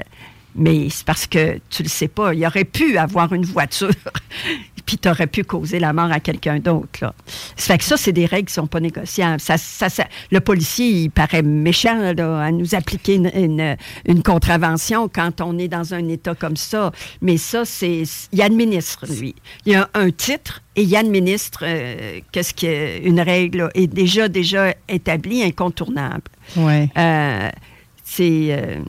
[0.56, 2.34] mais c'est parce que tu le sais pas.
[2.34, 3.91] Il aurait pu avoir une voiture,
[4.86, 7.14] puis tu aurais pu causer la mort à quelqu'un d'autre.
[7.56, 9.40] Ça fait que ça, c'est des règles qui sont pas négociables.
[9.40, 14.23] Ça, ça, ça- le policier, il paraît méchant là, à nous appliquer une, une- une
[14.23, 16.91] contravention quand on est dans un état comme ça.
[17.22, 18.03] Mais ça, c'est.
[18.32, 19.36] Il administre, lui.
[19.65, 24.28] Il y a un titre et il administre euh, qu'est-ce qu'une règle là, est déjà,
[24.28, 26.23] déjà établie, incontournable.
[26.57, 26.90] Ouais.
[26.98, 27.49] Euh,
[28.03, 28.80] c'est euh,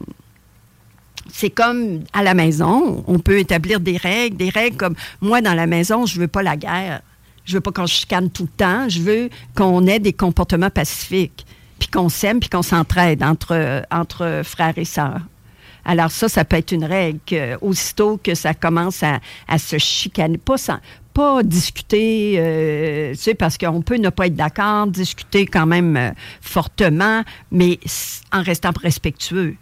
[1.32, 5.54] c'est comme à la maison, on peut établir des règles, des règles comme moi dans
[5.54, 7.00] la maison, je veux pas la guerre.
[7.44, 11.44] Je veux pas qu'on chicane tout le temps, je veux qu'on ait des comportements pacifiques,
[11.80, 15.22] puis qu'on s'aime, puis qu'on s'entraide entre frères et sœurs.
[15.84, 19.18] Alors ça, ça peut être une règle aussitôt que ça commence à,
[19.58, 20.78] se chicaner, pas sans,
[21.12, 25.96] pas discuter, euh, tu sais, parce qu'on peut ne pas être d'accord, discuter quand même
[25.96, 26.10] euh,
[26.40, 27.80] fortement, mais
[28.32, 29.56] en restant respectueux.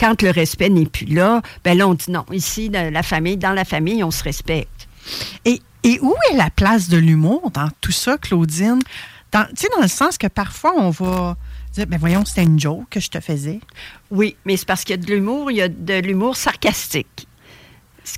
[0.00, 2.24] Quand le respect n'est plus là, ben là, on dit non.
[2.32, 4.88] Ici, dans la famille, dans la famille, on se respecte.
[5.44, 8.80] Et, et où est la place de l'humour dans tout ça, Claudine?
[9.30, 11.36] Dans- Tu sais, dans le sens que parfois, on va
[11.74, 13.60] dire, ben voyons, c'était une joke que je te faisais.
[14.10, 17.26] Oui, mais c'est parce qu'il y a de l'humour, il y a de l'humour sarcastique.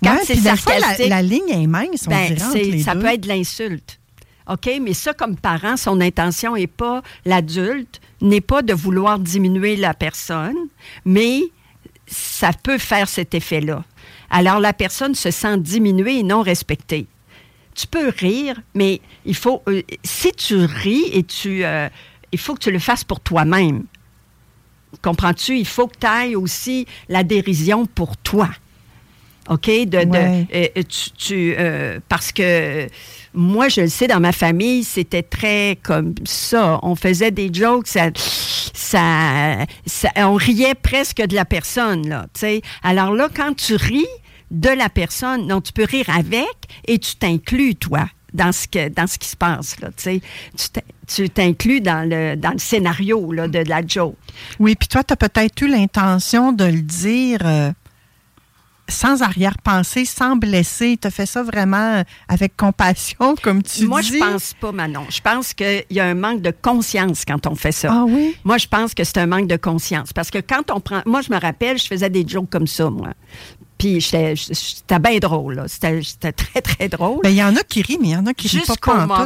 [0.03, 2.83] Quand Ouais, c'est des fois, la- sarcastique, la, ligne est mince, on ben, dirait, les
[2.83, 3.01] ça deux.
[3.01, 3.99] peut être de l'insulte.
[4.49, 4.71] OK?
[4.81, 9.93] Mais ça, comme parent, son intention n'est pas, l'adulte, n'est pas de vouloir diminuer la
[9.95, 10.57] personne,
[11.05, 11.43] mais
[12.13, 13.85] ça peut faire cet effet-là.
[14.31, 17.07] Alors, la personne se sent diminuée et non respectée.
[17.75, 19.63] Tu peux rire, mais il faut.
[19.69, 21.65] euh, si tu ris et tu.
[21.65, 21.89] euh,
[22.31, 23.85] il faut que tu le fasses pour toi-même.
[25.01, 25.59] Comprends-tu?
[25.59, 28.51] Il faut que tu ailles aussi la dérision pour toi.
[29.49, 29.67] OK?
[29.67, 30.47] De, de- Ouais.
[30.77, 32.87] euh, tu, tu, euh, parce que
[33.35, 36.79] moi, je le sais, dans ma famille, c'était très comme ça.
[36.83, 38.11] On faisait des jokes, ça,
[38.75, 42.27] ça, ça- on riait presque de la personne, là.
[42.35, 42.63] tu sais.
[42.83, 44.07] Alors là, quand tu ris
[44.51, 46.47] de la personne, non, tu peux rire avec
[46.87, 48.09] et tu t'inclus, toi.
[48.35, 49.79] Dans ce, que, dans ce qui se passe.
[49.81, 50.21] Là, tu sais.
[50.57, 54.17] Tu t'in- tu t'inclus dans le, dans le scénario là, de, de la joke.
[54.59, 57.71] Oui, puis toi, tu as peut-être eu l'intention de le dire euh,
[58.93, 60.99] sans arrière-pensée, sans blesser.
[61.01, 64.13] Tu as fait ça vraiment euh, avec compassion, comme tu Moi, dis.
[64.13, 65.07] je pense pas, Manon.
[65.09, 67.91] Je pense qu'il y a un manque de conscience quand on fait ça.
[67.93, 68.37] Ah oui?
[68.45, 70.13] Moi, je pense que c'est un manque de conscience.
[70.13, 71.03] Parce que quand on prend.
[71.07, 73.09] Moi, je me rappelle, je faisais des jokes comme ça, moi.
[73.83, 75.65] Puis c'était bien drôle, là.
[75.67, 77.19] C'était très, très drôle.
[77.25, 78.75] Ben, il y en a qui rient, mais il y en a qui rient pas
[78.75, 79.25] Jusqu'au en moment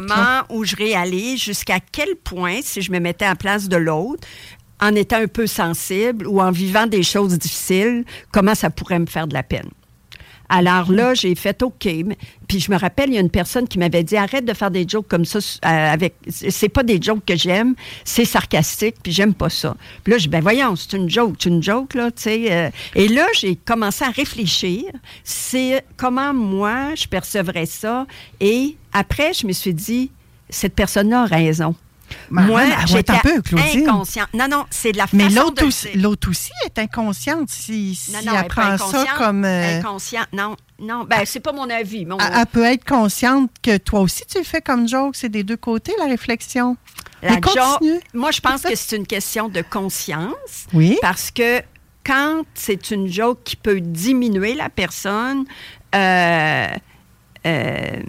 [0.48, 4.26] tout, où je réalise jusqu'à quel point, si je me mettais la place de l'autre,
[4.80, 9.06] en étant un peu sensible ou en vivant des choses difficiles, comment ça pourrait me
[9.06, 9.70] faire de la peine?
[10.48, 11.88] Alors là, j'ai fait OK.
[12.48, 14.70] Puis je me rappelle, il y a une personne qui m'avait dit arrête de faire
[14.70, 16.14] des jokes comme ça euh, avec.
[16.28, 17.74] C'est pas des jokes que j'aime,
[18.04, 19.76] c'est sarcastique, puis j'aime pas ça.
[20.04, 22.52] Puis là, je dis ben voyons, c'est une joke, c'est une joke là, tu sais.
[22.52, 22.70] euh.
[22.94, 24.84] et là, j'ai commencé à réfléchir.
[25.24, 28.06] C'est comment moi je percevrais ça.
[28.40, 30.10] Et après, je me suis dit
[30.48, 31.74] cette personne-là a raison.
[32.30, 33.88] Mais moi, j'étais un peu, Claudine.
[33.88, 34.28] inconsciente.
[34.34, 38.12] Non, non, c'est de la Mais façon l'autre aussi, l'autre aussi est inconsciente si, si
[38.12, 39.44] non, elle non, elle prend ça comme...
[39.44, 40.56] euh, Inconsciente, non.
[40.80, 42.04] non, ben c'est pas mon avis.
[42.06, 42.18] Mon...
[42.18, 45.14] Elle, elle peut être consciente que toi aussi tu fais comme joke.
[45.16, 46.76] C'est des deux côtés, la réflexion.
[47.22, 47.94] La Mais continue.
[47.94, 50.66] joke- moi, je pense que c'est une question de conscience.
[50.74, 50.98] Oui.
[51.00, 51.62] Parce que
[52.04, 55.44] quand c'est une joke qui peut diminuer la personne,
[55.94, 56.66] euh,
[57.46, 58.02] euh,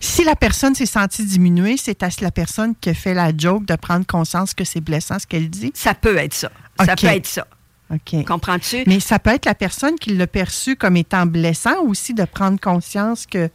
[0.00, 3.66] Si la personne s'est sentie diminuée, c'est à la personne qui a fait la joke
[3.66, 5.72] de prendre conscience que c'est blessant ce qu'elle dit?
[5.74, 6.50] ça peut être ça.
[6.84, 7.46] Ça peut être ça.
[7.92, 8.24] OK.
[8.24, 8.84] Comprends-tu?
[8.86, 12.58] Mais ça peut être la personne qui l'a perçu comme étant blessant aussi de prendre
[12.58, 13.50] conscience que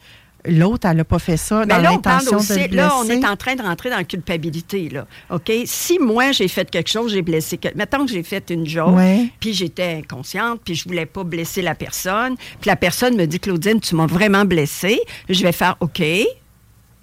[0.47, 2.75] l'autre, elle n'a pas fait ça dans Mais là, on parle l'intention de aussi, le
[2.77, 3.19] là, on blesser.
[3.21, 5.07] est en train de rentrer dans la culpabilité, là.
[5.29, 5.51] OK?
[5.65, 7.77] Si moi, j'ai fait quelque chose, j'ai blessé quelqu'un.
[7.77, 9.27] Mettons que j'ai fait une joke, Ouais.
[9.39, 13.39] puis j'étais inconsciente, puis je voulais pas blesser la personne, puis la personne me dit,
[13.39, 14.99] Claudine, tu m'as vraiment blessée.
[15.29, 16.01] Je vais faire OK.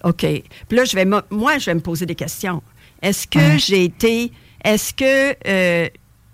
[0.05, 0.19] OK.
[0.69, 2.63] Puis là, je vais, moi, je vais me poser des questions.
[3.01, 4.33] Est-ce que j'ai été.
[4.65, 5.89] Est-ce que euh,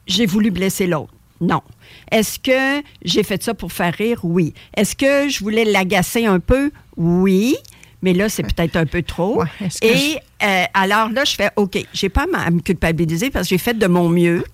[0.06, 1.12] j'ai voulu blesser l'autre?
[1.40, 1.62] Non.
[2.10, 4.20] Est-ce que j'ai fait ça pour faire rire?
[4.22, 4.55] Oui.
[4.76, 6.70] Est-ce que je voulais l'agacer un peu?
[6.97, 7.56] Oui.
[8.02, 9.43] Mais là, c'est peut-être un peu trop.
[9.82, 11.78] Et euh, alors là, je fais OK.
[11.93, 14.44] J'ai pas à me culpabiliser parce que j'ai fait de mon mieux,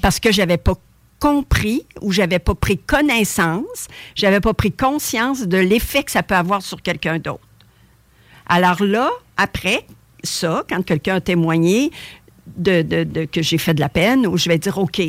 [0.00, 0.74] parce que j'avais pas
[1.18, 6.34] compris ou j'avais pas pris connaissance, j'avais pas pris conscience de l'effet que ça peut
[6.36, 7.46] avoir sur quelqu'un d'autre.
[8.46, 9.84] Alors là, après
[10.24, 11.90] ça, quand quelqu'un a témoigné
[12.56, 15.00] de, de- de- que j'ai fait de la peine, où je vais dire OK,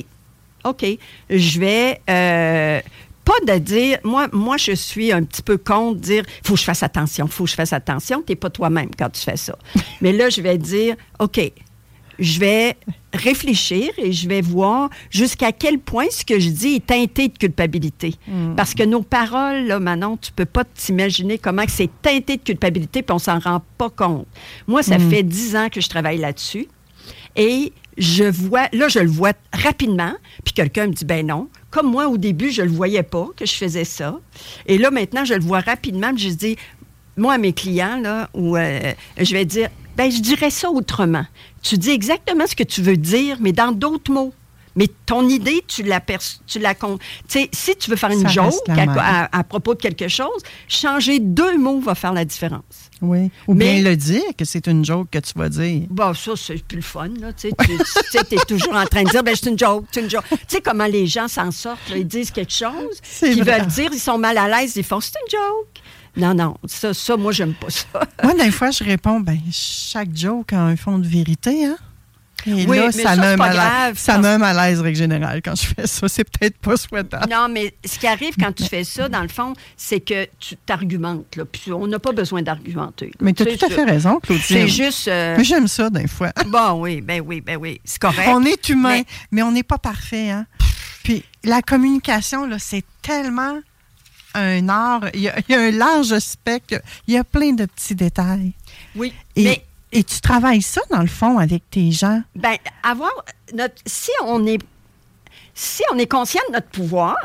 [0.64, 0.86] OK,
[1.30, 2.02] je vais.
[2.10, 2.82] euh,
[3.26, 6.66] pas de dire, moi, moi, je suis un petit peu contre dire, faut que je
[6.66, 8.22] fasse attention, faut que je fasse attention.
[8.22, 9.58] Tu n'es pas toi-même quand tu fais ça.
[10.02, 11.40] Mais là, je vais dire, OK,
[12.20, 12.76] je vais
[13.14, 17.38] réfléchir et je vais voir jusqu'à quel point ce que je dis est teinté de
[17.38, 18.14] culpabilité.
[18.58, 23.04] Parce que nos paroles, là, Manon, tu peux pas t'imaginer comment c'est teinté de culpabilité
[23.04, 24.28] puis on s'en rend pas compte.
[24.68, 25.10] Moi, ça Mm.
[25.10, 26.68] fait dix ans que je travaille là-dessus
[27.38, 30.14] et je vois, là, je le vois rapidement,
[30.44, 31.48] puis quelqu'un me dit, ben non.
[31.72, 34.20] Comme moi, au début, je le voyais pas que je faisais ça.
[34.68, 36.58] Et là, maintenant, je le vois rapidement, puis je dis,
[37.18, 41.26] moi, à mes clients, là, où euh, je vais dire, ben, je dirais ça autrement.
[41.62, 44.34] Tu dis exactement ce que tu veux dire, mais dans d'autres mots.
[44.76, 46.02] Mais ton idée, tu la
[46.48, 46.98] tu la con-
[47.28, 48.46] Tu sais, si tu veux faire une Ça joke
[49.00, 52.90] à- à propos de quelque chose, changer deux mots va faire la différence.
[53.04, 53.30] Oui.
[53.48, 55.84] Ou Mais- bien le dire que c'est une joke que tu vas dire.
[55.90, 57.34] Bon, ça, c'est plus le fun, là.
[57.34, 60.02] Tu sais, tu tu es toujours en train de dire, ben, c'est une joke, c'est
[60.02, 60.24] une joke.
[60.30, 63.34] Tu sais comment les gens s'en sortent, là, ils disent quelque chose, vrai.
[63.60, 65.68] veulent dire, ils sont mal à l'aise, ils font, c'est une joke.
[66.16, 67.86] Non, non, ça, ça moi, j'aime pas ça.
[68.24, 71.78] Moi, des fois, je réponds, ben, chaque joke a un fond de vérité, hein?
[72.46, 74.26] Et Oui, là, mais ça, ça, me c'est met pas mal à- grave, ça parce-
[74.26, 76.08] me met à l'aise, règle générale, quand je fais ça.
[76.08, 77.28] C'est peut-être pas souhaitable.
[77.32, 80.56] Non, mais ce qui arrive quand tu fais ça, dans le fond, c'est que tu
[80.66, 81.46] t'argumentes, là.
[81.46, 83.12] Puis on n'a pas besoin d'argumenter.
[83.22, 84.44] Mais tu as tout à fait raison, Claudine.
[84.46, 85.08] C'est juste.
[85.08, 86.32] euh, Mais J'aime ça, des fois.
[86.48, 87.80] Bon, oui, ben oui, ben oui.
[87.86, 88.28] C'est correct.
[88.32, 90.30] On est humain, Mais- mais, on n'est pas parfait.
[90.32, 90.46] Hein?
[91.04, 93.60] Puis la communication, là, c'est tellement
[94.36, 95.02] un art.
[95.14, 96.82] Il y, a, il y a un large spectre.
[97.08, 98.54] Il y a plein de petits détails.
[98.96, 99.64] Oui, Et, mais
[99.94, 102.22] et tu travailles ça, dans le fond, avec tes gens?
[102.36, 103.12] Ben, avoir
[103.54, 103.76] notre.
[103.86, 104.60] Si on est.
[105.54, 107.16] Si on est conscient de notre pouvoir,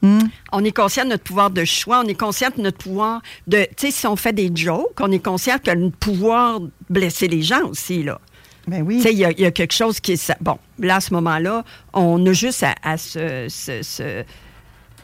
[0.00, 0.20] Hmm.
[0.52, 3.64] on est conscient de notre pouvoir de choix, on est conscient de notre pouvoir de.
[3.76, 7.26] Tu sais, si on fait des jokes, on est conscient que le pouvoir de blesser
[7.26, 8.20] les gens aussi, là.
[8.68, 8.98] Ben oui.
[8.98, 10.32] Tu sais, il y, a- il y a quelque chose qui est.
[10.40, 13.48] Bon, là, à ce moment-là, on a juste à, à se-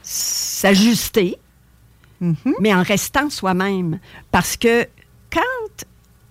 [0.02, 1.38] s'ajuster,
[2.60, 3.98] mais en restant soi-même.
[4.30, 4.86] Parce que
[5.32, 5.84] quand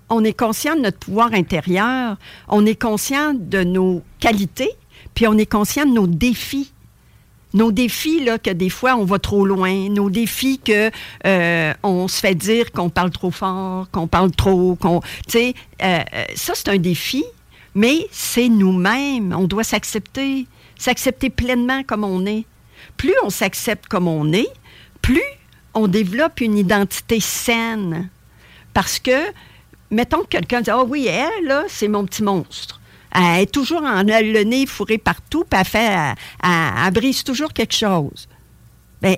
[0.10, 2.18] on est conscient de notre pouvoir intérieur,
[2.48, 4.72] on est conscient de nos qualités,
[5.14, 6.72] puis on est conscient de nos défis.
[7.54, 9.88] Nos défis, là, que des fois, on va trop loin.
[9.90, 10.90] Nos défis que
[11.28, 15.02] euh, on se fait dire qu'on parle trop fort, qu'on parle trop, qu'on...
[15.02, 15.54] Tu sais,
[15.84, 17.24] euh, euh, ça, c'est un défi,
[17.76, 19.36] mais c'est nous-mêmes.
[19.38, 20.48] On doit s'accepter,
[20.80, 22.46] s'accepter pleinement comme on est.
[22.98, 24.50] Plus on s'accepte comme on est,
[25.04, 25.22] plus
[25.76, 28.10] on développe une identité saine.
[28.74, 29.32] Parce que,
[29.94, 32.80] mettons que quelqu'un dit, ah oui, elle, là, c'est mon petit monstre.
[33.16, 36.50] Elle est toujours en elle, le nez fourré partout, puis elle, fait, elle, elle-
[36.88, 38.28] elle brise toujours quelque chose.
[39.02, 39.16] Bien,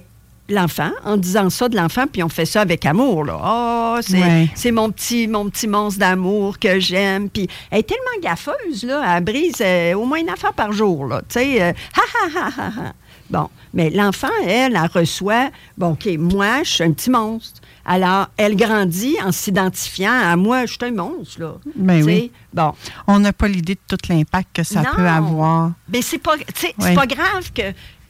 [0.49, 3.39] l'enfant, en disant ça de l'enfant, puis on fait ça avec amour, là.
[3.43, 4.49] Oh, c'est Ouais.
[4.53, 7.30] c'est mon petit, mon petit monstre d'amour que j'aime.
[7.30, 9.15] Puis elle est tellement gaffeuse, là.
[9.18, 11.22] Elle brise euh, au moins une affaire par jour, là.
[11.22, 12.93] Tu sais, euh, ha, ha, ha, ha, ha.
[13.30, 17.60] Bon, mais l'enfant, elle, elle reçoit, bon, OK, moi, je suis un petit monstre.
[17.86, 21.53] Alors, elle grandit en s'identifiant à moi, je suis un monstre, là.
[21.76, 22.32] Ben oui.
[22.53, 22.74] Bon.
[23.07, 24.90] On n'a pas l'idée de tout l'impact que ça Non.
[24.95, 25.72] peut avoir.
[25.90, 26.95] Mais c'est pas, sais, c'est Ouais.
[26.95, 27.62] pas grave que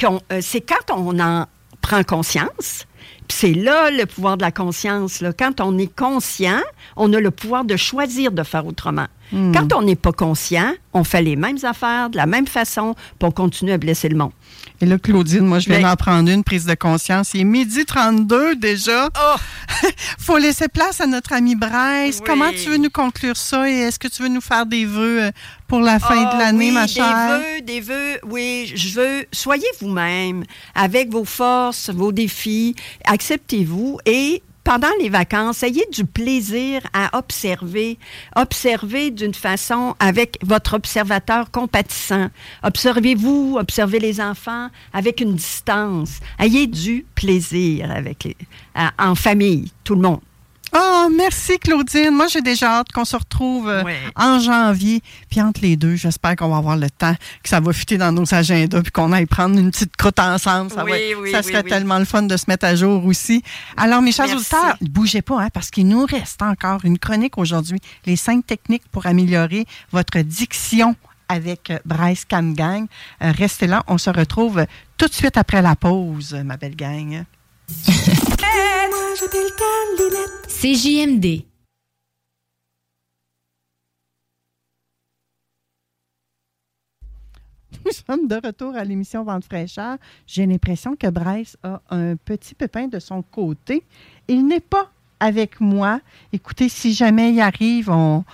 [0.05, 1.45] euh, c'est quand on en
[1.81, 2.85] prend conscience.
[3.27, 5.19] Puis c'est là le pouvoir de la conscience.
[5.21, 5.33] Là.
[5.33, 6.59] Quand on est conscient,
[6.95, 9.07] on a le pouvoir de choisir de faire autrement.
[9.31, 9.51] Hmm.
[9.51, 13.27] Quand on n'est pas conscient, on fait les mêmes affaires de la même façon, puis
[13.27, 14.31] on continue à blesser le monde.
[14.81, 17.31] Et là, Claudine, moi, je viens Mais- d'en prendre une prise de conscience.
[17.33, 19.09] Il est midi 32 déjà.
[19.17, 19.35] Oh!
[20.19, 22.17] faut laisser place à notre ami Bryce.
[22.19, 22.23] Oui.
[22.25, 23.69] Comment tu veux nous conclure ça?
[23.69, 25.31] Et est-ce que tu veux nous faire des vœux euh,
[25.67, 27.27] pour la fin de Ah l'année, oui, ma Des chère?
[27.39, 30.43] vœux, des vœux, oui, je veux, soyez vous-même,
[30.75, 32.75] avec vos forces, vos défis,
[33.05, 37.97] acceptez-vous et pendant les vacances, ayez du plaisir à observer.
[38.35, 42.29] Observez d'une façon avec votre observateur compatissant.
[42.63, 46.19] Observez-vous, observez les enfants avec une distance.
[46.39, 48.35] Ayez du plaisir avec
[48.99, 50.24] en famille, tout le monde.
[50.77, 52.11] Oh, merci Claudine.
[52.11, 53.83] Moi, j'ai déjà hâte qu'on se retrouve euh,
[54.15, 55.01] en janvier.
[55.29, 58.11] Puis entre les deux, j'espère qu'on va avoir le temps, que ça va fitter dans
[58.11, 60.71] nos agendas, puis qu'on aille prendre une petite croûte ensemble.
[60.71, 61.69] Ça, Oui, va- oui, ça oui, serait oui.
[61.69, 63.41] tellement le fun de se mettre à jour aussi.
[63.77, 67.37] Alors, mes chers auditeurs, ne bougez pas, hein, parce qu'il nous reste encore une chronique
[67.37, 67.79] aujourd'hui.
[68.05, 70.95] Les cinq techniques pour améliorer votre diction
[71.29, 72.85] avec euh, Bryce Camgang.
[73.23, 74.65] Euh, restez là, on se retrouve
[74.97, 77.23] tout de suite après la pause, ma belle gang.
[80.47, 81.45] CJMD.
[87.85, 89.97] Nous sommes de retour à l'émission Vente fraîcheur.
[90.25, 93.83] J'ai l'impression que Bryce a un petit pépin de son côté.
[94.27, 94.89] Il n'est pas
[95.19, 95.99] avec moi.
[96.33, 98.25] Écoutez, si jamais il arrive, on,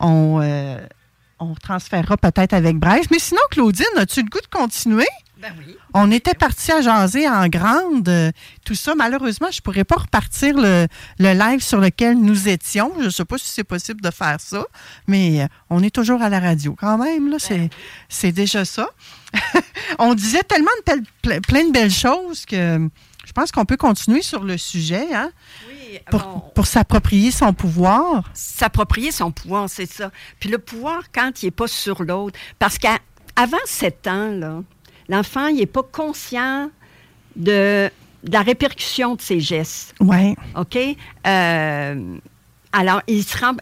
[0.00, 0.78] on, euh,
[1.38, 3.10] on transférera peut-être avec Bryce.
[3.12, 5.06] Mais sinon, Claudine, as-tu le goût de continuer?
[5.40, 5.76] Ben oui.
[5.92, 8.30] On était parti à jaser en grande, euh,
[8.64, 8.94] tout ça.
[8.94, 10.86] Malheureusement, je ne pourrais pas repartir le,
[11.18, 12.90] le live sur lequel nous étions.
[13.00, 14.64] Je ne sais pas si c'est possible de faire ça,
[15.06, 17.30] mais euh, on est toujours à la radio quand même.
[17.30, 17.68] Là, c'est,
[18.08, 18.88] c'est déjà ça.
[19.98, 22.88] on disait tellement de ple- ple- plein de belles choses que
[23.26, 25.30] je pense qu'on peut continuer sur le sujet hein,
[25.68, 28.22] Oui, pour, bon, pour s'approprier son pouvoir.
[28.32, 30.10] s'approprier son pouvoir, c'est ça.
[30.40, 34.62] Puis le pouvoir, quand il n'est pas sur l'autre, parce qu'avant 7 ans, là,
[35.08, 36.70] l'enfant, il n'est pas conscient
[37.36, 37.88] de,
[38.24, 39.94] de la répercussion de ses gestes.
[40.00, 40.34] Oui.
[40.56, 40.78] OK?
[41.26, 42.16] Euh,
[42.72, 43.54] alors, il se rend.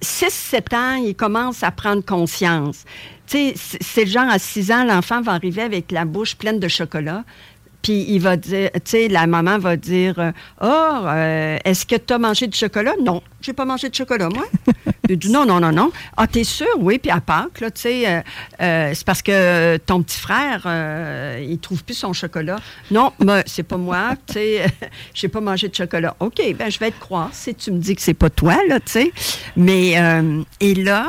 [0.00, 2.84] 6-7 ans, il commence à prendre conscience.
[3.26, 6.36] Tu sais, c'est- c'est le genre à 6 ans, l'enfant va arriver avec la bouche
[6.36, 7.24] pleine de chocolat.
[7.82, 11.94] Puis il va dire, tu sais, la maman va dire, euh, oh, euh, est-ce que
[11.94, 12.94] tu as mangé du chocolat?
[13.02, 14.44] Non, j'ai pas mangé de chocolat, moi.
[15.08, 15.90] Il dit, non, non, non, non.
[16.16, 16.66] Ah, t'es sûr?
[16.78, 18.20] Oui, puis à Pâques, là, tu sais, euh,
[18.60, 20.66] euh, c'est parce que ton petit frère,
[21.40, 22.58] il trouve plus son chocolat.
[22.90, 24.66] Non, mais c'est pas moi, tu sais,
[25.14, 26.14] j'ai pas mangé de chocolat.
[26.20, 28.80] OK, ben je vais te croire si tu me dis que c'est pas toi, là,
[28.80, 29.12] tu sais.
[29.56, 29.94] Mais,
[30.60, 31.06] et là,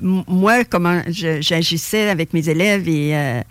[0.00, 3.42] moi, comment j'agissais avec mes élèves et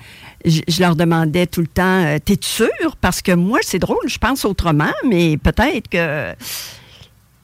[0.45, 2.67] je, je leur demandais tout le temps, euh, t'es sûr?
[2.99, 6.33] Parce que moi, c'est drôle, je pense autrement, mais peut-être que...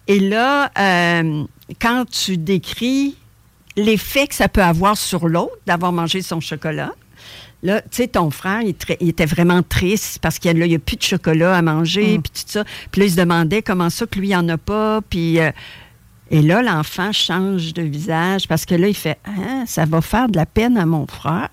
[0.08, 1.44] Et là, euh,
[1.82, 3.16] quand tu décris
[3.76, 6.92] l'effet que ça peut avoir sur l'autre d'avoir mangé son chocolat,
[7.64, 10.80] Là, tu sais, ton frère, il, tra- il était vraiment triste parce qu'il n'y a,
[10.80, 12.64] plus de chocolat à manger, puis tout ça.
[12.92, 15.02] Puis là, il se demandait comment ça que lui, il en a pas.
[15.02, 15.50] Puis, euh,
[16.30, 20.30] et là, l'enfant change de visage parce que là, il fait Ah, ça va faire
[20.30, 21.50] de la peine à mon frère.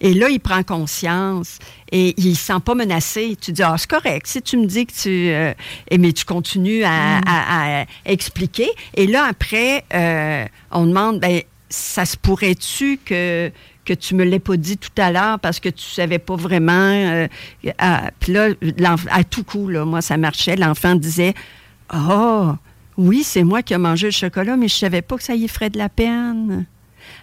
[0.00, 1.58] Et là, il prend conscience
[1.90, 3.36] et il ne se sent pas menacé.
[3.40, 4.26] Tu dis, ah, c'est correct.
[4.28, 5.08] Si tu me dis que tu.
[5.30, 5.52] euh,
[5.90, 8.68] et mais tu continues à, à- à expliquer.
[8.94, 13.50] Et là, après, euh, on demande, ben, ça se pourrait-tu que,
[13.84, 16.72] que tu me l'aies pas dit tout à l'heure parce que tu savais pas vraiment.
[16.72, 17.26] euh,
[17.78, 18.50] à- Puis là,
[19.10, 20.54] à tout coup, là, moi, ça marchait.
[20.56, 21.34] L'enfant disait,
[21.88, 22.56] ah,
[22.96, 25.46] oui, c'est moi qui ai mangé le chocolat, mais je savais pas que ça y
[25.48, 26.66] ferait de la peine.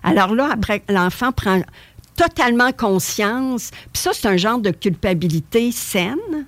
[0.03, 1.61] Alors là, après, l'enfant prend
[2.15, 3.71] totalement conscience.
[3.93, 6.47] Puis ça, c'est un genre de culpabilité saine,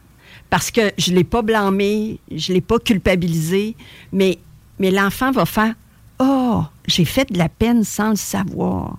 [0.50, 3.76] parce que je ne l'ai pas blâmé, je ne l'ai pas culpabilisé,
[4.12, 4.40] mais,
[4.80, 5.74] mais l'enfant va faire
[6.20, 8.98] Oh, j'ai fait de la peine sans le savoir.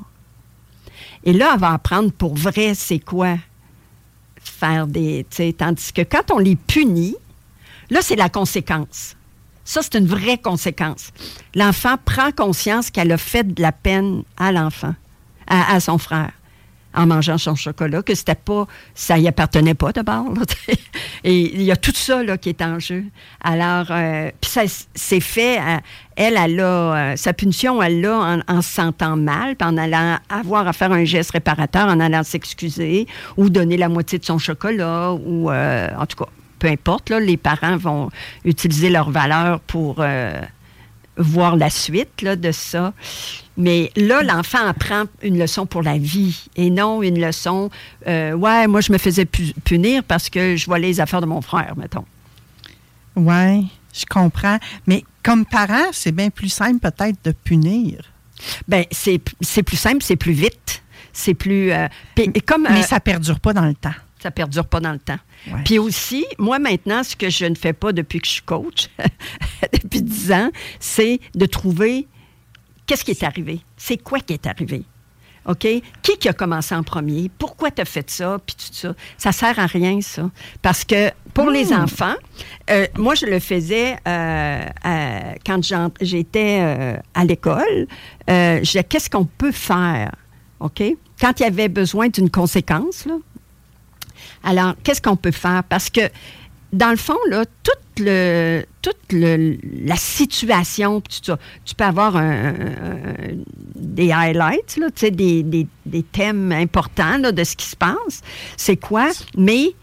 [1.24, 3.36] Et là, elle va apprendre pour vrai c'est quoi
[4.36, 5.26] faire des.
[5.56, 7.16] Tandis que quand on les punit,
[7.90, 9.16] là, c'est la conséquence.
[9.64, 11.10] Ça, c'est une vraie conséquence.
[11.54, 14.94] L'enfant prend conscience qu'elle a fait de la peine à l'enfant,
[15.46, 16.32] à son frère,
[16.94, 19.92] en mangeant son chocolat, que c'était pas, ça y appartenait pas
[20.46, 20.78] tu sais.
[21.24, 23.04] Et il y a tout ça là, qui est en jeu.
[23.42, 24.62] Alors, euh, puis ça
[24.94, 25.58] c'est fait.
[25.58, 25.78] euh,
[26.16, 29.76] elle, elle a, euh, sa punition, elle l'a en, en se sentant mal, puis en
[29.76, 33.06] allant avoir à faire un geste réparateur, en allant s'excuser,
[33.36, 37.20] ou donner la moitié de son chocolat, ou euh, en tout cas, peu importe, là,
[37.20, 38.10] les parents vont
[38.44, 40.32] utiliser leur valeur pour euh,
[41.18, 42.92] voir la suite là, de ça.
[43.56, 47.70] Mais là, l'enfant apprend une leçon pour la vie et non une leçon,
[48.06, 51.26] euh, ouais, moi, je me faisais pu- punir parce que je vois les affaires de
[51.26, 52.04] mon frère, mettons.
[53.16, 54.58] Oui, je comprends.
[54.86, 58.00] Mais comme parent, c'est bien plus simple peut-être de punir.
[58.68, 60.82] Ben, c'est plus simple, c'est plus vite.
[61.12, 61.72] C'est plus.
[61.72, 61.88] euh,
[62.46, 63.94] comme, Mais euh, ça perdure pas dans le temps.
[64.22, 65.18] Ça perdure pas dans le temps.
[65.64, 68.88] Puis aussi, moi maintenant, ce que je ne fais pas depuis que je suis coach,
[69.72, 70.50] depuis 10 ans,
[70.80, 72.06] c'est de trouver
[72.86, 73.60] qu'est-ce qui est arrivé.
[73.76, 74.84] C'est quoi qui est arrivé?
[75.48, 75.66] OK?
[76.02, 77.30] Qui qui a commencé en premier?
[77.38, 78.38] Pourquoi tu as fait ça?
[78.44, 78.94] Puis tout ça.
[79.16, 80.30] Ça sert à rien, ça.
[80.60, 82.14] Parce que pour les enfants,
[82.70, 85.60] euh, moi, je le faisais euh, euh, quand
[86.02, 87.86] j'étais euh, à l'école.
[88.28, 90.14] Je disais, qu'est-ce qu'on peut faire?
[90.60, 90.82] OK?
[91.20, 93.14] Quand il y avait besoin d'une conséquence, là,
[94.42, 95.62] alors, qu'est-ce qu'on peut faire?
[95.64, 96.00] Parce que,
[96.72, 97.16] dans le fond,
[97.62, 102.20] toute, la situation, tu peux avoir
[103.74, 104.78] des highlights,
[105.10, 108.22] des, des- thèmes importants de ce qui se passe.
[108.56, 109.10] C'est quoi?
[109.36, 109.74] Mais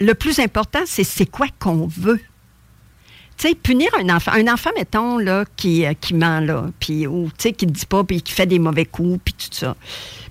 [0.00, 2.20] le plus important, c'est c'est quoi qu'on veut.
[3.36, 6.66] Tu punir un enfant, un enfant, mettons, là, qui, euh, qui ment, là,
[7.08, 9.76] ou, qui ne dit pas, puis qui fait des mauvais coups, puis tout ça.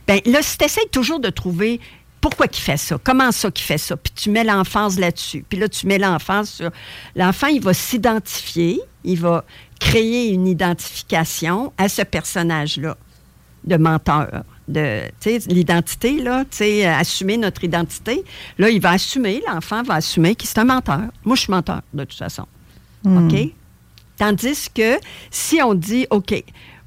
[0.07, 1.81] Bien, là, si tu essaies toujours de trouver
[2.23, 5.59] pourquoi il fait ça, comment ça qu'il fait ça, puis tu mets l'enfance là-dessus, puis
[5.59, 6.71] là, tu mets l'enfance sur...
[7.17, 9.43] L'enfant, il va s'identifier, il va
[9.77, 12.95] créer une identification à ce personnage-là
[13.65, 14.43] de menteur.
[14.69, 15.01] De,
[15.49, 18.23] l'identité, là, tu sais, euh, assumer notre identité.
[18.57, 21.01] Là, il va assumer, l'enfant va assumer qu'il est un menteur.
[21.25, 22.45] Moi, je suis menteur, de toute façon.
[23.03, 23.27] Hmm.
[23.27, 23.49] OK?
[24.15, 24.97] Tandis que
[25.29, 26.41] si on dit, OK,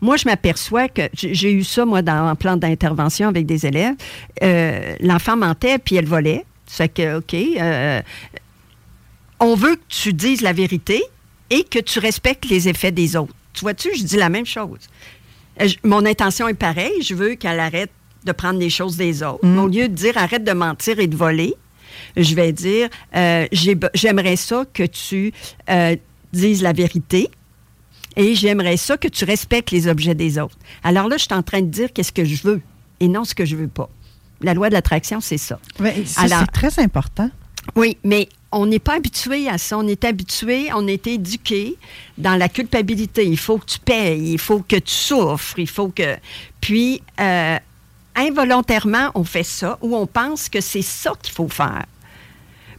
[0.06, 3.94] moi, je m'aperçois que j'ai eu ça, moi, dans un plan d'intervention avec des élèves.
[4.42, 6.44] Euh, L'enfant mentait, puis elle volait.
[6.66, 8.00] C'est que, OK, euh,
[9.40, 11.02] on veut que tu dises la vérité
[11.50, 13.34] et que tu respectes les effets des autres.
[13.52, 14.78] Tu vois-tu, je dis la même chose.
[15.60, 17.02] Euh, je- mon intention est pareille.
[17.02, 17.90] Je veux qu'elle arrête
[18.24, 19.44] de prendre les choses des autres.
[19.44, 19.58] Mm.
[19.58, 21.54] Au lieu de dire arrête de mentir et de voler,
[22.16, 23.46] je vais dire euh,
[23.94, 25.32] j'aimerais ça que tu
[25.70, 25.96] euh,
[26.32, 27.28] dises la vérité
[28.16, 30.56] et j'aimerais ça que tu respectes les objets des autres.
[30.82, 32.60] Alors là, je suis en train de dire qu'est-ce que je veux
[33.00, 33.88] et non ce que je veux pas.
[34.40, 35.58] La loi de l'attraction, c'est ça.
[36.20, 37.30] Alors- c'est très important.
[37.74, 39.76] Oui, mais on n'est pas habitué à ça.
[39.76, 41.76] On est habitué, on est éduqué
[42.16, 43.26] dans la culpabilité.
[43.26, 46.16] Il faut que tu payes, il faut que tu souffres, il faut que.
[46.60, 47.58] Puis, euh,
[48.14, 51.84] involontairement, on fait ça ou on pense que c'est ça qu'il faut faire.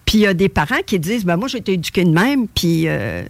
[0.07, 2.47] Puis il y a des parents qui disent ben moi j'ai été éduqué de même,
[2.47, 3.23] puis euh,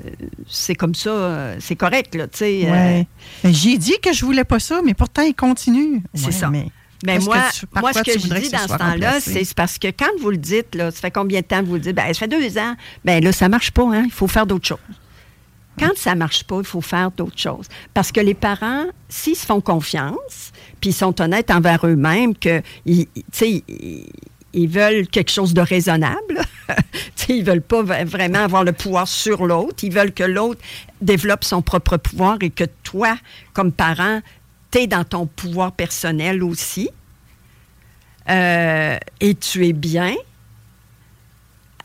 [0.48, 2.62] c'est comme ça, euh, c'est correct là, tu sais.
[2.66, 3.08] euh, Ouais.
[3.46, 6.02] J'ai dit que je voulais pas ça, mais pourtant, il continue.
[6.14, 6.50] C'est Ouais, ça.
[6.52, 6.68] Mais,
[7.04, 9.78] Ben moi, que tu- moi, ce que je dis ce dans ce temps-là, c'est parce
[9.80, 11.96] que quand vous le dites, là, ça fait combien de temps que vous le dites?
[11.96, 12.76] Ben, ça fait deux ans.
[13.04, 14.04] Ben là, ça marche pas, hein?
[14.06, 14.78] Il faut faire d'autres choses.
[15.80, 17.68] Quand ça marche pas, il faut faire d'autres choses.
[17.94, 20.52] Parce que les parents, s'ils se font confiance,
[20.82, 23.64] puis ils sont honnêtes envers eux-mêmes, que, ils- tu sais,
[24.58, 26.42] ils, veulent quelque chose de raisonnable.
[27.30, 29.84] Ils veulent pas vraiment avoir le pouvoir sur l'autre.
[29.84, 30.62] Ils veulent que l'autre
[31.02, 33.18] développe son propre pouvoir et que toi,
[33.54, 34.22] comme parent,
[34.72, 36.90] tu es dans ton pouvoir personnel aussi.
[38.30, 40.16] Euh, et tu es bien.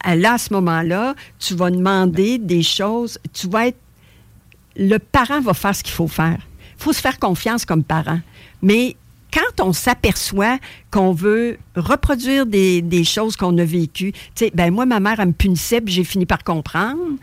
[0.05, 3.19] À- Là, à ce moment-là, tu vas demander des choses.
[3.33, 3.79] Tu vas être.
[4.77, 6.39] Le parent va faire ce qu'il faut faire.
[6.79, 8.21] Il faut se faire confiance comme parent.
[8.63, 8.97] Mais
[9.33, 10.59] quand on s'aperçoit
[10.91, 15.29] qu'on veut reproduire des, choses qu'on a vécues, tu sais, ben moi, ma mère, elle
[15.29, 17.17] me punissait, j'ai fini par comprendre.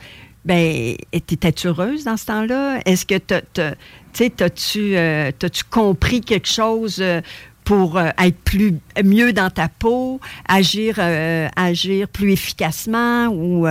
[0.46, 2.80] Ben, étais-tu heureuse dans ce temps-là?
[2.86, 7.22] Est-ce que t'as-tu euh, t'as-tu compris quelque chose euh,
[7.66, 13.68] pour euh, être plus mieux dans ta peau, agir euh, agir plus efficacement ou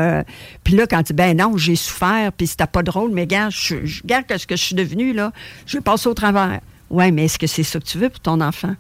[0.62, 4.02] puis là quand tu dis ben non j'ai souffert puis c'était pas drôle mais je
[4.02, 5.32] regarde ce que je suis devenue là?
[5.66, 6.60] Je vais passer au travers
[6.90, 8.74] ouais mais est-ce que c'est ça que tu veux pour ton enfant?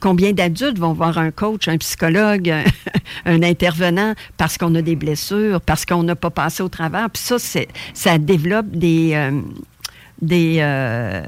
[0.00, 2.62] Combien d'adultes vont voir un coach, un psychologue, un,
[3.24, 7.10] un intervenant parce qu'on a des blessures, parce qu'on n'a pas passé au travers?
[7.10, 9.40] Puis ça, c'est, ça développe des, euh,
[10.22, 11.22] des, euh,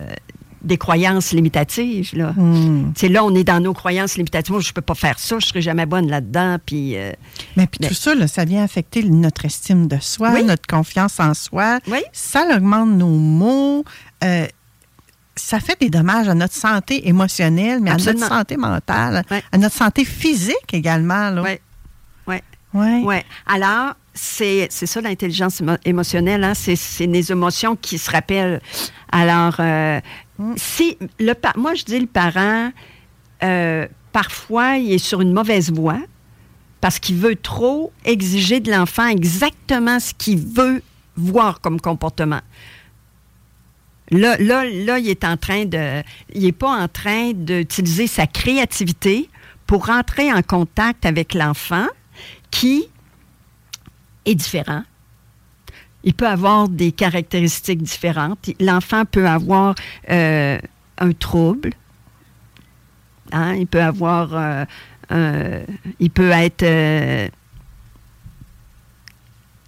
[0.62, 2.10] des croyances limitatives.
[2.14, 2.32] Là.
[2.36, 2.92] Hmm.
[3.08, 4.52] Là, on est dans nos croyances limitatives.
[4.52, 6.58] Moi, je ne peux pas faire ça, je ne serai jamais bonne là-dedans.
[6.64, 7.12] Puis, euh,
[7.56, 10.44] Mais puis tout ça, là, ça vient affecter notre estime de soi, Oui.
[10.44, 11.80] notre confiance en soi.
[11.88, 12.02] Oui.
[12.12, 13.84] Ça augmente nos mots.
[14.22, 14.46] Euh,
[15.36, 19.74] ça fait des dommages à notre santé émotionnelle, mais à notre santé mentale, à notre
[19.76, 21.32] santé physique également.
[21.42, 21.58] Oui.
[22.26, 22.36] Oui.
[22.74, 23.00] Ouais.
[23.02, 23.24] Ouais.
[23.46, 26.54] Alors, c'est c'est ça l'intelligence émo- émotionnelle, hein?
[26.54, 28.60] c'est c'est des émotions qui se rappellent.
[29.10, 30.00] Alors, euh,
[30.56, 32.70] si le moi je dis le parent,
[33.42, 35.98] euh, parfois il est sur une mauvaise voie
[36.80, 40.82] parce qu'il veut trop exiger de l'enfant exactement ce qu'il veut
[41.16, 42.40] voir comme comportement.
[44.10, 46.02] Là, là, là, il est en train de.
[46.34, 49.28] Il n'est pas en train d'utiliser sa créativité
[49.66, 51.86] pour rentrer en contact avec l'enfant
[52.50, 52.88] qui
[54.26, 54.82] est différent.
[56.02, 58.50] Il peut avoir des caractéristiques différentes.
[58.58, 59.74] L'enfant peut avoir
[60.10, 60.58] euh,
[60.98, 61.70] un trouble.
[63.32, 64.64] hein, il peut avoir,
[65.12, 65.64] euh,
[66.00, 67.28] il peut être euh,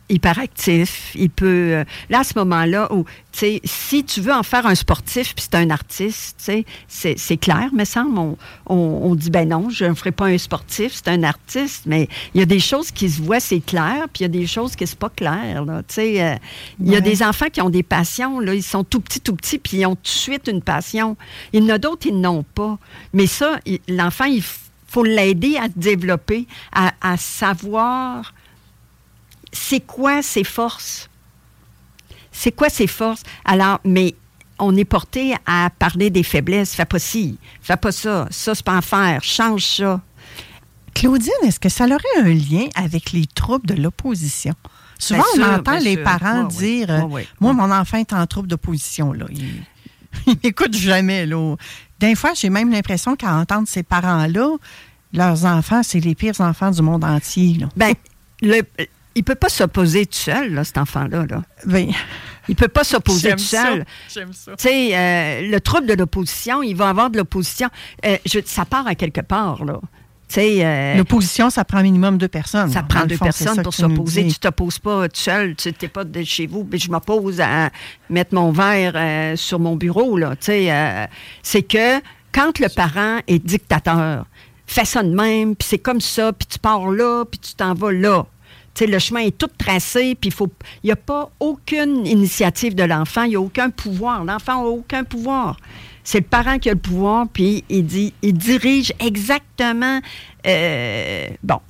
[0.08, 1.46] hyperactif, il peut...
[1.46, 5.56] euh, là, à ce moment-là, où, si tu veux en faire un sportif, puis c'est
[5.56, 6.50] un artiste,
[6.86, 8.18] c'est, c'est clair, me semble.
[8.18, 11.84] On, on, on dit, ben non, je ne ferai pas un sportif, c'est un artiste,
[11.86, 14.28] mais il y a des choses qui se voient, c'est clair, puis il y a
[14.28, 17.82] des choses qui c'est pas clair, euh, il y a des enfants qui ont des
[17.82, 20.60] passions, là, ils sont tout petits, tout petits, puis ils ont tout de suite une
[20.60, 21.16] passion.
[21.52, 22.78] Il y en a d'autres, ils n'ont pas.
[23.12, 23.58] Mais ça,
[23.88, 24.42] l'enfant, il
[24.86, 28.34] faut l'aider à se développer, à, à savoir
[29.52, 31.08] c'est quoi ses forces?
[32.30, 33.22] C'est quoi ses forces?
[33.44, 34.14] Alors, mais
[34.58, 36.74] on est porté à parler des faiblesses.
[36.74, 40.00] Fais pas ci, fais pas ça, ça c'est pas à faire, change ça.
[40.94, 44.54] Claudine, est-ce que ça aurait un lien avec les troubles de l'opposition?
[44.98, 46.04] Souvent, Bien on entend bien les sûr.
[46.04, 47.28] parents dire Ouais, ouais.
[47.40, 49.12] Moi, mon enfant est en trouble d'opposition.
[49.12, 49.26] Là.
[49.30, 49.62] Il,
[50.26, 51.26] il m'écoute jamais.
[51.26, 51.56] Là.
[51.98, 54.56] Des fois, j'ai même l'impression qu'à entendre ces parents-là,
[55.12, 57.54] leurs enfants, c'est les pires enfants du monde entier.
[57.58, 57.68] Là.
[57.74, 57.94] Ben,
[58.42, 58.62] le,
[59.14, 61.26] il peut pas s'opposer tout seul, là, cet enfant-là.
[61.28, 61.42] Là.
[61.66, 61.88] Ben,
[62.48, 63.84] il peut pas s'opposer tout ça, seul.
[64.12, 64.52] j'aime ça.
[64.56, 67.68] Tu sais, euh, le trouble de l'opposition, il va avoir de l'opposition.
[68.04, 69.78] Euh, je- ça part à quelque part, là.
[70.28, 72.70] Tu sais, euh, L'opposition, ça prend un minimum deux personnes.
[72.70, 74.26] Ça prend deux fond, personnes pour s'opposer.
[74.28, 75.54] Tu t'opposes pas tout seul.
[75.56, 76.64] Tu n'es pas de chez vous.
[76.64, 77.68] Puis je m'oppose à
[78.08, 80.16] mettre mon verre euh, sur mon bureau.
[80.16, 80.30] Là.
[80.30, 81.06] Tu sais, euh,
[81.42, 82.00] c'est que
[82.32, 84.24] quand le parent est dictateur,
[84.66, 87.74] fais ça de même, puis c'est comme ça, puis tu pars là, puis tu t'en
[87.74, 88.24] vas là.
[88.80, 90.30] Le chemin est tout tracé, puis
[90.82, 94.24] il n'y a pas aucune initiative de l'enfant, il n'y a aucun pouvoir.
[94.24, 95.56] L'enfant n'a aucun pouvoir.
[96.04, 100.00] C'est le parent qui a le pouvoir, puis il dit, il dirige exactement.
[100.46, 101.60] euh, bon,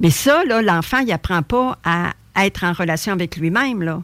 [0.00, 4.02] mais ça, l'enfant, il n'apprend pas à être en relation avec lui-même.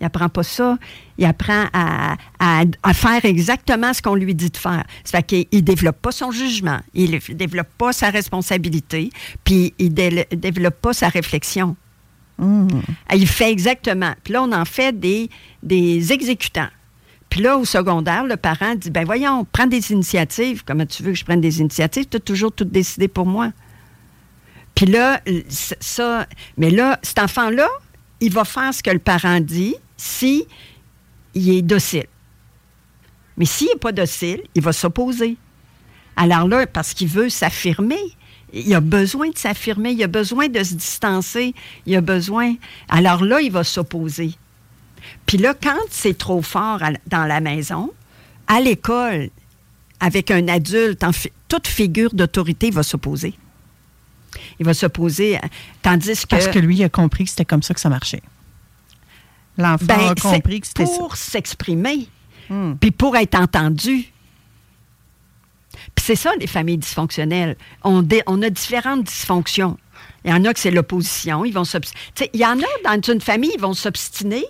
[0.00, 0.76] Il n'apprend pas ça.
[1.18, 4.84] Il apprend à, à- à faire exactement ce qu'on lui dit de faire.
[5.04, 6.80] Ça fait qu'il ne développe pas son jugement.
[6.94, 9.10] Il ne développe pas sa responsabilité.
[9.44, 11.76] Puis il ne développe pas sa réflexion.
[12.40, 14.12] Il fait exactement.
[14.24, 15.30] Puis là, on en fait des,
[15.62, 16.68] des exécutants.
[17.30, 20.62] Puis là, au secondaire, le parent dit, ben voyons, prends des initiatives.
[20.66, 22.06] Comment tu veux que je prenne des initiatives?
[22.10, 23.50] Tu as toujours tout décidé pour moi.
[24.74, 26.26] Puis là, ça,
[26.56, 27.68] mais là, cet enfant-là,
[28.20, 30.46] il va faire ce que le parent dit si
[31.34, 32.06] il est docile.
[33.36, 35.36] Mais s'il n'est pas docile, il va s'opposer.
[36.16, 37.98] Alors là, parce qu'il veut s'affirmer,
[38.52, 41.54] il a besoin de s'affirmer, il a besoin de se distancer,
[41.86, 42.54] il a besoin.
[42.88, 44.34] Alors là, il va s'opposer.
[45.26, 47.92] Puis là, quand c'est trop fort dans la maison,
[48.46, 49.30] à l'école,
[50.00, 51.04] avec un adulte,
[51.48, 53.34] toute figure d'autorité va s'opposer.
[54.60, 55.38] Il va s'opposer,
[55.82, 56.26] tandis que...
[56.28, 58.22] Parce que lui, il a compris que c'était comme ça que ça marchait.
[59.58, 60.84] L'enfant Ben, a compris que c'était.
[60.84, 60.98] Hmm.
[60.98, 62.08] pour s'exprimer,
[62.80, 64.10] puis pour être entendu.
[65.94, 67.56] Puis c'est ça, les familles dysfonctionnelles.
[67.82, 69.76] On, dé- on a différentes dysfonctions.
[70.24, 71.44] Il y en a que c'est l'opposition.
[71.44, 71.64] Ils vont
[72.32, 74.44] Il y en a dans une famille, ils vont s'obstiner,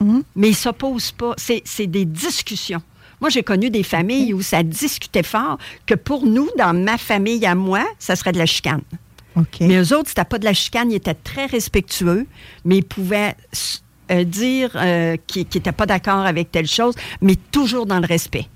[0.00, 0.22] Hmm.
[0.34, 1.34] mais ils ne s'opposent pas.
[1.36, 2.82] C'est des discussions.
[3.20, 7.46] Moi, j'ai connu des familles où ça discutait fort, que pour nous, dans ma famille
[7.46, 8.82] à moi, ça serait de la chicane.
[9.60, 12.26] Mais eux autres, c'était pas de la chicane, ils étaient très respectueux,
[12.64, 13.36] mais ils pouvaient
[14.12, 18.46] euh, dire euh, qu'ils n'étaient pas d'accord avec telle chose, mais toujours dans le respect.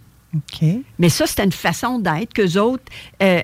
[0.98, 2.84] Mais ça, c'était une façon d'être qu'eux autres,
[3.22, 3.40] euh,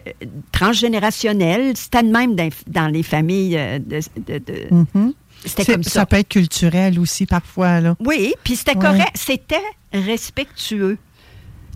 [0.50, 4.00] transgénérationnels, c'était de même dans, dans les familles euh, de...
[4.26, 5.12] de- de- Mhm.
[5.44, 6.06] C'était comme ça.
[6.06, 7.80] peut être culturel aussi parfois.
[7.80, 7.96] Là.
[7.98, 8.82] Oui, puis c'était Ouais.
[8.84, 9.10] correct.
[9.16, 9.56] C'était
[9.92, 10.98] respectueux.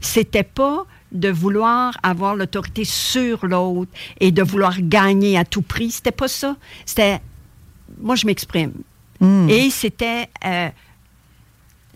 [0.01, 3.91] C'était pas de vouloir avoir l'autorité sur l'autre
[4.21, 5.91] et de vouloir gagner à tout prix.
[5.91, 6.57] C'était pas ça.
[6.85, 7.21] C'était
[8.01, 8.73] moi je m'exprime.
[9.21, 9.49] Mm.
[9.49, 10.69] Et c'était euh,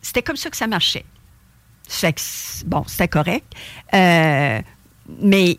[0.02, 1.04] c'était comme ça que ça marchait.
[2.66, 3.52] Bon, c'était correct.
[3.94, 4.60] Euh,
[5.20, 5.58] mais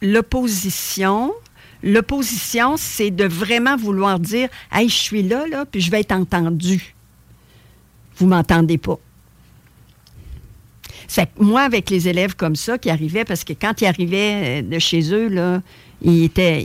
[0.00, 1.32] l'opposition,
[1.82, 6.12] l'opposition, c'est de vraiment vouloir dire Hey, je suis là, là, puis je vais être
[6.12, 6.94] entendu.
[8.16, 8.98] Vous m'entendez pas.
[11.08, 14.60] Fait que moi, avec les élèves comme ça qui arrivaient, parce que quand ils arrivaient
[14.60, 15.62] euh, de chez eux, là,
[16.00, 16.64] ils, étaient,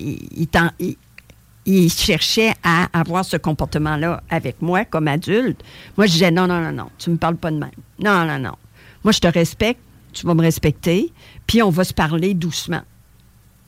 [1.65, 5.61] ils cherchaient à avoir ce comportement-là avec moi comme adulte.
[5.98, 7.69] Moi, je disais non, non, non, non, tu me parles pas de même.
[7.99, 8.56] Non, non, non.
[9.03, 9.80] Moi, je te respecte,
[10.14, 11.11] tu vas me respecter,
[11.48, 12.81] puis on va se parler doucement.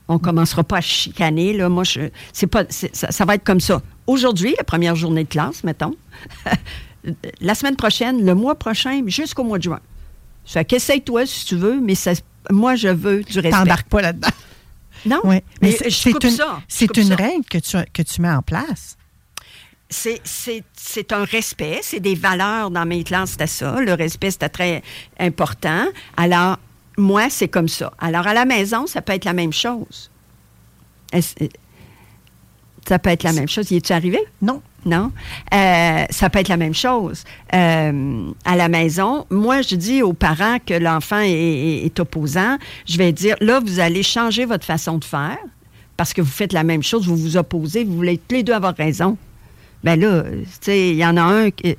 [0.08, 1.68] On commencera pas à chicaner, là.
[1.68, 2.00] Moi, je,
[2.32, 3.80] c'est pas, ça va être comme ça.
[4.06, 5.94] Aujourd'hui, la première journée de classe, mettons.
[7.40, 9.80] la semaine prochaine, le mois prochain, jusqu'au mois de juin.
[10.44, 12.12] Fait qu'essaye-toi si tu veux, mais ça-
[12.50, 13.50] moi, je veux du respect.
[13.50, 14.28] T'embarques pas là-dedans.
[15.06, 15.42] Non, Ouais.
[15.60, 15.90] mais, Mais c'est- une,
[16.68, 17.16] c'est une ça.
[17.16, 18.96] règle que tu, que tu mets en place.
[19.90, 20.22] C'est-
[21.12, 23.78] un respect, c'est des valeurs dans mes classes, c'était ça.
[23.80, 24.82] Le respect, c'était très
[25.18, 25.86] important.
[26.16, 26.58] Alors,
[26.96, 27.92] moi, c'est comme ça.
[27.98, 30.10] Alors, à la maison, ça peut être la même chose.
[31.14, 31.20] Euh,
[32.88, 33.70] Ça peut être la même chose.
[33.70, 34.18] Y est-tu arrivé?
[34.40, 34.60] Non.
[34.84, 35.12] Non?
[35.54, 37.24] Euh, ça peut être la même chose.
[37.54, 42.58] Euh, à la maison, moi, je dis aux parents que l'enfant est, opposant.
[42.86, 45.38] Je vais dire, là, vous allez changer votre façon de faire
[45.96, 48.54] parce que vous faites la même chose, vous vous opposez, vous voulez tous les deux
[48.54, 49.16] avoir raison.
[49.84, 51.76] Ben là, tu sais, il y en a un qui...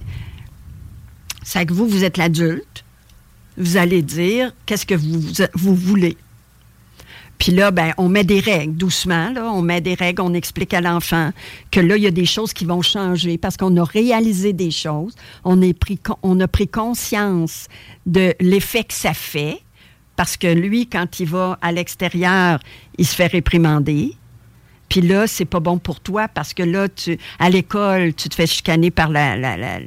[1.41, 2.85] C'est que vous, vous êtes l'adulte.
[3.57, 6.17] Vous allez dire qu'est-ce que vous voulez.
[7.37, 9.31] Puis là, ben, on met des règles doucement.
[9.31, 11.31] Là, on met des règles, on explique à l'enfant
[11.71, 14.71] que là, il y a des choses qui vont changer parce qu'on a réalisé des
[14.71, 15.13] choses.
[15.43, 17.67] On, est pris, on a pris conscience
[18.05, 19.59] de l'effet que ça fait
[20.15, 22.59] parce que lui, quand il va à l'extérieur,
[22.97, 24.15] il se fait réprimander.
[24.89, 28.35] Puis là, c'est pas bon pour toi parce que là, tu, à l'école, tu te
[28.35, 29.79] fais chicaner par la, la, la,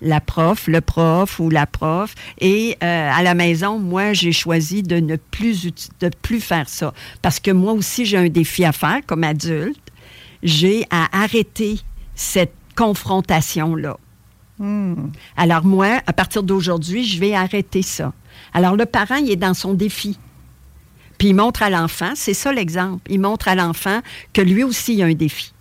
[0.00, 2.14] la prof, le prof ou la prof.
[2.40, 5.68] Et euh, à la maison, moi, j'ai choisi de ne plus,
[6.00, 6.94] de plus faire ça.
[7.20, 9.80] Parce que moi aussi, j'ai un défi à faire comme adulte.
[10.42, 11.80] J'ai à arrêter
[12.14, 13.96] cette confrontation-là.
[15.36, 18.12] Alors moi, à partir d'aujourd'hui, je vais arrêter ça.
[18.52, 20.18] Alors le parent, il est dans son défi.
[21.18, 24.00] Puis il montre à l'enfant, c'est ça l'exemple, il montre à l'enfant
[24.32, 25.52] que lui aussi, il a un défi.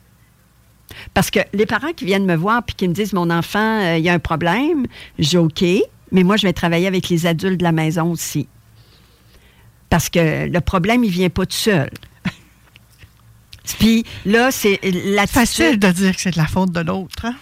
[1.14, 3.98] Parce que les parents qui viennent me voir puis qui me disent, mon enfant, euh,
[3.98, 4.86] il y a un problème,
[5.18, 5.64] dis OK,
[6.12, 8.48] mais moi, je vais travailler avec les adultes de la maison aussi.
[9.90, 11.90] Parce que le problème, il vient pas tout seul.
[13.80, 14.80] Puis là, c'est
[15.28, 17.26] Facile de dire que c'est de la faute de l'autre.
[17.26, 17.36] hein?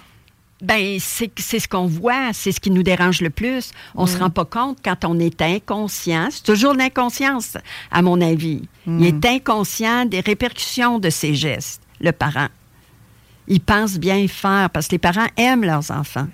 [0.62, 3.72] Ben, c'est ce qu'on voit, c'est ce qui nous dérange le plus.
[3.96, 4.22] On se Mm.
[4.22, 6.30] rend pas compte quand on est inconscient.
[6.32, 7.58] C'est toujours l'inconscience,
[7.92, 8.62] à mon avis.
[8.88, 12.48] Il est inconscient des répercussions de ses gestes, le parent.
[13.48, 16.28] Il pense bien faire parce que les parents aiment leurs enfants.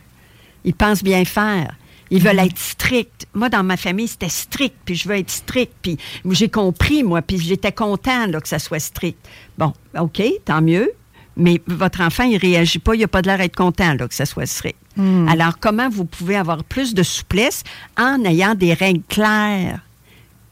[0.65, 1.75] Ils pensent bien faire.
[2.09, 3.27] Ils veulent être stricts.
[3.33, 5.73] Moi, dans ma famille, c'était strict, puis je veux être strict.
[5.81, 5.97] Puis
[6.31, 9.17] j'ai compris, moi, puis j'étais content là, que ça soit strict.
[9.57, 10.91] Bon, OK, tant mieux.
[11.37, 14.15] Mais votre enfant, il réagit pas, il n'a pas de l'air d'être content là, que
[14.15, 14.77] ça soit strict.
[14.95, 15.27] Hmm.
[15.29, 17.63] Alors, comment vous pouvez avoir plus de souplesse
[17.97, 19.79] en ayant des règles claires?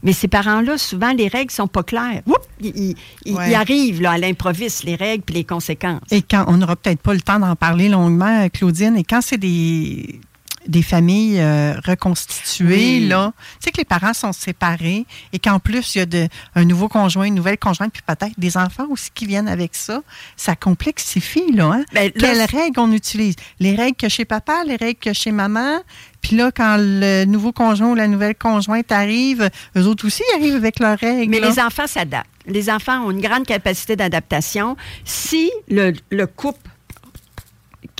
[0.03, 2.21] Mais ces parents-là, souvent, les règles sont pas claires.
[2.27, 2.95] Oups, ils, ils-
[3.25, 3.55] ils Ouais.
[3.55, 6.01] arrivent là, à l'improviste, les règles puis les conséquences.
[6.11, 9.39] Et quand on n'aura peut-être pas le temps d'en parler longuement, Claudine, et quand c'est
[9.39, 10.19] des,
[10.67, 13.07] des familles euh, reconstituées, Oui.
[13.07, 16.27] là, tu sais que les parents sont séparés et qu'en plus, il y a de,
[16.55, 20.01] un nouveau conjoint, une nouvelle conjointe, puis peut-être des enfants aussi qui viennent avec ça,
[20.35, 21.65] ça complexifie, là.
[21.65, 21.85] Hein?
[21.93, 23.35] Ben, là, Quelles règles on utilise?
[23.59, 25.79] Les règles que chez papa, les règles que chez maman.
[26.21, 30.55] Puis là, quand le nouveau conjoint ou la nouvelle conjointe arrive, eux autres aussi arrivent
[30.55, 31.29] avec leurs règles.
[31.29, 31.49] Mais là.
[31.49, 32.25] les enfants s'adaptent.
[32.47, 34.75] Les enfants ont une grande capacité d'adaptation.
[35.03, 36.69] Si le, le couple,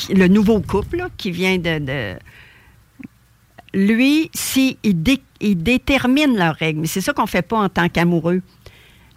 [0.09, 2.15] le nouveau couple là, qui vient de, de-
[3.75, 7.69] lui, si il, dé- il détermine leurs règles, mais c'est ça qu'on fait pas en
[7.69, 8.41] tant qu'amoureux.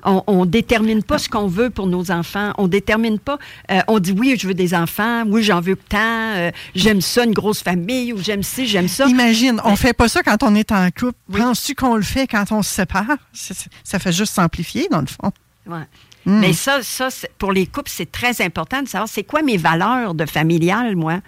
[0.05, 2.53] On, ne détermine pas ce qu'on veut pour nos enfants.
[2.57, 3.37] On détermine pas.
[3.73, 5.25] euh, on dit oui, je veux des enfants.
[5.27, 5.99] Oui, j'en veux tant.
[5.99, 8.13] euh, j'aime ça, une grosse famille.
[8.13, 9.07] Ou j'aime ci, j'aime ça.
[9.07, 11.19] Imagine, on fait pas ça quand on est en couple.
[11.37, 13.17] Penses-tu qu'on le fait quand on se sépare?
[13.33, 15.33] Ça fait juste s'amplifier, dans le fond.
[15.67, 15.85] Ouais.
[16.25, 16.41] Mm.
[16.41, 20.15] Mais ça, ça pour les couples, c'est très important de savoir c'est quoi mes valeurs
[20.15, 21.19] de familial, moi?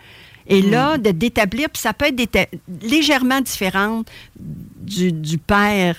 [0.47, 2.49] Et là, de d'établir, puis ça peut être
[2.83, 5.97] légèrement différente du, du père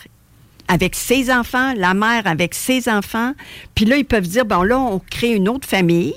[0.68, 3.34] avec ses enfants, la mère avec ses enfants.
[3.76, 6.16] Puis là, ils peuvent dire, bon, là, on crée une autre famille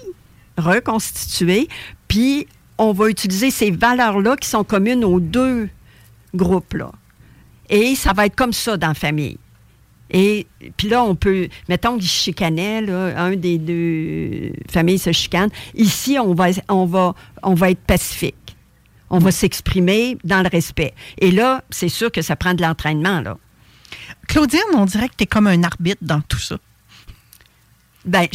[0.57, 1.69] reconstituée,
[2.09, 2.47] puis
[2.79, 5.69] on va utiliser ces valeurs-là qui sont communes aux deux
[6.35, 6.93] groupes-là.
[7.69, 9.39] Et ça va être comme ça dans la famille.
[10.11, 15.51] Et puis là, on peut, mettons qu'ils chicanaient, là, un des deux familles se chicane.
[15.75, 18.57] Ici, on va, on va, on va être pacifique.
[19.11, 20.95] On va s'exprimer dans le respect.
[21.19, 23.39] Et là, c'est sûr que ça prend de l'entraînement, là.
[24.29, 26.57] Claudine, on dirait que tu es comme un arbitre dans tout ça.
[28.05, 28.27] Ben,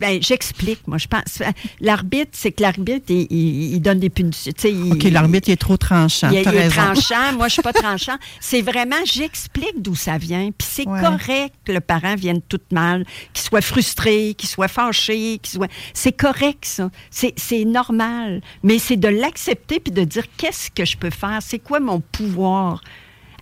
[0.00, 0.98] ben, j'explique, moi.
[0.98, 1.40] Je pense.
[1.80, 4.52] L'arbitre, c'est que l'arbitre, il, il- il donne des punitions.
[4.90, 6.30] OK, l'arbitre, il est trop tranchant.
[6.30, 8.16] Il, il est tranchant, moi je suis pas tranchant.
[8.40, 10.50] C'est vraiment, j'explique d'où ça vient.
[10.56, 11.00] Puis c'est Ouais.
[11.00, 15.70] correct que le parent vienne tout mal, qu'il soit frustré, qu'il soit fâché, qu'il soit.
[15.92, 16.90] C'est correct ça.
[17.10, 18.40] C'est c'est normal.
[18.62, 22.00] Mais c'est de l'accepter puis de dire qu'est-ce que je peux faire, c'est quoi mon
[22.00, 22.80] pouvoir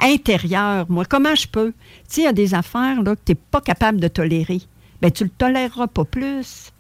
[0.01, 1.73] intérieur, moi, comment je peux?
[1.73, 1.77] Tu
[2.09, 4.61] sais, il y a des affaires là que tu n'es pas capable de tolérer.
[5.03, 6.73] Ben tu le toléreras pas plus.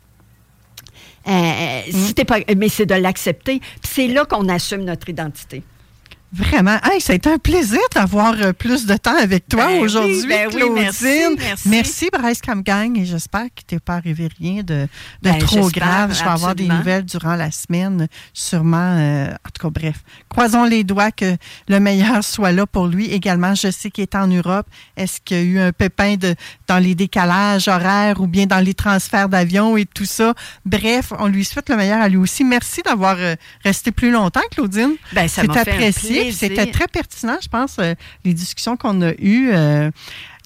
[1.28, 3.59] Euh, si t'es pas, mais c'est de l'accepter.
[3.59, 5.62] Puis c'est là qu'on assume notre identité.
[6.33, 6.79] Vraiment.
[6.83, 9.79] Hey, ça a été un plaisir d'avoir euh, plus de temps avec toi Ben oui,
[9.81, 10.75] aujourd'hui, ben oui, Claudine.
[10.75, 11.21] merci,
[11.67, 12.09] merci.
[12.11, 14.89] Bryce Camgang, et j'espère qu'il t'est pas arrivé rien de, de
[15.21, 16.15] Ben, trop grave.
[16.19, 18.97] Je vais avoir des nouvelles durant la semaine, sûrement.
[18.99, 19.97] euh, en tout cas, bref.
[20.31, 21.37] Croisons les doigts que
[21.69, 23.07] le meilleur soit là pour lui.
[23.11, 24.67] Également, je sais qu'il est en Europe.
[24.97, 26.35] Est-ce qu'il y a eu un pépin de,
[26.67, 30.33] dans les décalages horaires ou bien dans les transferts d'avion et tout ça?
[30.65, 32.43] Bref, on lui souhaite le meilleur à lui aussi.
[32.43, 33.35] Merci d'avoir euh,
[33.65, 34.95] resté plus longtemps, Claudine.
[35.13, 36.22] Ben, ça C'est apprécié.
[36.23, 36.49] Plaisir.
[36.49, 37.94] C'était très pertinent, je pense, euh,
[38.24, 39.51] les discussions qu'on a eues.
[39.53, 39.90] euh.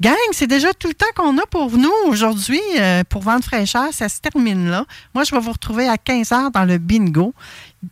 [0.01, 3.93] gang, c'est déjà tout le temps qu'on a pour nous aujourd'hui euh, pour Vendre fraîcheur.
[3.93, 4.85] Ça se termine là.
[5.15, 7.35] Moi, je vais vous retrouver à 15 h dans le bingo.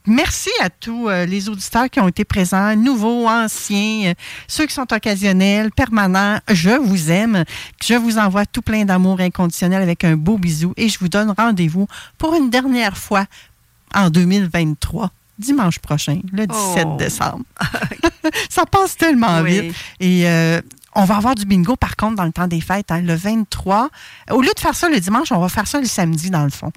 [0.07, 4.15] Merci à tous les auditeurs qui ont été présents, nouveaux, anciens,
[4.49, 6.41] ceux qui sont occasionnels, permanents.
[6.51, 7.45] Je vous aime.
[7.81, 11.33] Je vous envoie tout plein d'amour inconditionnel avec un beau bisou et je vous donne
[11.37, 11.87] rendez-vous
[12.19, 13.27] pour une dernière fois
[13.95, 16.97] en 2023 dimanche prochain, le 17 Oh.
[16.97, 17.45] décembre.
[18.51, 19.61] ça passe tellement Oui.
[19.61, 19.75] vite.
[20.01, 20.61] Et euh,
[20.97, 23.91] on va avoir du bingo, par contre, dans le temps des fêtes, hein, le 23.
[24.31, 26.51] Au lieu de faire ça le dimanche, on va faire ça le samedi, dans le
[26.51, 26.71] fond.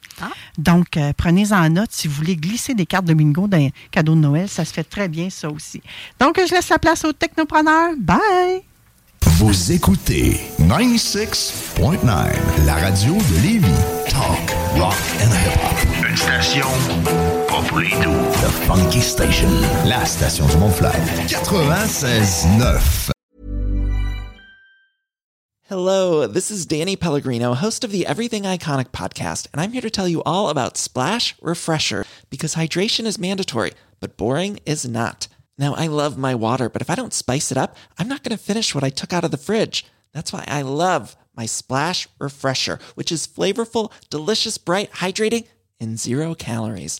[0.57, 4.19] Donc, euh, prenez-en note si vous voulez glisser des cartes de bingo d'un cadeau de
[4.21, 4.49] Noël.
[4.49, 5.83] Ça se fait très bien, ça aussi.
[6.19, 7.91] Donc, je laisse la place aux technopreneurs.
[7.99, 8.63] Bye!
[9.39, 13.67] Vous écoutez 96.9, la radio de Lévis.
[14.09, 16.09] Talk, rock and hip-hop.
[16.09, 16.65] Une station
[17.61, 17.81] pas pour.
[17.81, 19.49] The Funky Station,
[19.85, 20.91] la station du Mont-Fly.
[20.91, 23.11] 96.9.
[25.63, 29.89] Hello, this is Danny Pellegrino, host of the Everything Iconic podcast, and I'm here to
[29.89, 35.27] tell you all about Splash Refresher because hydration is mandatory, but boring is not.
[35.57, 38.37] Now, I love my water, but if I don't spice it up, I'm not going
[38.37, 39.85] to finish what I took out of the fridge.
[40.13, 45.47] That's why I love my Splash Refresher, which is flavorful, delicious, bright, hydrating,
[45.79, 46.99] and zero calories.